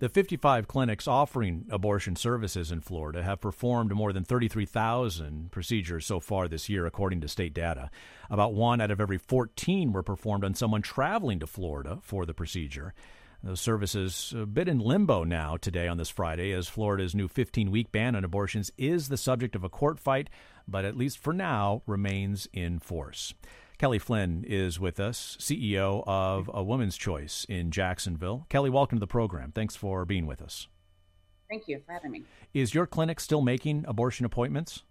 The 0.00 0.08
55 0.08 0.66
clinics 0.66 1.06
offering 1.06 1.66
abortion 1.70 2.16
services 2.16 2.72
in 2.72 2.80
Florida 2.80 3.22
have 3.22 3.40
performed 3.40 3.92
more 3.94 4.12
than 4.12 4.24
33,000 4.24 5.52
procedures 5.52 6.04
so 6.04 6.18
far 6.18 6.48
this 6.48 6.68
year, 6.68 6.84
according 6.84 7.20
to 7.20 7.28
state 7.28 7.54
data. 7.54 7.90
About 8.28 8.54
one 8.54 8.80
out 8.80 8.90
of 8.90 9.00
every 9.00 9.18
14 9.18 9.92
were 9.92 10.02
performed 10.02 10.44
on 10.44 10.54
someone 10.54 10.82
traveling 10.82 11.38
to 11.38 11.46
Florida 11.46 11.98
for 12.02 12.26
the 12.26 12.34
procedure. 12.34 12.92
Those 13.44 13.60
services 13.60 14.34
a 14.36 14.46
bit 14.46 14.68
in 14.68 14.80
limbo 14.80 15.22
now 15.22 15.56
today 15.56 15.86
on 15.86 15.96
this 15.96 16.08
Friday 16.08 16.50
as 16.50 16.66
Florida's 16.66 17.14
new 17.14 17.28
15 17.28 17.70
week 17.70 17.92
ban 17.92 18.16
on 18.16 18.24
abortions 18.24 18.72
is 18.76 19.08
the 19.08 19.16
subject 19.16 19.54
of 19.54 19.62
a 19.62 19.68
court 19.68 20.00
fight, 20.00 20.28
but 20.66 20.84
at 20.84 20.96
least 20.96 21.18
for 21.18 21.32
now 21.32 21.82
remains 21.86 22.48
in 22.52 22.80
force. 22.80 23.32
Kelly 23.84 23.98
Flynn 23.98 24.46
is 24.48 24.80
with 24.80 24.98
us, 24.98 25.36
CEO 25.38 26.02
of 26.06 26.50
A 26.54 26.62
Woman's 26.62 26.96
Choice 26.96 27.44
in 27.50 27.70
Jacksonville. 27.70 28.46
Kelly, 28.48 28.70
welcome 28.70 28.96
to 28.96 29.00
the 29.00 29.06
program. 29.06 29.52
Thanks 29.52 29.76
for 29.76 30.06
being 30.06 30.24
with 30.24 30.40
us. 30.40 30.68
Thank 31.50 31.68
you 31.68 31.82
for 31.84 31.92
having 31.92 32.10
me. 32.10 32.22
Is 32.54 32.72
your 32.72 32.86
clinic 32.86 33.20
still 33.20 33.42
making 33.42 33.84
abortion 33.86 34.24
appointments? 34.24 34.84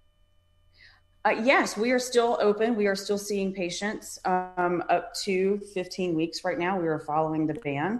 Uh, 1.25 1.31
yes, 1.41 1.75
we 1.75 1.89
are 1.89 1.97
still 1.97 2.37
open. 2.39 2.75
We 2.75 2.85
are 2.85 2.95
still 2.95 3.17
seeing 3.17 3.51
patients 3.51 4.19
um, 4.25 4.83
up 4.89 5.15
to 5.23 5.59
15 5.73 6.13
weeks 6.13 6.45
right 6.45 6.59
now. 6.59 6.79
We 6.79 6.87
are 6.87 6.99
following 6.99 7.47
the 7.47 7.55
ban. 7.55 7.99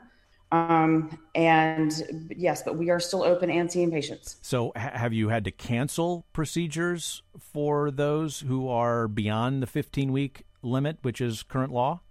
Um, 0.51 1.17
and 1.33 2.29
yes, 2.37 2.61
but 2.61 2.77
we 2.77 2.91
are 2.91 2.99
still 2.99 3.23
open 3.23 3.49
and 3.49 3.71
seeing 3.71 3.89
patients. 3.89 4.37
So, 4.43 4.71
ha- 4.75 4.91
have 4.93 5.11
you 5.11 5.29
had 5.29 5.43
to 5.45 5.51
cancel 5.51 6.27
procedures 6.33 7.23
for 7.39 7.89
those 7.89 8.41
who 8.41 8.69
are 8.69 9.07
beyond 9.07 9.63
the 9.63 9.67
15 9.67 10.11
week 10.11 10.45
limit, 10.63 10.97
which 11.01 11.21
is 11.21 11.43
current 11.43 11.71
law? 11.71 12.01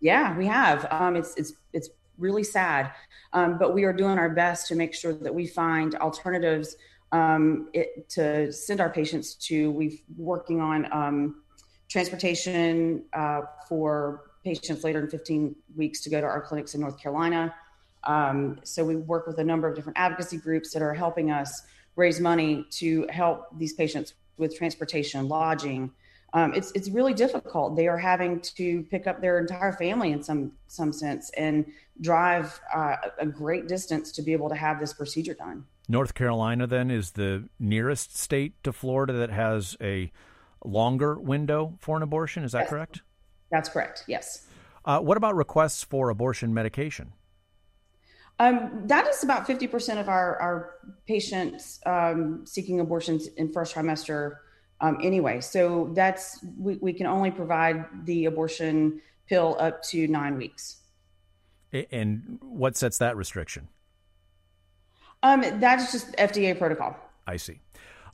Yeah, 0.00 0.36
we 0.36 0.46
have. 0.46 0.86
Um, 0.90 1.16
it's 1.16 1.34
it's 1.36 1.52
it's 1.72 1.90
really 2.18 2.44
sad, 2.44 2.92
um, 3.32 3.58
but 3.58 3.74
we 3.74 3.84
are 3.84 3.92
doing 3.92 4.18
our 4.18 4.30
best 4.30 4.68
to 4.68 4.74
make 4.74 4.94
sure 4.94 5.12
that 5.12 5.34
we 5.34 5.46
find 5.46 5.94
alternatives 5.96 6.76
um, 7.12 7.68
it, 7.72 8.08
to 8.10 8.52
send 8.52 8.80
our 8.80 8.90
patients 8.90 9.34
to. 9.46 9.70
We've 9.70 10.02
working 10.16 10.60
on 10.60 10.92
um, 10.92 11.42
transportation 11.88 13.04
uh, 13.12 13.42
for 13.68 14.32
patients 14.44 14.82
later 14.82 15.00
in 15.00 15.08
15 15.08 15.54
weeks 15.76 16.00
to 16.02 16.10
go 16.10 16.20
to 16.20 16.26
our 16.26 16.40
clinics 16.40 16.74
in 16.74 16.80
North 16.80 16.98
Carolina. 16.98 17.54
Um, 18.04 18.58
so 18.64 18.84
we 18.84 18.96
work 18.96 19.26
with 19.26 19.38
a 19.38 19.44
number 19.44 19.68
of 19.68 19.76
different 19.76 19.98
advocacy 19.98 20.38
groups 20.38 20.72
that 20.72 20.82
are 20.82 20.94
helping 20.94 21.30
us 21.30 21.62
raise 21.94 22.18
money 22.18 22.66
to 22.70 23.06
help 23.10 23.56
these 23.58 23.74
patients 23.74 24.14
with 24.36 24.56
transportation, 24.56 25.28
lodging, 25.28 25.92
um, 26.34 26.54
it's 26.54 26.72
it's 26.72 26.88
really 26.88 27.12
difficult. 27.14 27.76
They 27.76 27.88
are 27.88 27.98
having 27.98 28.40
to 28.40 28.82
pick 28.84 29.06
up 29.06 29.20
their 29.20 29.38
entire 29.38 29.72
family 29.72 30.12
in 30.12 30.22
some 30.22 30.52
some 30.66 30.92
sense 30.92 31.30
and 31.36 31.66
drive 32.00 32.58
uh, 32.74 32.96
a 33.18 33.26
great 33.26 33.68
distance 33.68 34.12
to 34.12 34.22
be 34.22 34.32
able 34.32 34.48
to 34.48 34.54
have 34.54 34.80
this 34.80 34.92
procedure 34.92 35.34
done. 35.34 35.64
North 35.88 36.14
Carolina 36.14 36.66
then 36.66 36.90
is 36.90 37.12
the 37.12 37.48
nearest 37.58 38.16
state 38.16 38.54
to 38.64 38.72
Florida 38.72 39.12
that 39.12 39.30
has 39.30 39.76
a 39.80 40.10
longer 40.64 41.18
window 41.18 41.76
for 41.80 41.96
an 41.96 42.02
abortion. 42.02 42.44
Is 42.44 42.52
that 42.52 42.60
yes. 42.60 42.70
correct? 42.70 43.02
That's 43.50 43.68
correct. 43.68 44.04
Yes. 44.06 44.46
Uh, 44.84 45.00
what 45.00 45.16
about 45.16 45.36
requests 45.36 45.82
for 45.84 46.08
abortion 46.08 46.54
medication? 46.54 47.12
Um, 48.38 48.82
that 48.86 49.06
is 49.06 49.22
about 49.22 49.46
50% 49.46 50.00
of 50.00 50.08
our, 50.08 50.36
our 50.40 50.74
patients 51.06 51.78
um, 51.84 52.44
seeking 52.46 52.80
abortions 52.80 53.26
in 53.36 53.52
first 53.52 53.74
trimester 53.74 54.36
um, 54.82 54.98
anyway. 55.02 55.40
So 55.40 55.90
that's 55.94 56.44
we, 56.58 56.76
we 56.76 56.92
can 56.92 57.06
only 57.06 57.30
provide 57.30 57.86
the 58.04 58.26
abortion 58.26 59.00
pill 59.26 59.56
up 59.58 59.82
to 59.84 60.06
nine 60.08 60.36
weeks. 60.36 60.78
And 61.90 62.38
what 62.42 62.76
sets 62.76 62.98
that 62.98 63.16
restriction? 63.16 63.68
Um, 65.22 65.40
that 65.60 65.80
is 65.80 65.92
just 65.92 66.14
FDA 66.16 66.58
protocol. 66.58 66.96
I 67.26 67.36
see. 67.36 67.60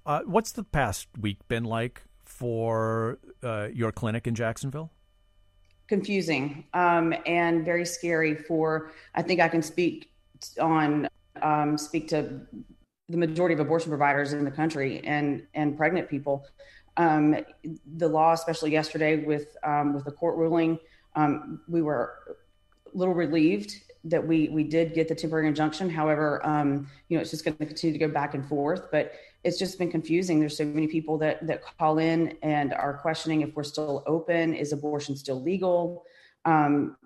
Uh, 0.07 0.21
what's 0.27 0.53
the 0.53 0.63
past 0.63 1.09
week 1.21 1.39
been 1.49 1.65
like 1.65 2.03
for 2.25 3.19
uh, 3.43 3.69
your 3.73 3.91
clinic 3.91 4.27
in 4.27 4.35
Jacksonville? 4.35 4.93
Confusing 5.89 6.67
um, 6.75 7.15
and 7.27 7.65
very 7.65 7.87
scary. 7.87 8.37
For 8.37 8.93
I 9.15 9.23
think 9.23 9.41
I 9.41 9.49
can 9.49 9.63
speak 9.63 10.11
on 10.61 11.09
um, 11.43 11.79
speak 11.79 12.09
to 12.09 12.41
the 13.09 13.17
majority 13.17 13.55
of 13.55 13.61
abortion 13.61 13.91
providers 13.91 14.33
in 14.33 14.45
the 14.45 14.51
country 14.51 15.01
and 15.05 15.47
and 15.55 15.77
pregnant 15.77 16.09
people. 16.09 16.47
Um, 16.97 17.37
the 17.97 18.09
law, 18.09 18.33
especially 18.33 18.73
yesterday 18.73 19.25
with 19.25 19.57
um, 19.63 19.95
with 19.95 20.05
the 20.05 20.11
court 20.11 20.37
ruling, 20.37 20.79
um, 21.15 21.61
we 21.69 21.81
were 21.81 22.15
a 22.93 22.97
little 22.97 23.15
relieved 23.15 23.75
that 24.05 24.25
we 24.27 24.49
we 24.49 24.65
did 24.65 24.95
get 24.95 25.09
the 25.09 25.15
temporary 25.15 25.49
injunction. 25.49 25.89
However, 25.89 26.45
um, 26.47 26.89
you 27.09 27.17
know 27.17 27.23
it's 27.23 27.31
just 27.31 27.45
going 27.45 27.57
to 27.57 27.67
continue 27.67 27.97
to 27.99 28.05
go 28.05 28.13
back 28.13 28.35
and 28.35 28.47
forth. 28.47 28.91
But 28.91 29.13
it's 29.45 29.59
just 29.59 29.79
been 29.79 29.91
confusing. 29.91 30.41
There's 30.41 30.57
so 30.57 30.65
many 30.65 30.89
people 30.89 31.19
that 31.19 31.47
that 31.47 31.63
call 31.63 31.99
in 31.99 32.37
and 32.43 32.75
are 32.75 32.95
questioning 32.95 33.43
if 33.43 33.55
we're 33.55 33.63
still 33.63 34.03
open. 34.07 34.55
Is 34.55 34.73
abortion 34.73 35.17
still 35.17 35.41
legal? 35.41 36.05
Um, 36.45 36.97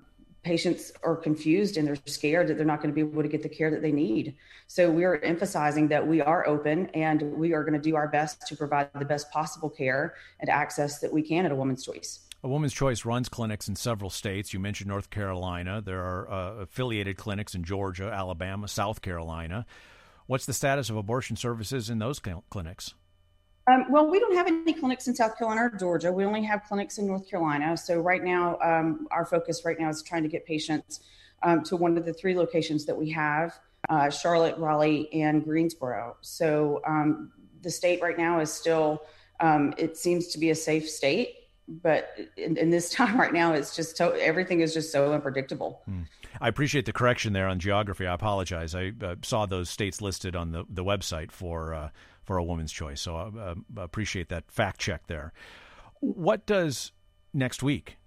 patients 0.42 0.92
are 1.02 1.16
confused 1.16 1.76
and 1.76 1.86
they're 1.86 1.96
scared 2.06 2.48
that 2.48 2.56
they're 2.56 2.66
not 2.66 2.82
going 2.82 2.92
to 2.92 2.94
be 2.94 3.00
able 3.00 3.22
to 3.22 3.28
get 3.28 3.42
the 3.42 3.48
care 3.48 3.70
that 3.70 3.82
they 3.82 3.92
need. 3.92 4.34
So 4.66 4.90
we're 4.90 5.16
emphasizing 5.18 5.88
that 5.88 6.06
we 6.06 6.20
are 6.20 6.46
open 6.46 6.86
and 6.88 7.22
we 7.34 7.52
are 7.52 7.62
going 7.62 7.74
to 7.74 7.90
do 7.90 7.96
our 7.96 8.08
best 8.08 8.46
to 8.48 8.56
provide 8.56 8.90
the 8.98 9.04
best 9.04 9.30
possible 9.30 9.70
care 9.70 10.14
and 10.40 10.50
access 10.50 10.98
that 11.00 11.12
we 11.12 11.22
can 11.22 11.46
at 11.46 11.52
a 11.52 11.56
woman's 11.56 11.84
choice. 11.84 12.20
A 12.44 12.48
Woman's 12.48 12.72
Choice 12.72 13.04
runs 13.04 13.28
clinics 13.28 13.68
in 13.68 13.76
several 13.76 14.10
states. 14.10 14.52
You 14.52 14.58
mentioned 14.58 14.88
North 14.88 15.10
Carolina. 15.10 15.80
There 15.80 16.02
are 16.02 16.28
uh, 16.28 16.54
affiliated 16.62 17.16
clinics 17.16 17.54
in 17.54 17.62
Georgia, 17.62 18.10
Alabama, 18.12 18.66
South 18.66 19.00
Carolina. 19.00 19.64
What's 20.26 20.46
the 20.46 20.52
status 20.52 20.90
of 20.90 20.96
abortion 20.96 21.36
services 21.36 21.88
in 21.88 22.00
those 22.00 22.20
cl- 22.24 22.42
clinics? 22.50 22.94
Um, 23.70 23.86
well, 23.90 24.10
we 24.10 24.18
don't 24.18 24.34
have 24.34 24.46
any 24.46 24.72
clinics 24.72 25.06
in 25.06 25.14
South 25.14 25.38
Carolina 25.38 25.66
or 25.72 25.78
Georgia. 25.78 26.12
We 26.12 26.24
only 26.24 26.42
have 26.42 26.64
clinics 26.64 26.98
in 26.98 27.06
North 27.06 27.28
Carolina. 27.28 27.76
So 27.76 28.00
right 28.00 28.22
now, 28.22 28.58
um, 28.60 29.06
our 29.10 29.24
focus 29.24 29.62
right 29.64 29.78
now 29.78 29.88
is 29.88 30.02
trying 30.02 30.24
to 30.24 30.28
get 30.28 30.44
patients 30.44 31.00
um, 31.42 31.62
to 31.64 31.76
one 31.76 31.96
of 31.96 32.04
the 32.04 32.12
three 32.12 32.36
locations 32.36 32.84
that 32.86 32.96
we 32.96 33.10
have: 33.10 33.58
uh, 33.88 34.10
Charlotte, 34.10 34.58
Raleigh, 34.58 35.08
and 35.12 35.44
Greensboro. 35.44 36.16
So 36.22 36.80
um, 36.86 37.30
the 37.62 37.70
state 37.70 38.02
right 38.02 38.18
now 38.18 38.40
is 38.40 38.52
still. 38.52 39.02
Um, 39.40 39.74
it 39.76 39.96
seems 39.96 40.28
to 40.28 40.38
be 40.38 40.50
a 40.50 40.54
safe 40.54 40.88
state, 40.88 41.34
but 41.66 42.16
in, 42.36 42.56
in, 42.56 42.70
this 42.70 42.90
time 42.94 43.18
right 43.18 43.32
now, 43.32 43.54
it's 43.54 43.74
just 43.74 43.96
to, 43.96 44.14
everything 44.20 44.60
is 44.60 44.72
just 44.72 44.92
so 44.92 45.12
unpredictable. 45.12 45.82
Hmm. 45.86 46.02
I 46.40 46.46
appreciate 46.46 46.86
the 46.86 46.92
correction 46.92 47.32
there 47.32 47.48
on 47.48 47.58
geography. 47.58 48.06
I 48.06 48.14
apologize. 48.14 48.72
I 48.76 48.92
uh, 49.02 49.16
saw 49.22 49.46
those 49.46 49.68
states 49.68 50.00
listed 50.00 50.36
on 50.36 50.50
the 50.50 50.64
the 50.68 50.84
website 50.84 51.30
for. 51.30 51.74
Uh, 51.74 51.88
for 52.24 52.36
a 52.36 52.44
woman's 52.44 52.72
choice. 52.72 53.00
So 53.00 53.16
I 53.16 53.22
uh, 53.22 53.54
uh, 53.76 53.80
appreciate 53.80 54.28
that 54.28 54.50
fact 54.50 54.80
check 54.80 55.06
there. 55.06 55.32
What 56.00 56.46
does 56.46 56.92
next 57.32 57.62
week 57.62 57.98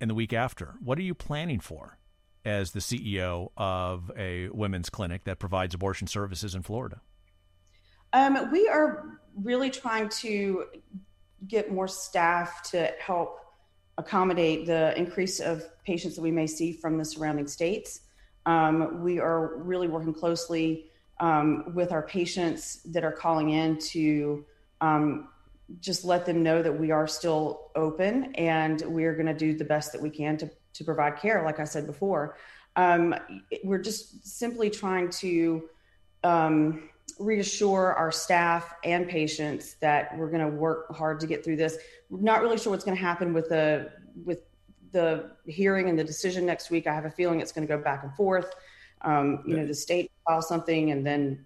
and 0.00 0.10
the 0.10 0.14
week 0.14 0.32
after? 0.32 0.74
What 0.82 0.98
are 0.98 1.02
you 1.02 1.14
planning 1.14 1.60
for 1.60 1.98
as 2.44 2.72
the 2.72 2.80
CEO 2.80 3.50
of 3.56 4.10
a 4.16 4.48
women's 4.48 4.90
clinic 4.90 5.24
that 5.24 5.38
provides 5.38 5.74
abortion 5.74 6.06
services 6.06 6.54
in 6.54 6.62
Florida? 6.62 7.00
Um, 8.12 8.50
we 8.50 8.68
are 8.68 9.20
really 9.36 9.70
trying 9.70 10.08
to 10.08 10.64
get 11.46 11.72
more 11.72 11.88
staff 11.88 12.62
to 12.70 12.92
help 13.00 13.38
accommodate 13.98 14.66
the 14.66 14.96
increase 14.98 15.40
of 15.40 15.64
patients 15.84 16.16
that 16.16 16.22
we 16.22 16.30
may 16.30 16.46
see 16.46 16.72
from 16.72 16.98
the 16.98 17.04
surrounding 17.04 17.46
states. 17.46 18.00
Um, 18.46 19.02
we 19.02 19.18
are 19.20 19.56
really 19.58 19.88
working 19.88 20.12
closely 20.12 20.90
um, 21.20 21.74
with 21.74 21.92
our 21.92 22.02
patients 22.02 22.82
that 22.86 23.04
are 23.04 23.12
calling 23.12 23.50
in 23.50 23.78
to 23.78 24.44
um, 24.80 25.28
just 25.80 26.04
let 26.04 26.26
them 26.26 26.42
know 26.42 26.62
that 26.62 26.78
we 26.78 26.90
are 26.90 27.06
still 27.06 27.70
open 27.76 28.34
and 28.34 28.82
we're 28.82 29.14
going 29.14 29.26
to 29.26 29.34
do 29.34 29.56
the 29.56 29.64
best 29.64 29.92
that 29.92 30.02
we 30.02 30.10
can 30.10 30.36
to, 30.36 30.50
to 30.74 30.84
provide 30.84 31.16
care, 31.16 31.42
like 31.44 31.60
I 31.60 31.64
said 31.64 31.86
before. 31.86 32.36
Um, 32.76 33.14
we're 33.64 33.82
just 33.82 34.26
simply 34.26 34.70
trying 34.70 35.10
to 35.10 35.68
um, 36.24 36.88
reassure 37.18 37.94
our 37.94 38.12
staff 38.12 38.74
and 38.84 39.08
patients 39.08 39.74
that 39.80 40.16
we're 40.16 40.30
going 40.30 40.40
to 40.40 40.56
work 40.56 40.94
hard 40.94 41.20
to 41.20 41.26
get 41.26 41.44
through 41.44 41.56
this. 41.56 41.76
We're 42.10 42.20
not 42.20 42.42
really 42.42 42.58
sure 42.58 42.72
what's 42.72 42.84
going 42.84 42.96
to 42.96 43.02
happen 43.02 43.32
with 43.32 43.48
the 43.48 43.90
with 44.24 44.40
the 44.92 45.30
hearing 45.46 45.88
and 45.88 45.98
the 45.98 46.04
decision 46.04 46.46
next 46.46 46.70
week. 46.70 46.86
I 46.86 46.94
have 46.94 47.06
a 47.06 47.10
feeling 47.10 47.40
it's 47.40 47.52
going 47.52 47.66
to 47.66 47.76
go 47.76 47.82
back 47.82 48.04
and 48.04 48.14
forth. 48.14 48.52
Um, 49.00 49.42
you 49.46 49.56
know, 49.56 49.66
the 49.66 49.74
state 49.74 50.11
file 50.26 50.42
something 50.42 50.90
and 50.90 51.06
then 51.06 51.44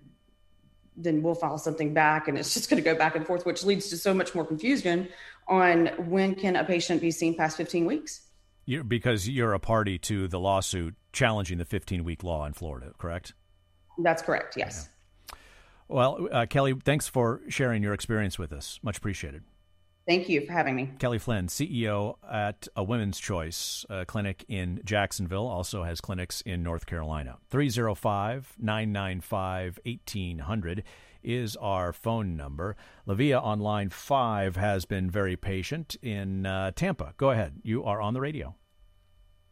then 0.98 1.22
we'll 1.22 1.34
file 1.34 1.58
something 1.58 1.92
back 1.92 2.26
and 2.26 2.38
it's 2.38 2.54
just 2.54 2.70
going 2.70 2.82
to 2.82 2.90
go 2.90 2.96
back 2.96 3.16
and 3.16 3.26
forth 3.26 3.44
which 3.46 3.64
leads 3.64 3.88
to 3.90 3.96
so 3.96 4.14
much 4.14 4.34
more 4.34 4.44
confusion 4.44 5.08
on 5.48 5.86
when 6.08 6.34
can 6.34 6.56
a 6.56 6.64
patient 6.64 7.00
be 7.00 7.10
seen 7.10 7.36
past 7.36 7.56
15 7.56 7.86
weeks. 7.86 8.22
You're, 8.64 8.82
because 8.82 9.28
you're 9.28 9.52
a 9.52 9.60
party 9.60 9.96
to 10.00 10.26
the 10.26 10.40
lawsuit 10.40 10.96
challenging 11.12 11.58
the 11.58 11.64
15 11.64 12.04
week 12.04 12.24
law 12.24 12.46
in 12.46 12.52
florida 12.52 12.92
correct? 12.98 13.34
That's 13.98 14.22
correct 14.22 14.56
yes. 14.56 14.88
Yeah. 14.88 15.38
well 15.88 16.28
uh, 16.32 16.46
kelly 16.46 16.74
thanks 16.84 17.06
for 17.06 17.42
sharing 17.48 17.82
your 17.82 17.94
experience 17.94 18.38
with 18.38 18.52
us. 18.52 18.80
Much 18.82 18.98
appreciated 18.98 19.42
Thank 20.06 20.28
you 20.28 20.46
for 20.46 20.52
having 20.52 20.76
me. 20.76 20.90
Kelly 20.98 21.18
Flynn, 21.18 21.48
CEO 21.48 22.14
at 22.30 22.68
a 22.76 22.84
Women's 22.84 23.18
Choice 23.18 23.84
clinic 24.06 24.44
in 24.48 24.80
Jacksonville, 24.84 25.48
also 25.48 25.82
has 25.82 26.00
clinics 26.00 26.42
in 26.42 26.62
North 26.62 26.86
Carolina. 26.86 27.38
305 27.50 28.54
995 28.58 29.80
1800 29.84 30.84
is 31.26 31.56
our 31.56 31.92
phone 31.92 32.36
number. 32.36 32.76
Lavia 33.06 33.42
on 33.42 33.58
line 33.58 33.90
five 33.90 34.56
has 34.56 34.84
been 34.84 35.10
very 35.10 35.36
patient 35.36 35.96
in 36.00 36.46
uh, 36.46 36.70
Tampa. 36.70 37.12
Go 37.16 37.30
ahead. 37.30 37.54
You 37.62 37.84
are 37.84 38.00
on 38.00 38.14
the 38.14 38.20
radio. 38.20 38.54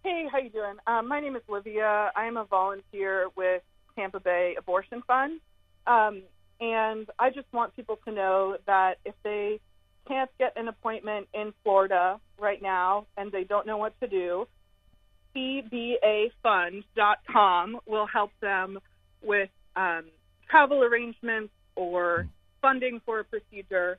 Hey, 0.04 0.26
how 0.30 0.38
you 0.38 0.50
doing? 0.50 0.76
Um, 0.86 1.08
my 1.08 1.18
name 1.18 1.34
is 1.34 1.42
Livia. 1.48 2.12
I 2.14 2.26
am 2.26 2.36
a 2.36 2.44
volunteer 2.44 3.28
with 3.36 3.62
Tampa 3.96 4.20
Bay 4.20 4.54
Abortion 4.56 5.02
Fund. 5.06 5.40
Um, 5.86 6.22
and 6.60 7.08
I 7.18 7.30
just 7.30 7.52
want 7.52 7.74
people 7.74 7.98
to 8.04 8.12
know 8.12 8.56
that 8.66 8.98
if 9.04 9.14
they 9.24 9.60
can't 10.06 10.30
get 10.38 10.52
an 10.56 10.68
appointment 10.68 11.26
in 11.34 11.52
Florida 11.62 12.20
right 12.38 12.62
now 12.62 13.06
and 13.16 13.32
they 13.32 13.44
don't 13.44 13.66
know 13.66 13.78
what 13.78 13.98
to 14.00 14.06
do, 14.06 14.46
CBAfund.com 15.34 17.80
will 17.86 18.06
help 18.06 18.30
them 18.40 18.78
with 19.22 19.48
um, 19.76 20.04
travel 20.48 20.84
arrangements 20.84 21.52
or 21.76 22.26
funding 22.62 23.00
for 23.04 23.20
a 23.20 23.24
procedure. 23.24 23.98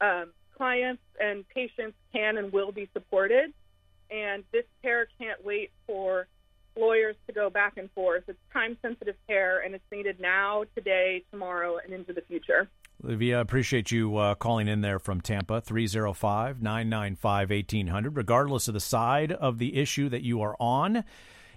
Um, 0.00 0.32
clients 0.56 1.02
and 1.20 1.46
patients 1.48 1.96
can 2.12 2.38
and 2.38 2.52
will 2.52 2.72
be 2.72 2.88
supported, 2.92 3.52
and 4.10 4.42
this 4.52 4.64
care 4.82 5.06
can't 5.18 5.44
wait 5.44 5.70
for 5.86 6.26
lawyers 6.76 7.16
to 7.26 7.32
go 7.32 7.50
back 7.50 7.76
and 7.76 7.90
forth. 7.92 8.24
It's 8.28 8.38
time 8.52 8.76
sensitive 8.82 9.16
care 9.26 9.60
and 9.60 9.74
it's 9.74 9.84
needed 9.90 10.20
now, 10.20 10.64
today, 10.74 11.24
tomorrow, 11.30 11.78
and 11.82 11.92
into 11.92 12.12
the 12.12 12.20
future. 12.22 12.68
Olivia, 13.04 13.40
appreciate 13.40 13.90
you 13.90 14.16
uh, 14.16 14.34
calling 14.34 14.68
in 14.68 14.80
there 14.80 14.98
from 14.98 15.20
Tampa, 15.20 15.60
305 15.60 16.62
995 16.62 17.50
1800. 17.50 18.16
Regardless 18.16 18.68
of 18.68 18.74
the 18.74 18.80
side 18.80 19.32
of 19.32 19.58
the 19.58 19.76
issue 19.76 20.08
that 20.08 20.22
you 20.22 20.40
are 20.40 20.56
on, 20.58 21.04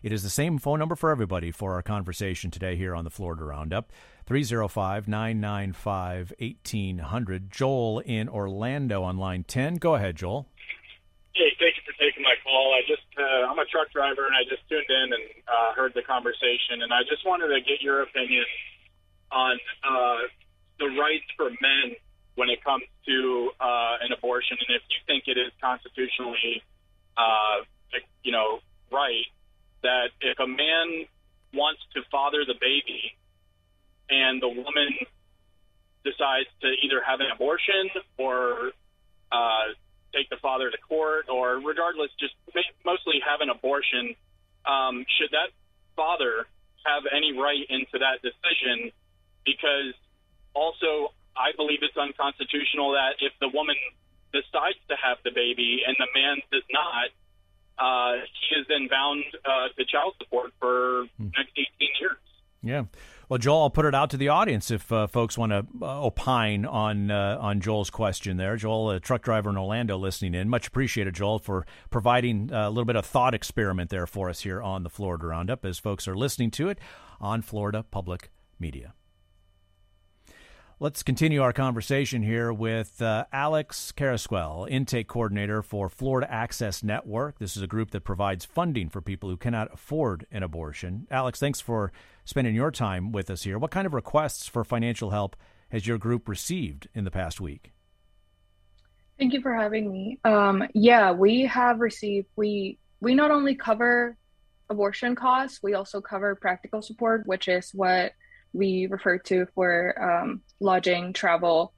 it 0.04 0.12
is 0.12 0.22
the 0.22 0.30
same 0.30 0.58
phone 0.58 0.80
number 0.80 0.96
for 0.96 1.12
everybody 1.12 1.52
for 1.52 1.74
our 1.74 1.82
conversation 1.82 2.52
today 2.52 2.76
here 2.76 2.94
on 2.94 3.06
the 3.06 3.10
Florida 3.10 3.46
Roundup 3.46 3.92
305 4.26 5.08
995 5.08 6.34
1800. 6.40 7.50
Joel 7.50 8.00
in 8.00 8.28
Orlando 8.28 9.04
on 9.04 9.18
line 9.18 9.46
10. 9.46 9.76
Go 9.76 9.96
ahead, 9.96 10.18
Joel. 10.18 10.46
Hey, 11.34 11.56
thank 11.58 11.76
you 11.78 11.84
for 11.88 11.98
taking 11.98 12.22
my 12.22 12.36
call. 12.44 12.76
I 12.76 12.82
just, 12.86 13.08
uh, 13.18 13.48
I'm 13.50 13.58
a 13.60 13.66
truck 13.66 13.90
driver 13.94 14.28
and 14.28 14.36
I 14.36 14.44
just 14.44 14.68
tuned 14.68 14.84
in 14.90 15.14
and 15.14 15.24
uh, 15.48 15.74
heard 15.74 15.94
the 15.96 16.02
conversation, 16.02 16.84
and 16.84 16.92
I 16.92 17.04
just 17.10 17.26
wanted 17.26 17.48
to 17.48 17.62
get 17.62 17.82
your 17.82 18.02
opinion 18.02 18.44
on 19.32 19.58
uh, 19.88 20.28
the 20.80 20.88
rights 20.88 21.26
for 21.36 21.50
men 21.50 21.96
when 22.36 22.50
it 22.50 22.64
comes 22.64 22.84
to 23.06 23.52
uh, 23.60 23.98
an 24.02 24.12
abortion, 24.16 24.58
and 24.68 24.76
if 24.76 24.84
you 24.90 24.98
think 25.06 25.26
it 25.28 25.38
is 25.38 25.52
constitutionally, 25.62 26.64
uh, 27.18 27.62
you 28.24 28.32
know, 28.32 28.60
right 28.92 29.28
that 29.84 30.10
if 30.22 30.40
a 30.40 30.48
man 30.48 31.06
wants 31.54 31.82
to 31.94 32.02
father 32.12 32.46
the 32.46 32.56
baby 32.60 33.16
and 34.10 34.42
the 34.42 34.48
woman 34.48 34.92
decides 36.04 36.48
to 36.62 36.68
either 36.84 37.02
have 37.06 37.20
an 37.20 37.28
abortion 37.34 37.90
or 38.18 38.72
uh, 39.32 39.68
take 40.14 40.30
the 40.30 40.38
father 40.42 40.70
to 40.70 40.78
court 40.78 41.26
or 41.30 41.60
regardless 41.60 42.10
just 42.20 42.34
mostly 42.86 43.22
have 43.26 43.42
an 43.42 43.50
abortion 43.50 44.16
um, 44.66 45.06
should 45.18 45.32
that 45.32 45.50
father 45.96 46.46
have 46.86 47.04
any 47.12 47.38
right 47.38 47.66
into 47.70 48.00
that 48.00 48.22
decision? 48.22 48.92
Because 49.46 49.96
also, 50.60 51.16
I 51.36 51.56
believe 51.56 51.80
it's 51.82 51.96
unconstitutional 51.96 52.92
that 53.00 53.16
if 53.24 53.32
the 53.40 53.48
woman 53.48 53.76
decides 54.36 54.78
to 54.92 54.96
have 55.00 55.18
the 55.24 55.32
baby 55.32 55.82
and 55.88 55.96
the 55.98 56.08
man 56.14 56.38
does 56.52 56.68
not, 56.70 57.08
uh, 57.80 58.20
he 58.28 58.60
is 58.60 58.68
then 58.68 58.88
bound 58.92 59.24
uh, 59.46 59.72
to 59.78 59.86
child 59.86 60.14
support 60.20 60.52
for 60.60 61.08
hmm. 61.18 61.32
next 61.38 61.56
18 61.56 61.66
years. 62.00 62.18
Yeah. 62.62 62.84
Well, 63.30 63.38
Joel, 63.38 63.62
I'll 63.62 63.70
put 63.70 63.86
it 63.86 63.94
out 63.94 64.10
to 64.10 64.18
the 64.18 64.30
audience 64.30 64.72
if 64.72 64.92
uh, 64.92 65.06
folks 65.06 65.38
want 65.38 65.52
to 65.52 65.66
uh, 65.82 66.04
opine 66.04 66.66
on 66.66 67.12
uh, 67.12 67.38
on 67.40 67.62
Joel's 67.62 67.92
question 67.92 68.38
there. 68.38 68.56
Joel, 68.58 68.90
a 68.92 69.00
truck 69.00 69.22
driver 69.22 69.52
in 69.52 69.58
Orlando, 69.58 69.98
listening 69.98 70.34
in. 70.34 70.50
Much 70.50 70.68
appreciated, 70.68 71.14
Joel, 71.14 71.38
for 71.38 71.66
providing 71.92 72.52
uh, 72.52 72.68
a 72.68 72.70
little 72.70 72.86
bit 72.86 72.96
of 72.96 73.06
thought 73.06 73.36
experiment 73.36 73.92
there 73.92 74.08
for 74.08 74.30
us 74.30 74.42
here 74.42 74.62
on 74.62 74.82
the 74.84 74.90
Florida 74.90 75.28
Roundup 75.28 75.64
as 75.64 75.78
folks 75.78 76.08
are 76.08 76.16
listening 76.16 76.50
to 76.52 76.70
it 76.70 76.80
on 77.22 77.44
Florida 77.44 77.86
Public 77.92 78.32
Media. 78.60 78.94
Let's 80.82 81.04
continue 81.04 81.42
our 81.42 81.52
conversation 81.52 82.24
here 82.24 82.54
with 82.54 83.02
uh, 83.02 83.26
Alex 83.34 83.92
Carasquel, 83.98 84.66
intake 84.70 85.10
coordinator 85.10 85.62
for 85.62 85.90
Florida 85.90 86.32
Access 86.32 86.84
Network. 86.84 87.38
This 87.38 87.58
is 87.58 87.62
a 87.62 87.68
group 87.68 87.92
that 87.92 88.06
provides 88.06 88.46
funding 88.46 88.88
for 88.88 89.02
people 89.02 89.30
who 89.30 89.36
cannot 89.36 89.74
afford 89.74 90.26
an 90.32 90.42
abortion. 90.42 91.06
Alex, 91.12 91.38
thanks 91.38 91.60
for 91.60 91.92
spending 92.24 92.56
your 92.56 92.72
time 92.72 93.12
with 93.12 93.30
us 93.30 93.44
here. 93.44 93.60
What 93.60 93.72
kind 93.72 93.88
of 93.88 93.94
requests 93.94 94.48
for 94.48 94.64
financial 94.64 95.10
help 95.10 95.36
has 95.68 95.86
your 95.86 95.98
group 95.98 96.30
received 96.30 96.88
in 96.94 97.04
the 97.04 97.12
past 97.12 97.42
week? 97.42 97.74
Thank 99.18 99.34
you 99.34 99.42
for 99.42 99.54
having 99.54 99.92
me. 99.92 100.18
Um, 100.24 100.64
yeah, 100.74 101.12
we 101.12 101.42
have 101.42 101.82
received 101.82 102.28
we 102.38 102.78
we 103.02 103.16
not 103.16 103.32
only 103.32 103.54
cover 103.54 104.16
abortion 104.70 105.14
costs, 105.14 105.60
we 105.62 105.74
also 105.74 106.00
cover 106.00 106.36
practical 106.36 106.82
support, 106.82 107.28
which 107.28 107.50
is 107.50 107.72
what 107.74 108.14
we 108.54 108.88
refer 108.88 109.18
to 109.18 109.46
for 109.54 110.02
um, 110.02 110.42
lodging, 110.60 111.14
travel, 111.14 111.74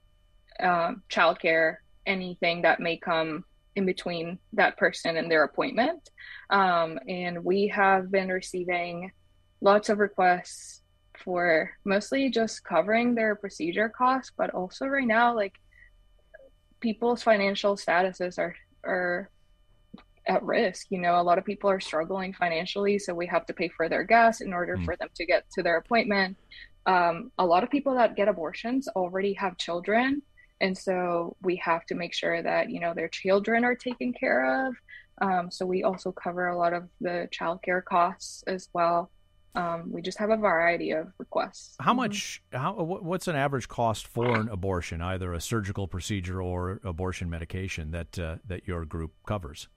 uh, 0.60 0.94
childcare, 1.10 1.78
anything 2.06 2.62
that 2.64 2.80
may 2.80 2.98
come 2.98 3.44
in 3.76 3.86
between 3.86 4.40
that 4.54 4.78
person 4.78 5.18
and 5.18 5.30
their 5.32 5.44
appointment. 5.44 6.10
Um, 6.50 7.00
and 7.08 7.44
we 7.44 7.68
have 7.70 8.12
been 8.12 8.30
receiving 8.30 9.12
lots 9.62 9.90
of 9.90 10.00
requests 10.00 10.82
for 11.24 11.72
mostly 11.86 12.30
just 12.30 12.64
covering 12.64 13.16
their 13.16 13.36
procedure 13.36 13.90
costs, 13.90 14.32
but 14.36 14.50
also 14.52 14.88
right 14.88 15.08
now, 15.08 15.36
like 15.36 15.56
people's 16.80 17.22
financial 17.24 17.76
statuses 17.76 18.40
are 18.40 18.56
are 18.84 19.30
at 20.32 20.44
risk. 20.44 20.88
You 20.90 21.00
know, 21.00 21.20
a 21.20 21.24
lot 21.24 21.38
of 21.38 21.46
people 21.46 21.70
are 21.70 21.80
struggling 21.80 22.34
financially, 22.34 22.98
so 22.98 23.14
we 23.14 23.28
have 23.28 23.46
to 23.48 23.54
pay 23.54 23.68
for 23.68 23.90
their 23.90 24.04
gas 24.04 24.42
in 24.42 24.54
order 24.54 24.78
mm. 24.78 24.86
for 24.86 24.96
them 24.96 25.10
to 25.16 25.26
get 25.26 25.44
to 25.52 25.62
their 25.62 25.78
appointment. 25.78 26.38
Um, 26.86 27.32
a 27.38 27.46
lot 27.46 27.64
of 27.64 27.70
people 27.70 27.96
that 27.96 28.16
get 28.16 28.28
abortions 28.28 28.88
already 28.96 29.34
have 29.34 29.58
children, 29.58 30.22
and 30.62 30.76
so 30.78 31.36
we 31.42 31.58
have 31.58 31.86
to 31.88 31.96
make 31.96 32.14
sure 32.14 32.42
that 32.42 32.70
you 32.70 32.80
know 32.80 32.94
their 32.94 33.10
children 33.10 33.66
are 33.66 33.76
taken 33.76 34.14
care 34.14 34.68
of. 34.68 34.76
Um, 35.22 35.52
so 35.52 35.66
we 35.66 35.84
also 35.84 36.12
cover 36.12 36.48
a 36.48 36.58
lot 36.58 36.74
of 36.74 36.88
the 37.02 37.28
childcare 37.38 37.84
costs 37.84 38.44
as 38.48 38.70
well. 38.74 39.12
Um, 39.54 39.92
we 39.92 40.02
just 40.02 40.18
have 40.18 40.30
a 40.30 40.38
variety 40.38 40.92
of 40.92 41.12
requests. 41.18 41.76
How 41.80 41.92
mm-hmm. 41.92 41.98
much? 41.98 42.42
How? 42.54 42.74
What's 42.74 43.28
an 43.28 43.36
average 43.36 43.68
cost 43.68 44.08
for 44.08 44.34
an 44.34 44.48
abortion, 44.50 45.02
either 45.02 45.34
a 45.34 45.42
surgical 45.42 45.88
procedure 45.88 46.42
or 46.42 46.80
abortion 46.86 47.30
medication 47.30 47.92
that 47.92 48.18
uh, 48.18 48.38
that 48.48 48.66
your 48.66 48.86
group 48.86 49.12
covers? 49.28 49.68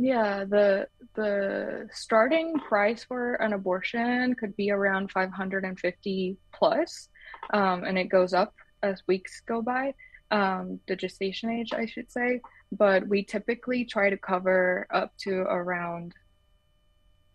Yeah, 0.00 0.44
the 0.44 0.88
the 1.14 1.88
starting 1.92 2.58
price 2.58 3.04
for 3.04 3.34
an 3.34 3.52
abortion 3.52 4.34
could 4.34 4.56
be 4.56 4.70
around 4.70 5.12
550 5.12 6.36
plus, 6.54 7.08
um, 7.52 7.84
and 7.84 7.98
it 7.98 8.04
goes 8.04 8.32
up 8.32 8.54
as 8.82 9.02
weeks 9.06 9.42
go 9.46 9.60
by. 9.60 9.94
Um, 10.30 10.80
the 10.88 10.96
gestation 10.96 11.50
age, 11.50 11.72
I 11.74 11.84
should 11.86 12.10
say, 12.10 12.40
but 12.72 13.06
we 13.08 13.24
typically 13.24 13.84
try 13.84 14.08
to 14.08 14.16
cover 14.16 14.86
up 14.90 15.12
to 15.24 15.40
around 15.40 16.14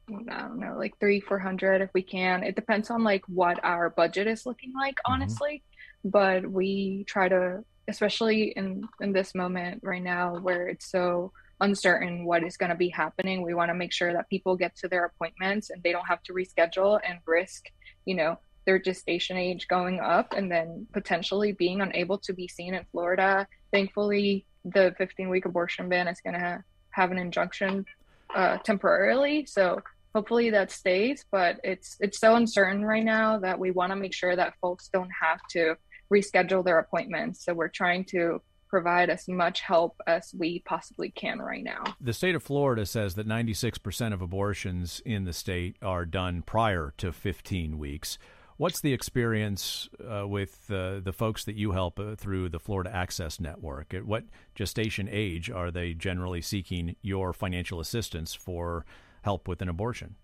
I 0.09 0.41
don't 0.41 0.59
know, 0.59 0.75
like 0.77 0.99
three, 0.99 1.19
four 1.19 1.37
hundred 1.37 1.81
if 1.81 1.91
we 1.93 2.01
can. 2.01 2.43
It 2.43 2.55
depends 2.55 2.89
on 2.89 3.03
like 3.03 3.23
what 3.27 3.59
our 3.63 3.91
budget 3.91 4.27
is 4.27 4.45
looking 4.45 4.73
like, 4.73 4.95
mm-hmm. 4.95 5.13
honestly. 5.13 5.63
Mm-hmm. 6.03 6.09
But 6.09 6.49
we 6.49 7.03
try 7.07 7.29
to, 7.29 7.63
especially 7.87 8.53
in 8.55 8.87
in 9.01 9.13
this 9.13 9.35
moment 9.35 9.81
right 9.83 10.03
now 10.03 10.39
where 10.39 10.67
it's 10.67 10.89
so 10.89 11.31
uncertain 11.61 12.25
what 12.25 12.43
is 12.43 12.57
going 12.57 12.69
to 12.69 12.75
be 12.75 12.89
happening, 12.89 13.41
we 13.41 13.53
want 13.53 13.69
to 13.69 13.75
make 13.75 13.93
sure 13.93 14.13
that 14.13 14.29
people 14.29 14.55
get 14.55 14.75
to 14.77 14.87
their 14.87 15.05
appointments 15.05 15.69
and 15.69 15.81
they 15.83 15.91
don't 15.91 16.07
have 16.07 16.21
to 16.23 16.33
reschedule 16.33 16.99
and 17.07 17.19
risk, 17.25 17.65
you 18.05 18.15
know, 18.15 18.37
their 18.65 18.79
gestation 18.79 19.37
age 19.37 19.67
going 19.67 19.99
up 19.99 20.33
and 20.35 20.51
then 20.51 20.87
potentially 20.91 21.51
being 21.51 21.81
unable 21.81 22.17
to 22.17 22.33
be 22.33 22.47
seen 22.47 22.73
in 22.73 22.83
Florida. 22.91 23.47
Thankfully, 23.71 24.45
the 24.65 24.93
15 24.97 25.29
week 25.29 25.45
abortion 25.45 25.87
ban 25.89 26.07
is 26.07 26.19
going 26.21 26.33
to 26.33 26.63
have 26.89 27.11
an 27.11 27.17
injunction 27.17 27.85
uh, 28.33 28.57
temporarily. 28.57 29.45
So 29.45 29.81
hopefully 30.15 30.49
that 30.49 30.71
stays 30.71 31.25
but 31.29 31.59
it's 31.61 31.97
it's 31.99 32.19
so 32.21 32.35
uncertain 32.35 32.85
right 32.85 33.03
now 33.03 33.37
that 33.37 33.59
we 33.59 33.69
want 33.69 33.91
to 33.91 33.97
make 33.97 34.13
sure 34.13 34.33
that 34.33 34.53
folks 34.61 34.87
don't 34.93 35.09
have 35.21 35.41
to 35.49 35.75
reschedule 36.11 36.63
their 36.63 36.79
appointments 36.79 37.43
so 37.43 37.53
we're 37.53 37.67
trying 37.67 38.05
to 38.05 38.41
provide 38.75 39.09
as 39.09 39.29
much 39.29 39.61
help 39.61 39.95
as 40.05 40.35
we 40.37 40.59
possibly 40.65 41.09
can 41.09 41.39
right 41.39 41.63
now. 41.63 41.81
The 42.01 42.11
state 42.11 42.35
of 42.35 42.43
Florida 42.43 42.85
says 42.85 43.15
that 43.15 43.25
96% 43.25 44.11
of 44.11 44.21
abortions 44.21 45.01
in 45.05 45.23
the 45.23 45.31
state 45.31 45.77
are 45.81 46.03
done 46.03 46.41
prior 46.41 46.93
to 46.97 47.13
15 47.13 47.77
weeks. 47.77 48.17
What's 48.57 48.81
the 48.81 48.91
experience 48.91 49.87
uh, 50.05 50.27
with 50.27 50.69
uh, 50.69 50.99
the 50.99 51.13
folks 51.13 51.45
that 51.45 51.55
you 51.55 51.71
help 51.71 52.01
uh, 52.01 52.15
through 52.17 52.49
the 52.49 52.59
Florida 52.59 52.93
Access 52.93 53.39
Network? 53.39 53.93
At 53.93 54.05
what 54.05 54.25
gestation 54.55 55.07
age 55.09 55.49
are 55.49 55.71
they 55.71 55.93
generally 55.93 56.41
seeking 56.41 56.97
your 57.01 57.31
financial 57.31 57.79
assistance 57.79 58.33
for 58.33 58.85
help 59.21 59.47
with 59.47 59.61
an 59.61 59.69
abortion. 59.69 60.15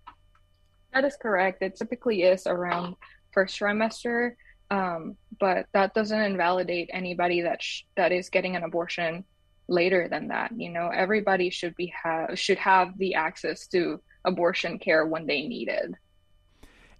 That 0.92 1.06
is 1.06 1.16
correct. 1.16 1.62
It 1.62 1.76
typically 1.76 2.24
is 2.24 2.46
around 2.46 2.96
first 3.30 3.58
trimester, 3.58 4.34
um, 4.72 5.16
but 5.38 5.66
that 5.72 5.94
doesn't 5.94 6.20
invalidate 6.20 6.88
anybody 6.92 7.42
that 7.42 7.62
sh- 7.62 7.82
that 7.96 8.12
is 8.12 8.28
getting 8.28 8.56
an 8.56 8.62
abortion 8.62 9.24
later 9.68 10.08
than 10.08 10.28
that. 10.28 10.52
You 10.56 10.70
know, 10.70 10.88
everybody 10.88 11.50
should 11.50 11.76
be 11.76 11.92
have 12.02 12.38
should 12.38 12.58
have 12.58 12.96
the 12.98 13.14
access 13.14 13.66
to 13.68 14.00
abortion 14.24 14.78
care 14.78 15.06
when 15.06 15.26
they 15.26 15.42
need 15.46 15.68
it. 15.68 15.92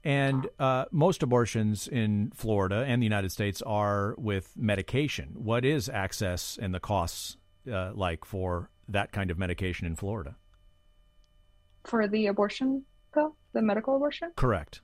And 0.05 0.49
uh, 0.59 0.87
most 0.91 1.23
abortions 1.23 1.87
in 1.87 2.33
Florida 2.35 2.85
and 2.87 3.01
the 3.01 3.07
United 3.07 3.31
States 3.31 3.63
are 3.63 4.17
with 4.19 4.53
medication. 4.57 5.31
What 5.35 5.65
is 5.65 5.89
access 5.89 6.59
and 6.61 6.75
the 6.75 6.81
costs 6.81 7.37
uh, 7.73 7.93
like 7.95 8.25
for 8.25 8.69
that 8.89 9.13
kind 9.13 9.31
of 9.31 9.39
medication 9.39 9.87
in 9.87 9.95
Florida? 9.95 10.37
for 11.85 12.07
the 12.09 12.27
abortion 12.27 12.85
pill, 13.13 13.37
the 13.53 13.63
medical 13.63 13.97
abortion? 13.97 14.33
Correct. 14.37 14.81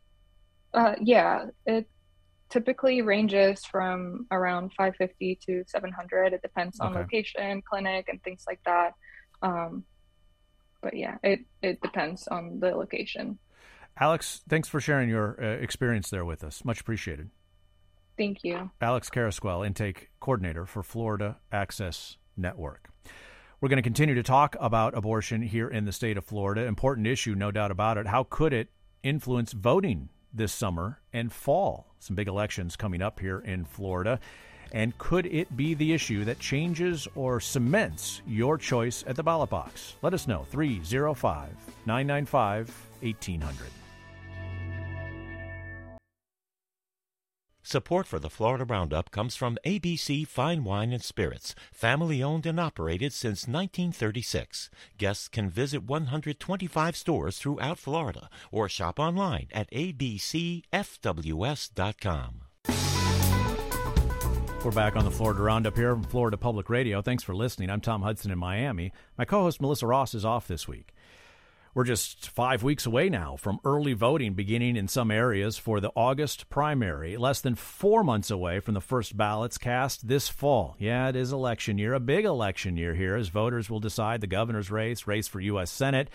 Uh, 0.75 0.95
yeah, 1.01 1.47
it 1.67 1.89
typically 2.51 3.03
ranges 3.03 3.65
from 3.65 4.27
around 4.31 4.73
550 4.77 5.39
to 5.47 5.65
700. 5.67 6.33
It 6.33 6.43
depends 6.43 6.81
on 6.81 6.93
okay. 6.93 7.01
location, 7.01 7.63
clinic, 7.63 8.09
and 8.09 8.23
things 8.23 8.45
like 8.47 8.61
that. 8.65 8.95
Um, 9.43 9.85
but 10.81 10.97
yeah, 10.97 11.17
it 11.23 11.41
it 11.63 11.81
depends 11.81 12.29
on 12.29 12.61
the 12.61 12.71
location. 12.71 13.39
Alex, 14.01 14.43
thanks 14.49 14.69
for 14.69 14.81
sharing 14.81 15.09
your 15.09 15.37
uh, 15.43 15.47
experience 15.63 16.09
there 16.11 16.25
with 16.25 16.45
us. 16.45 16.65
Much 16.65 16.81
appreciated. 16.81 17.31
Thank 18.17 18.45
you. 18.45 18.71
Alex 18.81 19.11
Carrasquel, 19.11 19.65
intake 19.65 20.11
coordinator 20.21 20.67
for 20.67 20.83
Florida 20.83 21.39
Access 21.53 22.17
Network. 22.37 22.91
We're 23.61 23.69
going 23.69 23.79
to 23.79 23.83
continue 23.83 24.15
to 24.15 24.23
talk 24.23 24.57
about 24.61 24.97
abortion 24.97 25.43
here 25.43 25.69
in 25.69 25.85
the 25.85 25.93
state 25.93 26.17
of 26.17 26.25
Florida. 26.25 26.65
Important 26.65 27.09
issue, 27.09 27.35
no 27.35 27.51
doubt 27.51 27.73
about 27.73 27.99
it. 27.99 28.07
How 28.07 28.23
could 28.23 28.53
it 28.53 28.69
influence 29.03 29.53
voting 29.53 30.11
this 30.33 30.53
summer 30.53 31.01
and 31.13 31.33
fall? 31.33 31.87
Some 31.99 32.17
big 32.17 32.29
elections 32.29 32.77
coming 32.77 33.03
up 33.03 33.21
here 33.21 33.41
in 33.41 33.65
Florida. 33.65 34.21
And 34.73 34.97
could 34.99 35.27
it 35.27 35.57
be 35.57 35.75
the 35.75 35.93
issue 35.93 36.25
that 36.27 36.39
changes 36.39 37.09
or 37.15 37.41
cements 37.41 38.21
your 38.27 38.59
choice 38.59 39.03
at 39.07 39.17
the 39.17 39.23
ballot 39.23 39.51
box? 39.51 39.97
Let 40.03 40.15
us 40.15 40.29
know. 40.29 40.47
305 40.51 41.49
995 41.87 42.69
1800. 43.01 43.88
Support 47.71 48.07
for 48.07 48.19
the 48.19 48.31
Florida 48.31 48.65
Roundup 48.65 49.11
comes 49.11 49.37
from 49.37 49.59
ABC 49.63 50.27
Fine 50.27 50.65
Wine 50.65 50.91
and 50.91 51.03
Spirits, 51.03 51.55
family 51.71 52.23
owned 52.23 52.47
and 52.47 52.59
operated 52.59 53.13
since 53.13 53.47
1936. 53.47 54.71
Guests 54.97 55.29
can 55.29 55.51
visit 55.51 55.83
125 55.83 56.97
stores 56.97 57.37
throughout 57.37 57.79
Florida 57.79 58.31
or 58.51 58.71
shop 58.71 58.99
online 58.99 59.49
at 59.53 59.71
abcfws.com. 59.71 60.65
We're 64.65 64.71
back 64.73 64.97
on 64.97 65.05
the 65.05 65.11
Florida 65.11 65.43
Roundup 65.43 65.77
here 65.77 65.93
from 65.93 66.05
Florida 66.05 66.39
Public 66.39 66.71
Radio. 66.71 67.03
Thanks 67.03 67.23
for 67.23 67.35
listening. 67.35 67.69
I'm 67.69 67.83
Tom 67.83 68.01
Hudson 68.01 68.31
in 68.31 68.39
Miami. 68.39 68.93
My 69.19 69.27
co 69.27 69.43
host 69.43 69.61
Melissa 69.61 69.87
Ross 69.87 70.15
is 70.15 70.25
off 70.25 70.49
this 70.49 70.67
week. 70.67 70.95
We're 71.75 71.85
just 71.85 72.31
five 72.31 72.63
weeks 72.63 72.87
away 72.87 73.11
now 73.11 73.37
from 73.37 73.61
early 73.65 73.93
voting 73.93 74.33
beginning 74.33 74.77
in 74.77 74.89
some 74.89 75.11
areas 75.11 75.59
for 75.59 75.81
the 75.81 75.93
August 75.95 76.49
primary, 76.49 77.17
less 77.17 77.41
than 77.41 77.55
four 77.55 78.03
months 78.03 78.31
away 78.31 78.61
from 78.61 78.75
the 78.75 78.81
first 78.81 79.17
ballots 79.17 79.59
cast 79.59 80.09
this 80.09 80.29
fall. 80.29 80.77
Yeah, 80.79 81.09
it 81.09 81.17
is 81.17 81.31
election 81.31 81.77
year, 81.77 81.93
a 81.93 82.01
big 82.01 82.25
election 82.25 82.77
year 82.77 82.95
here, 82.95 83.17
as 83.17 83.29
voters 83.29 83.69
will 83.69 83.81
decide 83.81 84.21
the 84.23 84.27
governor's 84.27 84.71
race, 84.71 85.07
race 85.07 85.29
for 85.29 85.41
U.S. 85.41 85.71
Senate, 85.71 86.09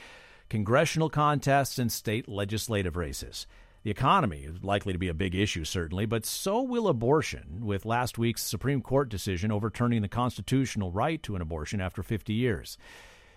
congressional 0.50 1.10
contests, 1.10 1.78
and 1.78 1.92
state 1.92 2.28
legislative 2.28 2.98
races. 2.98 3.46
The 3.84 3.92
economy 3.92 4.46
is 4.46 4.64
likely 4.64 4.94
to 4.94 5.00
be 5.00 5.10
a 5.10 5.14
big 5.14 5.36
issue, 5.36 5.66
certainly, 5.66 6.06
but 6.06 6.26
so 6.26 6.62
will 6.62 6.88
abortion, 6.88 7.60
with 7.66 7.86
last 7.86 8.18
week's 8.18 8.42
Supreme 8.42 8.82
Court 8.82 9.08
decision 9.08 9.52
overturning 9.52 10.02
the 10.02 10.08
constitutional 10.08 10.92
right 10.92 11.22
to 11.24 11.36
an 11.36 11.42
abortion 11.42 11.80
after 11.80 12.02
50 12.02 12.34
years. 12.34 12.78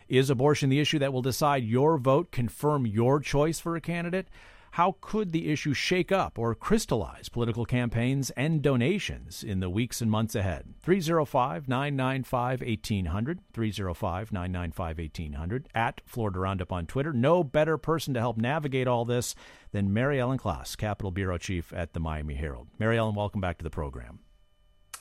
Is 0.09 0.31
abortion 0.31 0.71
the 0.71 0.79
issue 0.79 1.01
that 1.01 1.13
will 1.13 1.23
decide 1.23 1.65
your 1.65 1.99
vote, 1.99 2.31
confirm 2.31 2.87
your 2.87 3.19
choice 3.19 3.59
for 3.59 3.75
a 3.75 3.81
candidate? 3.81 4.29
How 4.73 4.97
could 5.01 5.33
the 5.33 5.51
issue 5.51 5.73
shake 5.73 6.13
up 6.13 6.39
or 6.39 6.55
crystallize 6.55 7.29
political 7.29 7.65
campaigns 7.65 8.31
and 8.31 8.63
donations 8.63 9.43
in 9.43 9.59
the 9.59 9.71
weeks 9.71 10.01
and 10.01 10.09
months 10.09 10.37
ahead? 10.37 10.75
305 10.81 11.67
995 11.67 12.61
1800, 12.61 13.41
305 13.53 14.33
995 14.33 14.99
1800, 14.99 15.69
at 15.75 16.03
Florida 16.05 16.39
Roundup 16.39 16.71
on 16.71 16.87
Twitter. 16.87 17.13
No 17.13 17.43
better 17.43 17.77
person 17.77 18.15
to 18.15 18.21
help 18.21 18.37
navigate 18.37 18.87
all 18.87 19.05
this 19.05 19.35
than 19.73 19.93
Mary 19.93 20.21
Ellen 20.21 20.39
Klas, 20.39 20.77
Capitol 20.77 21.11
Bureau 21.11 21.39
Chief 21.39 21.73
at 21.73 21.95
the 21.95 22.01
Miami 22.01 22.35
Herald. 22.35 22.69
Mary 22.79 22.97
Ellen, 22.97 23.17
welcome 23.17 23.41
back 23.41 23.59
to 23.59 23.65
the 23.65 23.71
program. 23.71 24.21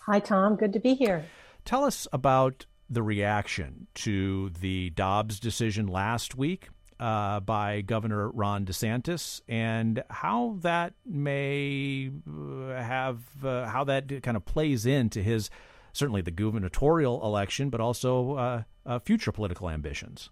Hi, 0.06 0.20
Tom. 0.20 0.56
Good 0.56 0.74
to 0.74 0.80
be 0.80 0.96
here. 0.96 1.26
Tell 1.66 1.84
us 1.84 2.08
about 2.14 2.66
the 2.90 3.04
reaction 3.04 3.88
to 3.96 4.52
the 4.62 4.92
Dobbs 4.92 5.40
decision 5.40 5.88
last 5.88 6.36
week 6.36 6.70
uh, 7.00 7.40
by 7.42 7.82
Governor 7.82 8.30
Ron 8.30 8.66
DeSantis, 8.66 9.42
and 9.48 10.04
how 10.10 10.58
that 10.62 10.94
may 11.06 12.12
uh, 12.28 12.82
have 12.82 13.22
uh, 13.44 13.66
how 13.66 13.84
that 13.86 14.24
kind 14.24 14.38
of 14.38 14.46
plays 14.46 14.86
into 14.86 15.22
his 15.22 15.50
certainly 15.94 16.22
the 16.22 16.32
gubernatorial 16.32 17.26
election, 17.26 17.70
but 17.70 17.82
also 17.82 18.36
uh, 18.36 18.64
uh, 18.86 19.00
future 19.00 19.32
political 19.32 19.70
ambitions. 19.70 20.30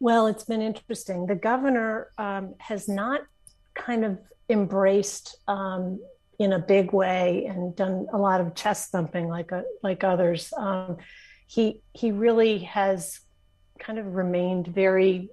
Well, 0.00 0.26
it's 0.26 0.44
been 0.44 0.62
interesting. 0.62 1.26
The 1.26 1.34
governor 1.34 2.10
um, 2.18 2.54
has 2.58 2.88
not 2.88 3.22
kind 3.74 4.04
of 4.04 4.18
embraced 4.48 5.36
um, 5.48 6.00
in 6.38 6.52
a 6.52 6.58
big 6.58 6.92
way 6.92 7.46
and 7.46 7.74
done 7.74 8.06
a 8.12 8.18
lot 8.18 8.40
of 8.40 8.54
chest 8.54 8.90
thumping 8.90 9.28
like 9.28 9.50
a, 9.50 9.64
like 9.82 10.04
others. 10.04 10.52
Um, 10.56 10.98
he 11.46 11.82
he 11.92 12.12
really 12.12 12.58
has 12.60 13.20
kind 13.78 13.98
of 13.98 14.14
remained 14.14 14.68
very 14.68 15.30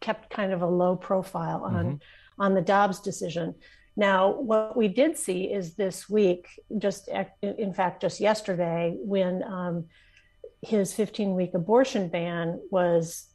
kept 0.00 0.30
kind 0.30 0.52
of 0.52 0.62
a 0.62 0.66
low 0.66 0.96
profile 0.96 1.64
on 1.64 1.74
mm-hmm. 1.74 2.42
on 2.42 2.54
the 2.54 2.62
Dobbs 2.62 3.00
decision. 3.00 3.54
Now, 3.96 4.30
what 4.30 4.76
we 4.76 4.86
did 4.86 5.18
see 5.18 5.52
is 5.52 5.74
this 5.74 6.08
week, 6.08 6.46
just 6.78 7.08
in 7.42 7.74
fact, 7.74 8.00
just 8.00 8.20
yesterday, 8.20 8.96
when 8.96 9.42
um, 9.42 9.86
his 10.62 10.92
15 10.94 11.34
week 11.34 11.54
abortion 11.54 12.08
ban 12.08 12.60
was 12.70 13.26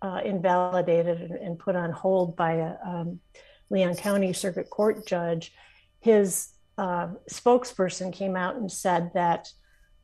uh, 0.00 0.20
invalidated 0.24 1.20
and, 1.20 1.32
and, 1.32 1.58
put 1.58 1.76
on 1.76 1.92
hold 1.92 2.34
by 2.34 2.52
a 2.52 2.74
um, 2.82 3.20
Leon 3.68 3.94
County 3.96 4.32
Circuit 4.32 4.70
Court 4.70 5.06
judge, 5.06 5.52
his 6.00 6.48
uh, 6.78 7.08
spokesperson 7.30 8.12
came 8.12 8.36
out 8.36 8.56
and 8.56 8.70
said 8.70 9.12
that, 9.14 9.48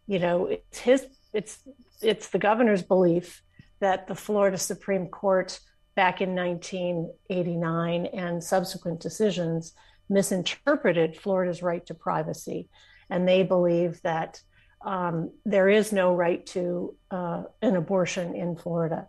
you 0.07 0.19
know, 0.19 0.47
it's 0.47 0.79
his, 0.79 1.07
it's, 1.33 1.59
it's 2.03 2.29
the 2.29 2.39
governor's 2.39 2.83
belief 2.83 3.43
that 3.81 4.07
the 4.07 4.15
Florida 4.15 4.59
Supreme 4.59 5.09
Court 5.09 5.59
back 5.95 6.21
in 6.21 6.35
1989 6.35 8.07
and 8.07 8.45
subsequent 8.45 9.01
decisions 9.01 9.73
misinterpreted 10.09 11.17
Florida's 11.17 11.63
right 11.63 11.85
to 11.87 11.95
privacy. 11.95 12.69
And 13.11 13.27
they 13.27 13.43
believe 13.43 14.01
that 14.03 14.41
um, 14.85 15.33
there 15.45 15.69
is 15.69 15.93
no 15.93 16.15
right 16.15 16.45
to 16.47 16.95
uh, 17.11 17.45
an 17.63 17.77
abortion 17.77 18.35
in 18.35 18.57
Florida. 18.57 19.09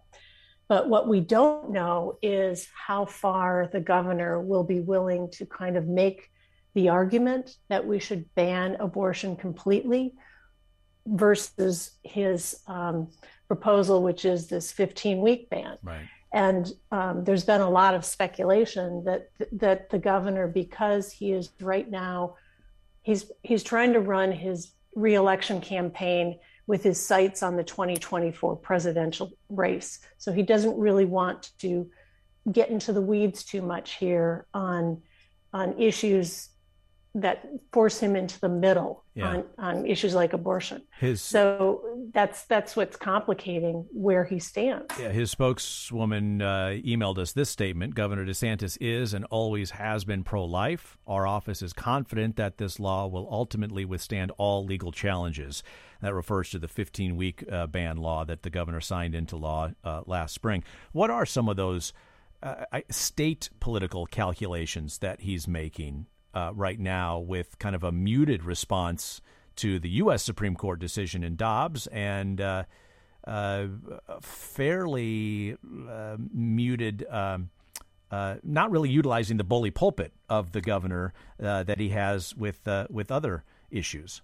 But 0.68 0.90
what 0.90 1.08
we 1.08 1.22
don't 1.22 1.72
know 1.72 2.18
is 2.22 2.68
how 2.74 3.06
far 3.06 3.70
the 3.72 3.80
governor 3.80 4.42
will 4.42 4.64
be 4.64 4.80
willing 4.80 5.30
to 5.32 5.46
kind 5.46 5.78
of 5.78 5.88
make 5.88 6.30
the 6.74 6.90
argument 6.90 7.58
that 7.70 7.86
we 7.86 8.00
should 8.00 8.34
ban 8.36 8.76
abortion 8.80 9.36
completely 9.36 10.14
versus 11.08 11.92
his 12.04 12.60
um, 12.68 13.10
proposal, 13.48 14.04
which 14.04 14.26
is 14.26 14.48
this 14.48 14.72
15 14.72 15.22
week 15.22 15.50
ban. 15.50 15.78
Right. 15.82 16.08
And 16.34 16.72
um, 16.92 17.24
there's 17.24 17.46
been 17.46 17.62
a 17.62 17.70
lot 17.70 17.94
of 17.94 18.04
speculation 18.04 19.04
that 19.06 19.30
that 19.54 19.90
the 19.90 19.98
governor, 19.98 20.48
because 20.48 21.12
he 21.12 21.32
is 21.32 21.50
right 21.62 21.90
now, 21.90 22.36
he's 23.02 23.32
he's 23.44 23.64
trying 23.64 23.94
to 23.94 24.02
run 24.02 24.32
his 24.32 24.72
reelection 24.94 25.62
campaign 25.62 26.38
with 26.68 26.84
his 26.84 27.00
sights 27.04 27.42
on 27.42 27.56
the 27.56 27.64
2024 27.64 28.58
presidential 28.58 29.32
race. 29.50 30.00
So 30.18 30.34
he 30.34 30.44
doesn't 30.44 30.78
really 30.78 31.06
want 31.06 31.52
to 31.60 31.90
get 32.52 32.70
into 32.70 32.92
the 32.92 33.02
weeds 33.02 33.46
too 33.46 33.62
much 33.62 33.94
here 33.94 34.48
on 34.54 35.02
on 35.54 35.80
issues 35.80 36.50
that 37.22 37.48
force 37.72 38.00
him 38.00 38.16
into 38.16 38.40
the 38.40 38.50
middle 38.50 39.04
yeah. 39.16 39.28
on, 39.28 39.44
on 39.58 39.86
issues 39.86 40.14
like 40.14 40.34
abortion. 40.34 40.82
His, 41.00 41.22
so 41.22 41.82
that's 42.14 42.44
that's 42.46 42.76
what's 42.76 42.96
complicating 42.96 43.86
where 43.92 44.24
he 44.24 44.40
stands. 44.40 44.86
Yeah, 45.00 45.10
his 45.10 45.32
spokeswoman 45.32 46.42
uh, 46.42 46.78
emailed 46.86 47.18
us 47.18 47.32
this 47.32 47.50
statement: 47.50 47.96
Governor 47.96 48.26
DeSantis 48.26 48.78
is 48.80 49.14
and 49.14 49.26
always 49.26 49.72
has 49.72 50.06
been 50.06 50.24
pro-life. 50.24 50.98
Our 51.08 51.26
office 51.26 51.62
is 51.62 51.74
confident 51.74 52.36
that 52.36 52.58
this 52.58 52.80
law 52.80 53.08
will 53.08 53.28
ultimately 53.32 53.86
withstand 53.86 54.32
all 54.38 54.64
legal 54.64 54.92
challenges. 54.92 55.64
That 56.02 56.14
refers 56.14 56.52
to 56.52 56.60
the 56.60 56.68
15-week 56.68 57.46
uh, 57.52 57.66
ban 57.68 57.98
law 57.98 58.24
that 58.26 58.44
the 58.44 58.52
governor 58.52 58.82
signed 58.82 59.16
into 59.16 59.36
law 59.36 59.72
uh, 59.84 60.04
last 60.06 60.36
spring. 60.36 60.64
What 60.92 61.10
are 61.10 61.26
some 61.26 61.50
of 61.50 61.58
those? 61.58 61.94
Uh, 62.44 62.82
state 62.92 63.50
political 63.60 64.06
calculations 64.06 65.00
that 65.00 65.22
he's 65.22 65.48
making 65.48 66.06
uh, 66.38 66.52
right 66.54 66.80
now 66.80 67.18
with 67.18 67.58
kind 67.58 67.76
of 67.76 67.84
a 67.84 67.92
muted 67.92 68.44
response 68.44 69.22
to 69.56 69.80
the 69.80 69.90
U.S. 69.90 70.24
Supreme 70.24 70.56
Court 70.56 70.80
decision 70.80 71.24
in 71.24 71.36
Dobbs 71.36 71.88
and 71.88 72.40
uh, 72.40 72.64
uh, 73.26 73.66
fairly 74.22 75.58
uh, 75.90 76.18
muted. 76.32 77.06
Um, 77.10 77.50
uh, 78.10 78.36
not 78.42 78.72
really 78.72 78.90
utilizing 78.90 79.36
the 79.36 79.44
bully 79.44 79.72
pulpit 79.72 80.14
of 80.30 80.54
the 80.54 80.62
governor 80.62 81.14
uh, 81.44 81.64
that 81.64 81.78
he 81.78 81.90
has 81.90 82.34
with 82.36 82.60
with 82.90 83.12
other 83.12 83.44
issues. 83.70 84.22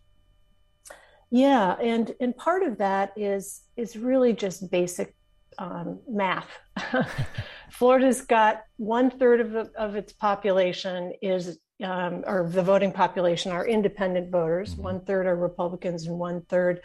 Yeah, 1.32 1.74
and 1.82 2.16
and 2.22 2.38
part 2.38 2.64
of 2.64 2.78
that 2.78 3.12
is 3.18 3.64
is 3.76 3.98
really 3.98 4.32
just 4.32 4.72
basic 4.72 5.16
um, 5.58 6.00
math. 6.08 6.48
Florida's 7.72 8.22
got 8.22 8.64
one 8.78 9.10
third 9.10 9.42
of, 9.42 9.70
of 9.76 9.96
its 9.96 10.14
population 10.14 11.12
is 11.22 11.60
um, 11.84 12.24
or 12.26 12.48
the 12.50 12.64
voting 12.64 12.92
population 12.92 13.52
are 13.52 13.66
independent 13.66 14.30
voters. 14.32 14.74
Mm-hmm. 14.74 14.84
One 14.84 15.02
third 15.02 15.28
are 15.28 15.36
Republicans 15.36 16.08
and 16.08 16.18
one 16.18 16.42
third 16.42 16.82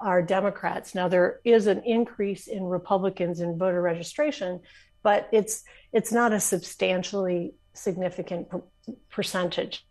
are 0.00 0.22
Democrats. 0.22 0.94
Now 0.94 1.08
there 1.08 1.40
is 1.44 1.66
an 1.66 1.82
increase 1.84 2.46
in 2.46 2.64
Republicans 2.64 3.40
in 3.40 3.58
voter 3.58 3.82
registration, 3.82 4.60
but 5.02 5.28
it's 5.32 5.64
it's 5.92 6.12
not 6.12 6.32
a 6.32 6.40
substantially 6.40 7.54
significant 7.74 8.48
per- 8.48 8.62
percentage. 9.10 9.86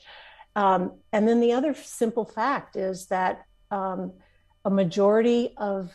Um, 0.56 0.94
and 1.12 1.28
then 1.28 1.40
the 1.40 1.54
other 1.54 1.74
simple 1.74 2.26
fact 2.26 2.76
is 2.76 3.08
that 3.08 3.44
um, 3.70 4.14
a 4.66 4.70
majority 4.70 5.54
of 5.58 5.94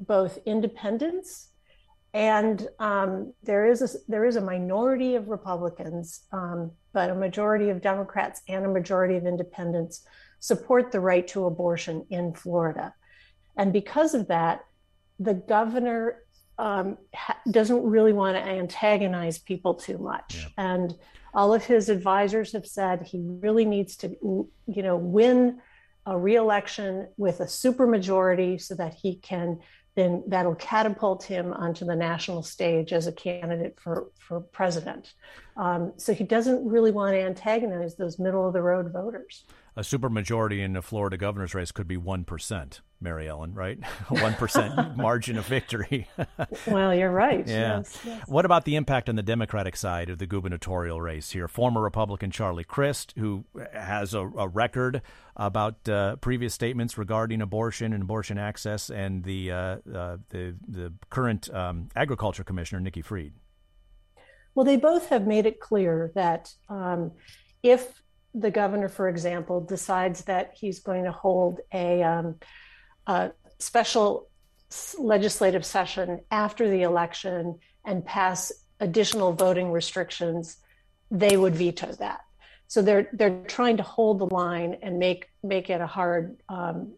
both 0.00 0.38
independents 0.44 1.51
and 2.14 2.68
um, 2.78 3.32
there 3.42 3.66
is 3.66 3.82
a 3.82 3.88
there 4.08 4.24
is 4.24 4.36
a 4.36 4.40
minority 4.40 5.14
of 5.14 5.28
Republicans, 5.28 6.24
um, 6.32 6.70
but 6.92 7.10
a 7.10 7.14
majority 7.14 7.70
of 7.70 7.80
Democrats 7.80 8.42
and 8.48 8.64
a 8.66 8.68
majority 8.68 9.16
of 9.16 9.26
Independents 9.26 10.06
support 10.40 10.92
the 10.92 11.00
right 11.00 11.26
to 11.28 11.46
abortion 11.46 12.06
in 12.10 12.34
Florida, 12.34 12.94
and 13.56 13.72
because 13.72 14.14
of 14.14 14.28
that, 14.28 14.64
the 15.18 15.34
governor 15.34 16.22
um, 16.58 16.98
ha- 17.14 17.38
doesn't 17.50 17.82
really 17.82 18.12
want 18.12 18.36
to 18.36 18.42
antagonize 18.42 19.38
people 19.38 19.74
too 19.74 19.98
much, 19.98 20.36
yeah. 20.36 20.48
and 20.74 20.94
all 21.34 21.54
of 21.54 21.64
his 21.64 21.88
advisors 21.88 22.52
have 22.52 22.66
said 22.66 23.02
he 23.02 23.20
really 23.22 23.64
needs 23.64 23.96
to, 23.96 24.08
you 24.20 24.82
know, 24.82 24.96
win 24.96 25.60
a 26.04 26.18
reelection 26.18 27.08
with 27.16 27.40
a 27.40 27.44
supermajority 27.44 28.60
so 28.60 28.74
that 28.74 28.94
he 28.94 29.16
can 29.16 29.60
then 29.94 30.22
that'll 30.26 30.54
catapult 30.54 31.22
him 31.22 31.52
onto 31.52 31.84
the 31.84 31.94
national 31.94 32.42
stage 32.42 32.92
as 32.92 33.06
a 33.06 33.12
candidate 33.12 33.78
for, 33.78 34.08
for 34.18 34.40
president. 34.40 35.12
Um, 35.56 35.92
so 35.96 36.14
he 36.14 36.24
doesn't 36.24 36.66
really 36.66 36.90
want 36.90 37.14
to 37.14 37.20
antagonize 37.20 37.94
those 37.94 38.18
middle 38.18 38.46
of 38.46 38.54
the 38.54 38.62
road 38.62 38.90
voters. 38.92 39.44
A 39.74 39.80
supermajority 39.80 40.60
in 40.60 40.74
the 40.74 40.82
Florida 40.82 41.16
governor's 41.16 41.54
race 41.54 41.72
could 41.72 41.88
be 41.88 41.96
1%, 41.96 42.80
Mary 43.00 43.26
Ellen, 43.26 43.54
right? 43.54 43.80
1% 44.08 44.96
margin 44.96 45.38
of 45.38 45.46
victory. 45.46 46.08
well, 46.66 46.94
you're 46.94 47.10
right. 47.10 47.46
Yeah. 47.46 47.78
Yes, 47.78 47.98
yes. 48.04 48.28
What 48.28 48.44
about 48.44 48.66
the 48.66 48.76
impact 48.76 49.08
on 49.08 49.16
the 49.16 49.22
Democratic 49.22 49.76
side 49.76 50.10
of 50.10 50.18
the 50.18 50.26
gubernatorial 50.26 51.00
race 51.00 51.30
here? 51.30 51.48
Former 51.48 51.80
Republican 51.80 52.30
Charlie 52.30 52.64
Crist, 52.64 53.14
who 53.16 53.46
has 53.72 54.12
a, 54.12 54.20
a 54.20 54.46
record 54.46 55.00
about 55.36 55.88
uh, 55.88 56.16
previous 56.16 56.52
statements 56.52 56.98
regarding 56.98 57.40
abortion 57.40 57.94
and 57.94 58.02
abortion 58.02 58.36
access, 58.36 58.90
and 58.90 59.24
the, 59.24 59.50
uh, 59.50 59.56
uh, 59.94 60.18
the, 60.28 60.54
the 60.68 60.92
current 61.08 61.48
um, 61.54 61.88
agriculture 61.96 62.44
commissioner, 62.44 62.80
Nikki 62.80 63.00
Fried. 63.00 63.32
Well, 64.54 64.66
they 64.66 64.76
both 64.76 65.08
have 65.08 65.26
made 65.26 65.46
it 65.46 65.60
clear 65.60 66.12
that 66.14 66.54
um, 66.68 67.12
if 67.62 68.01
the 68.34 68.50
governor, 68.50 68.88
for 68.88 69.08
example, 69.08 69.60
decides 69.60 70.24
that 70.24 70.52
he's 70.54 70.80
going 70.80 71.04
to 71.04 71.12
hold 71.12 71.60
a, 71.72 72.02
um, 72.02 72.36
a 73.06 73.32
special 73.58 74.28
legislative 74.98 75.64
session 75.64 76.20
after 76.30 76.68
the 76.68 76.82
election 76.82 77.58
and 77.84 78.04
pass 78.04 78.52
additional 78.80 79.32
voting 79.32 79.70
restrictions, 79.70 80.56
they 81.10 81.36
would 81.36 81.54
veto 81.54 81.92
that. 81.92 82.20
So 82.68 82.80
they're 82.80 83.08
they're 83.12 83.42
trying 83.46 83.76
to 83.76 83.82
hold 83.82 84.18
the 84.18 84.26
line 84.26 84.78
and 84.82 84.98
make 84.98 85.28
make 85.42 85.68
it 85.68 85.80
a 85.80 85.86
hard, 85.86 86.38
um, 86.48 86.92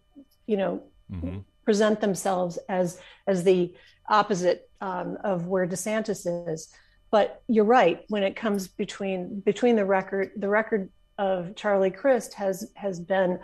you 0.47 0.57
know, 0.57 0.83
mm-hmm. 1.11 1.39
present 1.65 2.01
themselves 2.01 2.59
as 2.69 3.01
as 3.27 3.43
the 3.43 3.75
opposite 4.09 4.71
um, 4.81 5.19
of 5.25 5.47
where 5.49 5.67
DeSantis 5.67 6.53
is. 6.53 6.73
But 7.11 7.43
you're 7.49 7.65
right 7.65 8.05
when 8.09 8.23
it 8.23 8.37
comes 8.37 8.69
between 8.69 9.41
between 9.41 9.75
the 9.75 9.85
record 9.85 10.31
the 10.37 10.49
record 10.49 10.91
of 11.19 11.55
Charlie 11.55 11.91
Crist 11.91 12.35
has 12.35 12.71
has 12.75 13.01
been 13.01 13.39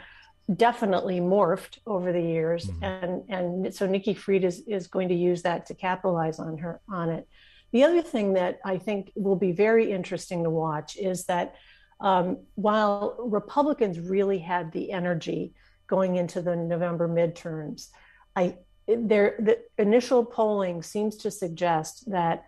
definitely 0.56 1.20
morphed 1.20 1.78
over 1.86 2.12
the 2.12 2.20
years, 2.20 2.66
mm-hmm. 2.66 2.84
and 2.84 3.22
and 3.28 3.74
so 3.74 3.86
Nikki 3.86 4.14
Fried 4.14 4.44
is 4.44 4.60
is 4.66 4.86
going 4.86 5.08
to 5.08 5.14
use 5.14 5.42
that 5.42 5.66
to 5.66 5.74
capitalize 5.74 6.38
on 6.38 6.58
her 6.58 6.80
on 6.88 7.10
it. 7.10 7.28
The 7.72 7.84
other 7.84 8.02
thing 8.02 8.32
that 8.34 8.58
I 8.64 8.78
think 8.78 9.12
will 9.14 9.36
be 9.36 9.52
very 9.52 9.92
interesting 9.92 10.42
to 10.44 10.50
watch 10.50 10.96
is 10.96 11.26
that 11.26 11.54
um, 12.00 12.38
while 12.54 13.16
Republicans 13.20 14.00
really 14.00 14.38
had 14.38 14.72
the 14.72 14.90
energy 14.90 15.54
going 15.86 16.16
into 16.16 16.42
the 16.42 16.56
November 16.56 17.08
midterms, 17.08 17.88
I 18.34 18.56
there 18.88 19.36
the 19.38 19.58
initial 19.78 20.24
polling 20.24 20.82
seems 20.82 21.16
to 21.18 21.30
suggest 21.30 22.10
that 22.10 22.44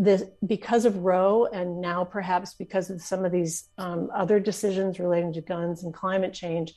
this 0.00 0.24
because 0.46 0.86
of 0.86 0.96
Roe 0.96 1.44
and 1.44 1.78
now 1.78 2.04
perhaps 2.04 2.54
because 2.54 2.88
of 2.88 3.02
some 3.02 3.26
of 3.26 3.32
these 3.32 3.68
um, 3.76 4.10
other 4.14 4.40
decisions 4.40 4.98
relating 4.98 5.34
to 5.34 5.42
guns 5.42 5.84
and 5.84 5.92
climate 5.92 6.32
change, 6.32 6.72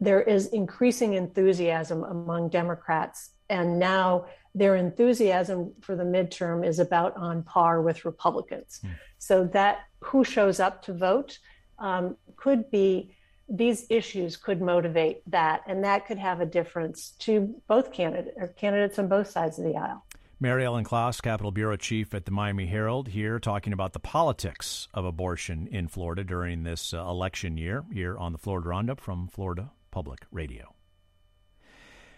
there 0.00 0.22
is 0.22 0.46
increasing 0.46 1.12
enthusiasm 1.12 2.02
among 2.02 2.48
Democrats. 2.48 3.30
And 3.50 3.78
now 3.78 4.26
their 4.54 4.74
enthusiasm 4.74 5.74
for 5.82 5.96
the 5.96 6.04
midterm 6.04 6.66
is 6.66 6.78
about 6.78 7.14
on 7.18 7.42
par 7.42 7.82
with 7.82 8.06
Republicans. 8.06 8.80
Mm. 8.82 8.90
So 9.18 9.44
that 9.52 9.80
who 10.00 10.24
shows 10.24 10.58
up 10.58 10.82
to 10.84 10.94
vote 10.94 11.38
um, 11.78 12.16
could 12.36 12.70
be 12.70 13.14
these 13.50 13.86
issues 13.90 14.36
could 14.36 14.62
motivate 14.62 15.22
that, 15.30 15.62
and 15.68 15.84
that 15.84 16.06
could 16.06 16.18
have 16.18 16.40
a 16.40 16.46
difference 16.46 17.10
to 17.20 17.54
both 17.68 17.92
candidates 17.92 18.36
or 18.36 18.48
candidates 18.48 18.98
on 18.98 19.08
both 19.08 19.30
sides 19.30 19.58
of 19.58 19.64
the 19.66 19.76
aisle. 19.76 20.04
Mary 20.38 20.66
Ellen 20.66 20.84
Klas, 20.84 21.22
Capitol 21.22 21.50
Bureau 21.50 21.76
Chief 21.76 22.12
at 22.12 22.26
the 22.26 22.30
Miami 22.30 22.66
Herald, 22.66 23.08
here 23.08 23.38
talking 23.38 23.72
about 23.72 23.94
the 23.94 23.98
politics 23.98 24.86
of 24.92 25.06
abortion 25.06 25.66
in 25.66 25.88
Florida 25.88 26.24
during 26.24 26.62
this 26.62 26.92
uh, 26.92 27.00
election 27.00 27.56
year, 27.56 27.84
here 27.90 28.18
on 28.18 28.32
the 28.32 28.38
Florida 28.38 28.68
Roundup 28.68 29.00
from 29.00 29.28
Florida 29.28 29.72
Public 29.90 30.26
Radio. 30.30 30.74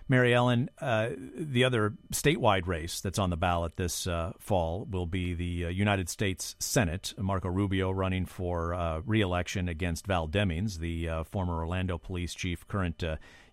Mary 0.08 0.34
Ellen, 0.34 0.68
uh, 0.80 1.10
the 1.36 1.62
other 1.62 1.94
statewide 2.12 2.66
race 2.66 3.00
that's 3.00 3.20
on 3.20 3.30
the 3.30 3.36
ballot 3.36 3.76
this 3.76 4.08
uh, 4.08 4.32
fall 4.40 4.84
will 4.90 5.06
be 5.06 5.34
the 5.34 5.66
uh, 5.66 5.68
United 5.68 6.08
States 6.08 6.56
Senate. 6.58 7.14
Marco 7.18 7.48
Rubio 7.48 7.92
running 7.92 8.26
for 8.26 8.74
uh, 8.74 9.00
reelection 9.06 9.68
against 9.68 10.08
Val 10.08 10.26
Demings, 10.26 10.78
the 10.78 11.08
uh, 11.08 11.24
former 11.24 11.58
Orlando 11.58 11.98
police 11.98 12.34
chief, 12.34 12.66
current 12.66 13.04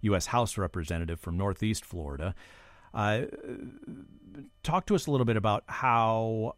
U.S. 0.01 0.28
Uh, 0.28 0.32
House 0.32 0.57
representative 0.57 1.20
from 1.20 1.38
Northeast 1.38 1.86
Florida. 1.86 2.34
Talk 4.64 4.86
to 4.88 4.96
us 4.96 5.08
a 5.08 5.12
little 5.12 5.26
bit 5.26 5.38
about 5.38 5.64
how 5.68 6.56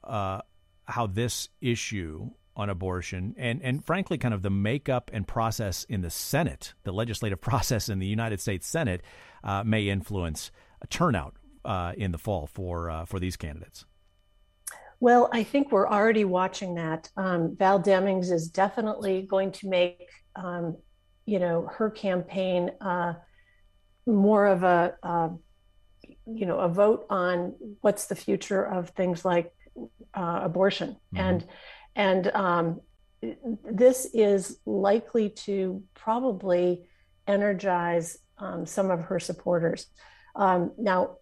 how 0.85 1.07
this 1.07 1.49
issue 1.59 2.29
on 2.57 2.71
abortion 2.71 3.35
and, 3.38 3.61
and 3.61 3.85
frankly, 3.85 4.17
kind 4.17 4.33
of 4.33 4.41
the 4.41 4.49
makeup 4.49 5.11
and 5.13 5.27
process 5.27 5.83
in 5.83 6.01
the 6.01 6.09
Senate, 6.09 6.73
the 6.83 6.91
legislative 6.91 7.39
process 7.49 7.88
in 7.88 7.99
the 7.99 8.07
United 8.07 8.41
States 8.41 8.67
Senate, 8.67 9.01
uh, 9.43 9.63
may 9.63 9.88
influence 9.88 10.51
a 10.81 10.88
turnout 10.88 11.35
uh, 11.63 11.93
in 11.95 12.11
the 12.11 12.17
fall 12.17 12.47
for, 12.47 12.89
uh, 12.89 13.05
for 13.05 13.19
these 13.19 13.38
candidates. 13.38 13.85
Well, 14.99 15.29
I 15.31 15.43
think 15.43 15.71
we're 15.71 15.88
already 15.88 16.25
watching 16.25 16.73
that. 16.75 17.11
Um, 17.15 17.55
Val 17.55 17.79
Demings 17.79 18.31
is 18.31 18.49
definitely 18.49 19.21
going 19.21 19.51
to 19.51 19.69
make, 19.69 20.09
um, 20.35 20.75
you 21.27 21.38
know, 21.38 21.69
her 21.71 21.91
campaign 21.91 22.71
uh, 22.81 23.13
more 24.07 24.47
of 24.47 24.63
a, 24.63 24.95
uh, 25.03 25.29
you 26.34 26.45
know, 26.45 26.59
a 26.59 26.69
vote 26.69 27.05
on 27.09 27.55
what's 27.82 28.07
the 28.07 28.15
future 28.15 28.63
of 28.63 28.89
things 28.91 29.23
like 29.23 29.53
uh, 30.13 30.39
abortion 30.43 30.97
mm-hmm. 31.13 31.17
and 31.17 31.45
and 31.95 32.28
um, 32.36 32.82
this 33.69 34.07
is 34.13 34.59
likely 34.65 35.30
to 35.30 35.84
probably 35.95 36.88
energize 37.28 38.19
um, 38.38 38.65
some 38.65 38.91
of 38.91 39.01
her 39.01 39.19
supporters. 39.19 39.88
Um, 40.36 40.71
now, 40.78 41.17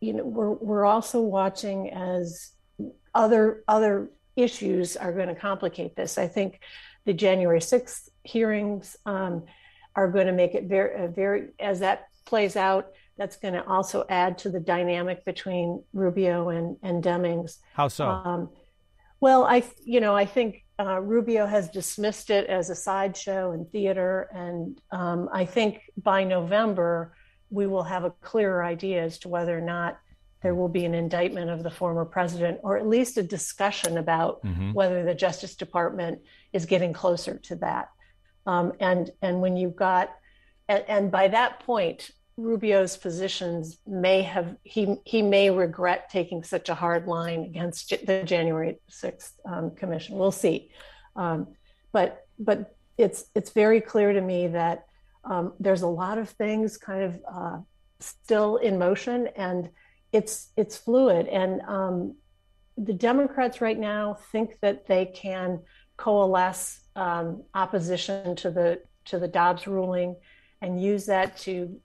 you 0.00 0.14
know, 0.14 0.24
we're 0.24 0.52
we're 0.52 0.84
also 0.86 1.20
watching 1.20 1.90
as 1.90 2.52
other 3.14 3.62
other 3.68 4.10
issues 4.34 4.96
are 4.96 5.12
going 5.12 5.28
to 5.28 5.34
complicate 5.34 5.94
this. 5.94 6.18
I 6.18 6.26
think 6.26 6.60
the 7.04 7.12
January 7.12 7.60
sixth 7.60 8.08
hearings 8.24 8.96
um, 9.04 9.44
are 9.94 10.10
going 10.10 10.26
to 10.26 10.32
make 10.32 10.54
it 10.54 10.64
very 10.64 11.06
very 11.08 11.48
as 11.60 11.80
that 11.80 12.08
plays 12.24 12.56
out. 12.56 12.88
That's 13.16 13.36
going 13.36 13.54
to 13.54 13.64
also 13.66 14.04
add 14.08 14.38
to 14.38 14.50
the 14.50 14.60
dynamic 14.60 15.24
between 15.24 15.82
Rubio 15.92 16.48
and 16.48 16.76
and 16.82 17.02
Demings. 17.02 17.58
How 17.74 17.88
so? 17.88 18.08
Um, 18.08 18.50
well, 19.20 19.44
I, 19.44 19.62
you 19.84 20.00
know, 20.00 20.14
I 20.14 20.26
think 20.26 20.64
uh, 20.78 21.00
Rubio 21.00 21.46
has 21.46 21.70
dismissed 21.70 22.30
it 22.30 22.46
as 22.46 22.68
a 22.68 22.74
sideshow 22.74 23.52
and 23.52 23.70
theater, 23.70 24.28
and 24.34 24.80
um, 24.90 25.28
I 25.32 25.44
think 25.44 25.80
by 25.96 26.24
November 26.24 27.14
we 27.50 27.66
will 27.66 27.84
have 27.84 28.04
a 28.04 28.10
clearer 28.10 28.64
idea 28.64 29.02
as 29.02 29.18
to 29.20 29.28
whether 29.28 29.56
or 29.56 29.60
not 29.62 29.98
there 30.42 30.54
will 30.54 30.68
be 30.68 30.84
an 30.84 30.94
indictment 30.94 31.48
of 31.50 31.62
the 31.62 31.70
former 31.70 32.04
president, 32.04 32.60
or 32.62 32.76
at 32.76 32.86
least 32.86 33.16
a 33.16 33.22
discussion 33.22 33.96
about 33.96 34.44
mm-hmm. 34.44 34.72
whether 34.72 35.02
the 35.02 35.14
Justice 35.14 35.56
Department 35.56 36.20
is 36.52 36.66
getting 36.66 36.92
closer 36.92 37.38
to 37.38 37.56
that. 37.56 37.88
Um, 38.46 38.72
and 38.78 39.10
and 39.22 39.40
when 39.40 39.56
you've 39.56 39.74
got, 39.76 40.14
and, 40.68 40.84
and 40.86 41.10
by 41.10 41.28
that 41.28 41.60
point, 41.60 42.10
Rubio's 42.36 42.96
positions 42.96 43.78
may 43.86 44.22
have 44.22 44.56
he 44.64 44.96
he 45.04 45.22
may 45.22 45.50
regret 45.50 46.10
taking 46.10 46.42
such 46.42 46.68
a 46.68 46.74
hard 46.74 47.06
line 47.06 47.44
against 47.44 47.90
the 48.06 48.22
January 48.24 48.78
sixth 48.88 49.34
um, 49.44 49.70
commission. 49.70 50.18
We'll 50.18 50.32
see, 50.32 50.70
um, 51.14 51.48
but 51.92 52.26
but 52.38 52.74
it's 52.98 53.26
it's 53.34 53.50
very 53.50 53.80
clear 53.80 54.12
to 54.12 54.20
me 54.20 54.48
that 54.48 54.86
um, 55.24 55.52
there's 55.60 55.82
a 55.82 55.88
lot 55.88 56.18
of 56.18 56.28
things 56.30 56.76
kind 56.76 57.02
of 57.04 57.20
uh, 57.32 57.58
still 58.00 58.56
in 58.56 58.78
motion, 58.78 59.28
and 59.36 59.70
it's 60.12 60.50
it's 60.56 60.76
fluid. 60.76 61.28
And 61.28 61.60
um, 61.62 62.16
the 62.76 62.92
Democrats 62.94 63.60
right 63.60 63.78
now 63.78 64.18
think 64.32 64.58
that 64.60 64.86
they 64.86 65.06
can 65.06 65.60
coalesce 65.96 66.80
um, 66.96 67.44
opposition 67.54 68.34
to 68.36 68.50
the 68.50 68.80
to 69.04 69.20
the 69.20 69.28
Dobbs 69.28 69.68
ruling 69.68 70.16
and 70.60 70.82
use 70.82 71.06
that 71.06 71.36
to 71.36 71.80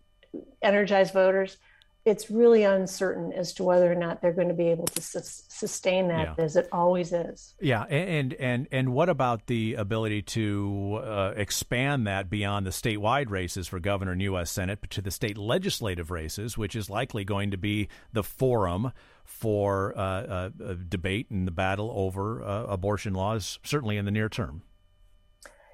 energize 0.62 1.12
voters, 1.12 1.58
it's 2.06 2.32
really 2.32 2.64
uncertain 2.64 3.34
as 3.34 3.54
to 3.54 3.64
whether 3.64 3.92
or 3.92 3.96
not 3.96 4.22
they're 4.22 4.34
going 4.34 4.48
to 4.48 4.54
be 4.54 4.70
able 4.70 4.86
to 4.88 5.02
su- 5.02 5.20
sustain 5.22 6.08
that 6.08 6.36
yeah. 6.38 6.44
as 6.44 6.56
it 6.56 6.68
always 6.72 7.12
is. 7.12 7.56
Yeah, 7.60 7.84
and 7.84 8.34
and 8.34 8.68
and 8.72 8.94
what 8.94 9.10
about 9.10 9.48
the 9.48 9.76
ability 9.76 10.22
to 10.24 11.02
uh, 11.04 11.34
expand 11.36 12.08
that 12.08 12.30
beyond 12.30 12.66
the 12.66 12.72
statewide 12.72 13.30
races 13.30 13.68
for 13.68 13.80
governor 13.80 14.14
and 14.14 14.22
U.S. 14.24 14.50
Senate 14.50 14.90
to 14.90 15.02
the 15.02 15.12
state 15.12 15.38
legislative 15.38 16.10
races, 16.10 16.58
which 16.58 16.76
is 16.76 16.90
likely 16.90 17.26
going 17.26 17.52
to 17.52 17.58
be 17.58 17.90
the 18.14 18.24
forum 18.24 18.92
for 19.24 19.96
uh, 19.98 20.02
uh, 20.02 20.50
debate 20.88 21.30
and 21.30 21.46
the 21.46 21.52
battle 21.52 21.92
over 21.94 22.42
uh, 22.42 22.64
abortion 22.64 23.14
laws, 23.14 23.60
certainly 23.64 23.98
in 23.98 24.06
the 24.06 24.12
near 24.12 24.30
term. 24.30 24.64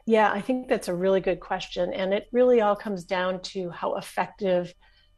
Yeah, 0.06 0.32
I 0.32 0.42
think 0.42 0.68
that's 0.68 0.88
a 0.88 0.94
really 0.94 1.20
good 1.20 1.40
question. 1.40 1.92
And 1.94 2.14
it 2.14 2.28
really 2.32 2.62
all 2.62 2.76
comes 2.76 3.04
down 3.04 3.42
to 3.42 3.72
how 3.72 3.96
effective 3.96 4.74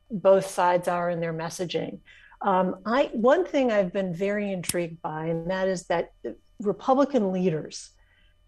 both 0.10 0.48
sides 0.48 0.88
are 0.88 1.10
in 1.10 1.20
their 1.20 1.34
messaging. 1.34 2.00
Um, 2.42 2.78
I 2.86 3.10
one 3.14 3.46
thing 3.46 3.72
I've 3.72 3.92
been 3.92 4.14
very 4.14 4.52
intrigued 4.52 5.02
by, 5.02 5.26
and 5.26 5.50
that 5.50 5.68
is 5.68 5.88
that 5.88 6.12
Republican 6.60 7.32
leaders 7.32 7.92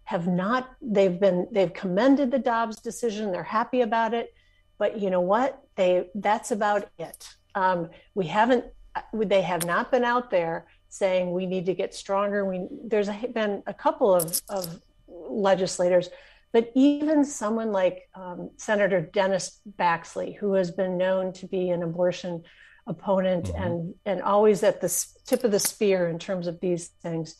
have 0.04 0.26
not 0.26 0.70
they've 0.80 1.20
been 1.20 1.48
they've 1.52 1.72
commended 1.72 2.30
the 2.30 2.38
Dobbs 2.38 2.76
decision. 2.80 3.32
They're 3.32 3.42
happy 3.42 3.82
about 3.82 4.14
it, 4.14 4.32
but 4.78 5.00
you 5.00 5.10
know 5.10 5.20
what? 5.20 5.60
They 5.76 6.08
that's 6.14 6.52
about 6.52 6.88
it. 6.98 7.28
Um, 7.54 7.90
we 8.14 8.26
haven't 8.26 8.64
they 9.12 9.42
have 9.42 9.66
not 9.66 9.90
been 9.90 10.04
out 10.04 10.30
there 10.30 10.66
saying 10.88 11.32
we 11.32 11.46
need 11.46 11.66
to 11.66 11.74
get 11.74 11.92
stronger. 11.92 12.44
We 12.44 12.66
there's 12.84 13.08
been 13.34 13.62
a 13.66 13.74
couple 13.74 14.14
of, 14.14 14.40
of 14.48 14.80
legislators 15.08 16.10
but 16.52 16.72
even 16.74 17.24
someone 17.24 17.70
like 17.72 18.08
um, 18.14 18.50
Senator 18.56 19.00
Dennis 19.00 19.60
Baxley, 19.78 20.36
who 20.36 20.54
has 20.54 20.70
been 20.70 20.98
known 20.98 21.32
to 21.34 21.46
be 21.46 21.70
an 21.70 21.82
abortion 21.82 22.42
opponent 22.86 23.46
mm-hmm. 23.46 23.62
and 23.62 23.94
and 24.04 24.22
always 24.22 24.62
at 24.62 24.80
the 24.80 25.06
tip 25.26 25.44
of 25.44 25.52
the 25.52 25.60
spear 25.60 26.08
in 26.08 26.18
terms 26.18 26.46
of 26.46 26.60
these 26.60 26.88
things, 27.02 27.36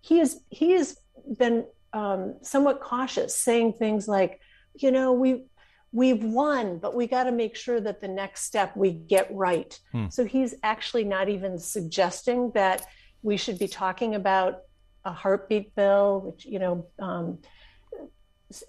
he 0.00 0.20
is 0.20 0.40
he 0.50 0.72
has 0.72 0.98
been 1.38 1.66
um, 1.92 2.36
somewhat 2.42 2.80
cautious, 2.80 3.36
saying 3.36 3.74
things 3.74 4.08
like, 4.08 4.40
you 4.74 4.90
know, 4.90 5.12
we 5.12 5.44
we've 5.92 6.22
won, 6.22 6.78
but 6.78 6.94
we 6.94 7.06
got 7.06 7.24
to 7.24 7.32
make 7.32 7.56
sure 7.56 7.80
that 7.80 8.00
the 8.00 8.08
next 8.08 8.42
step 8.42 8.76
we 8.76 8.92
get 8.92 9.28
right. 9.32 9.78
Hmm. 9.92 10.08
So 10.10 10.24
he's 10.24 10.54
actually 10.62 11.04
not 11.04 11.28
even 11.28 11.58
suggesting 11.58 12.50
that 12.54 12.84
we 13.22 13.36
should 13.36 13.58
be 13.58 13.68
talking 13.68 14.14
about 14.14 14.62
a 15.04 15.12
heartbeat 15.12 15.76
bill, 15.76 16.22
which 16.26 16.44
you 16.44 16.58
know. 16.58 16.86
Um, 16.98 17.38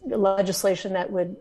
legislation 0.03 0.93
that 0.93 1.11
would 1.11 1.38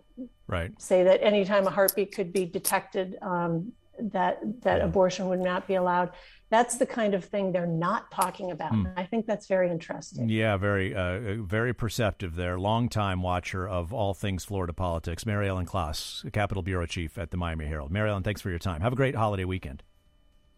right. 0.47 0.71
say 0.81 1.05
that 1.05 1.23
anytime 1.23 1.67
a 1.67 1.71
heartbeat 1.71 2.15
could 2.15 2.33
be 2.33 2.45
detected, 2.47 3.19
um, 3.23 3.73
that 4.01 4.39
that 4.63 4.79
yeah. 4.79 4.85
abortion 4.85 5.29
would 5.29 5.41
not 5.41 5.67
be 5.67 5.75
allowed. 5.75 6.13
that's 6.51 6.77
the 6.77 6.87
kind 6.87 7.15
of 7.15 7.25
thing 7.25 7.53
they're 7.53 7.67
not 7.67 8.11
talking 8.11 8.51
about. 8.51 8.73
Mm. 8.73 8.93
I 8.97 9.05
think 9.05 9.27
that's 9.27 9.47
very 9.47 9.71
interesting. 9.71 10.29
Yeah, 10.29 10.57
very, 10.57 10.95
uh, 10.95 11.43
very 11.43 11.75
perceptive 11.75 12.37
there. 12.37 12.59
Longtime 12.59 13.23
watcher 13.23 13.69
of 13.69 13.93
all 13.93 14.15
things 14.15 14.45
Florida 14.45 14.73
politics. 14.73 15.27
Mary 15.27 15.49
Ellen 15.49 15.67
Klas, 15.67 16.25
Capitol 16.33 16.63
Bureau 16.63 16.87
Chief 16.87 17.19
at 17.19 17.31
the 17.31 17.37
Miami 17.37 17.67
Herald. 17.67 17.91
Mary 17.91 18.09
Ellen, 18.09 18.23
thanks 18.23 18.41
for 18.41 18.51
your 18.51 18.59
time. 18.59 18.81
Have 18.81 18.93
a 18.93 18.97
great 18.97 19.15
holiday 19.15 19.45
weekend. 19.45 19.83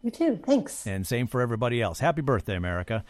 You 0.01 0.11
too. 0.11 0.39
Thanks. 0.43 0.87
And 0.87 1.05
same 1.05 1.27
for 1.27 1.41
everybody 1.41 1.81
else. 1.81 1.99
Happy 1.99 2.21
birthday, 2.21 2.55
America. 2.55 3.03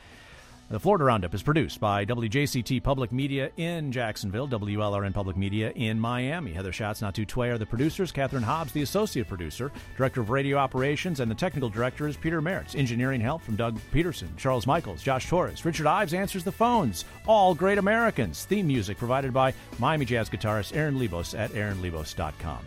The 0.72 0.80
Florida 0.80 1.04
Roundup 1.04 1.34
is 1.34 1.44
produced 1.44 1.82
by 1.82 2.06
WJCT 2.06 2.82
Public 2.82 3.12
Media 3.12 3.52
in 3.58 3.92
Jacksonville, 3.92 4.48
WLRN 4.48 5.14
Public 5.14 5.36
Media 5.36 5.74
in 5.76 6.00
Miami. 6.00 6.54
Heather 6.54 6.72
Schatz, 6.72 7.02
Natu 7.02 7.28
Tway 7.28 7.50
are 7.50 7.58
the 7.58 7.66
producers. 7.66 8.10
Catherine 8.10 8.42
Hobbs, 8.42 8.72
the 8.72 8.82
associate 8.82 9.28
producer, 9.28 9.70
director 9.98 10.22
of 10.22 10.30
radio 10.30 10.56
operations, 10.56 11.20
and 11.20 11.30
the 11.30 11.36
technical 11.36 11.68
director 11.68 12.08
is 12.08 12.16
Peter 12.16 12.42
Merritz. 12.42 12.74
Engineering 12.74 13.20
help 13.20 13.42
from 13.42 13.58
Doug 13.58 13.82
Peterson, 13.92 14.34
Charles 14.38 14.66
Michaels, 14.66 15.04
Josh 15.04 15.28
Torres. 15.28 15.66
Richard 15.66 15.88
Ives 15.88 16.14
answers 16.14 16.46
the 16.46 16.54
phones. 16.54 17.04
All 17.28 17.54
great 17.54 17.78
Americans. 17.78 18.46
Theme 18.46 18.68
music 18.68 18.98
provided 18.98 19.34
by 19.34 19.54
Miami 19.78 20.06
Jazz 20.06 20.30
guitarist 20.30 20.74
Aaron 20.74 20.98
Lebos 20.98 21.38
at 21.38 21.52
aaronlebos.com. 21.52 22.60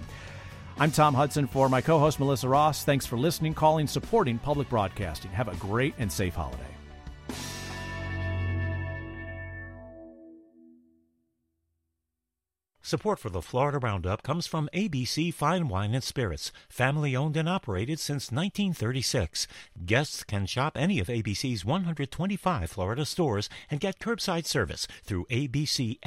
I'm 0.79 0.91
Tom 0.91 1.15
Hudson 1.15 1.47
for 1.47 1.71
my 1.71 1.81
co 1.81 1.99
host 1.99 2.21
Melissa 2.21 2.51
Ross. 2.51 2.85
Thanks 2.85 3.07
for 3.07 3.17
listening, 3.17 3.55
calling, 3.55 3.87
supporting 3.87 4.39
public 4.39 4.69
broadcasting. 4.69 5.31
Have 5.31 5.49
a 5.49 5.57
great 5.57 5.95
and 5.97 6.13
safe 6.13 6.35
holiday. 6.35 6.74
Support 12.87 13.19
for 13.19 13.31
the 13.31 13.41
Florida 13.41 13.79
Roundup 13.79 14.23
comes 14.23 14.47
from 14.47 14.69
ABC 14.75 15.33
Fine 15.33 15.69
Wine 15.69 15.95
and 15.95 16.05
Spirits, 16.05 16.53
family 16.69 17.17
owned 17.17 17.35
and 17.35 17.49
operated 17.49 17.99
since 17.99 18.31
1936. 18.31 19.47
Guests 19.87 20.23
can 20.23 20.45
shop 20.45 20.77
any 20.77 20.99
of 20.99 21.07
ABC's 21.07 21.65
125 21.65 22.71
Florida 22.71 23.07
stores 23.07 23.49
and 23.71 23.81
get 23.81 23.99
curbside 23.99 24.45
service 24.45 24.87
through 25.03 25.25
ABCFW. 25.31 25.99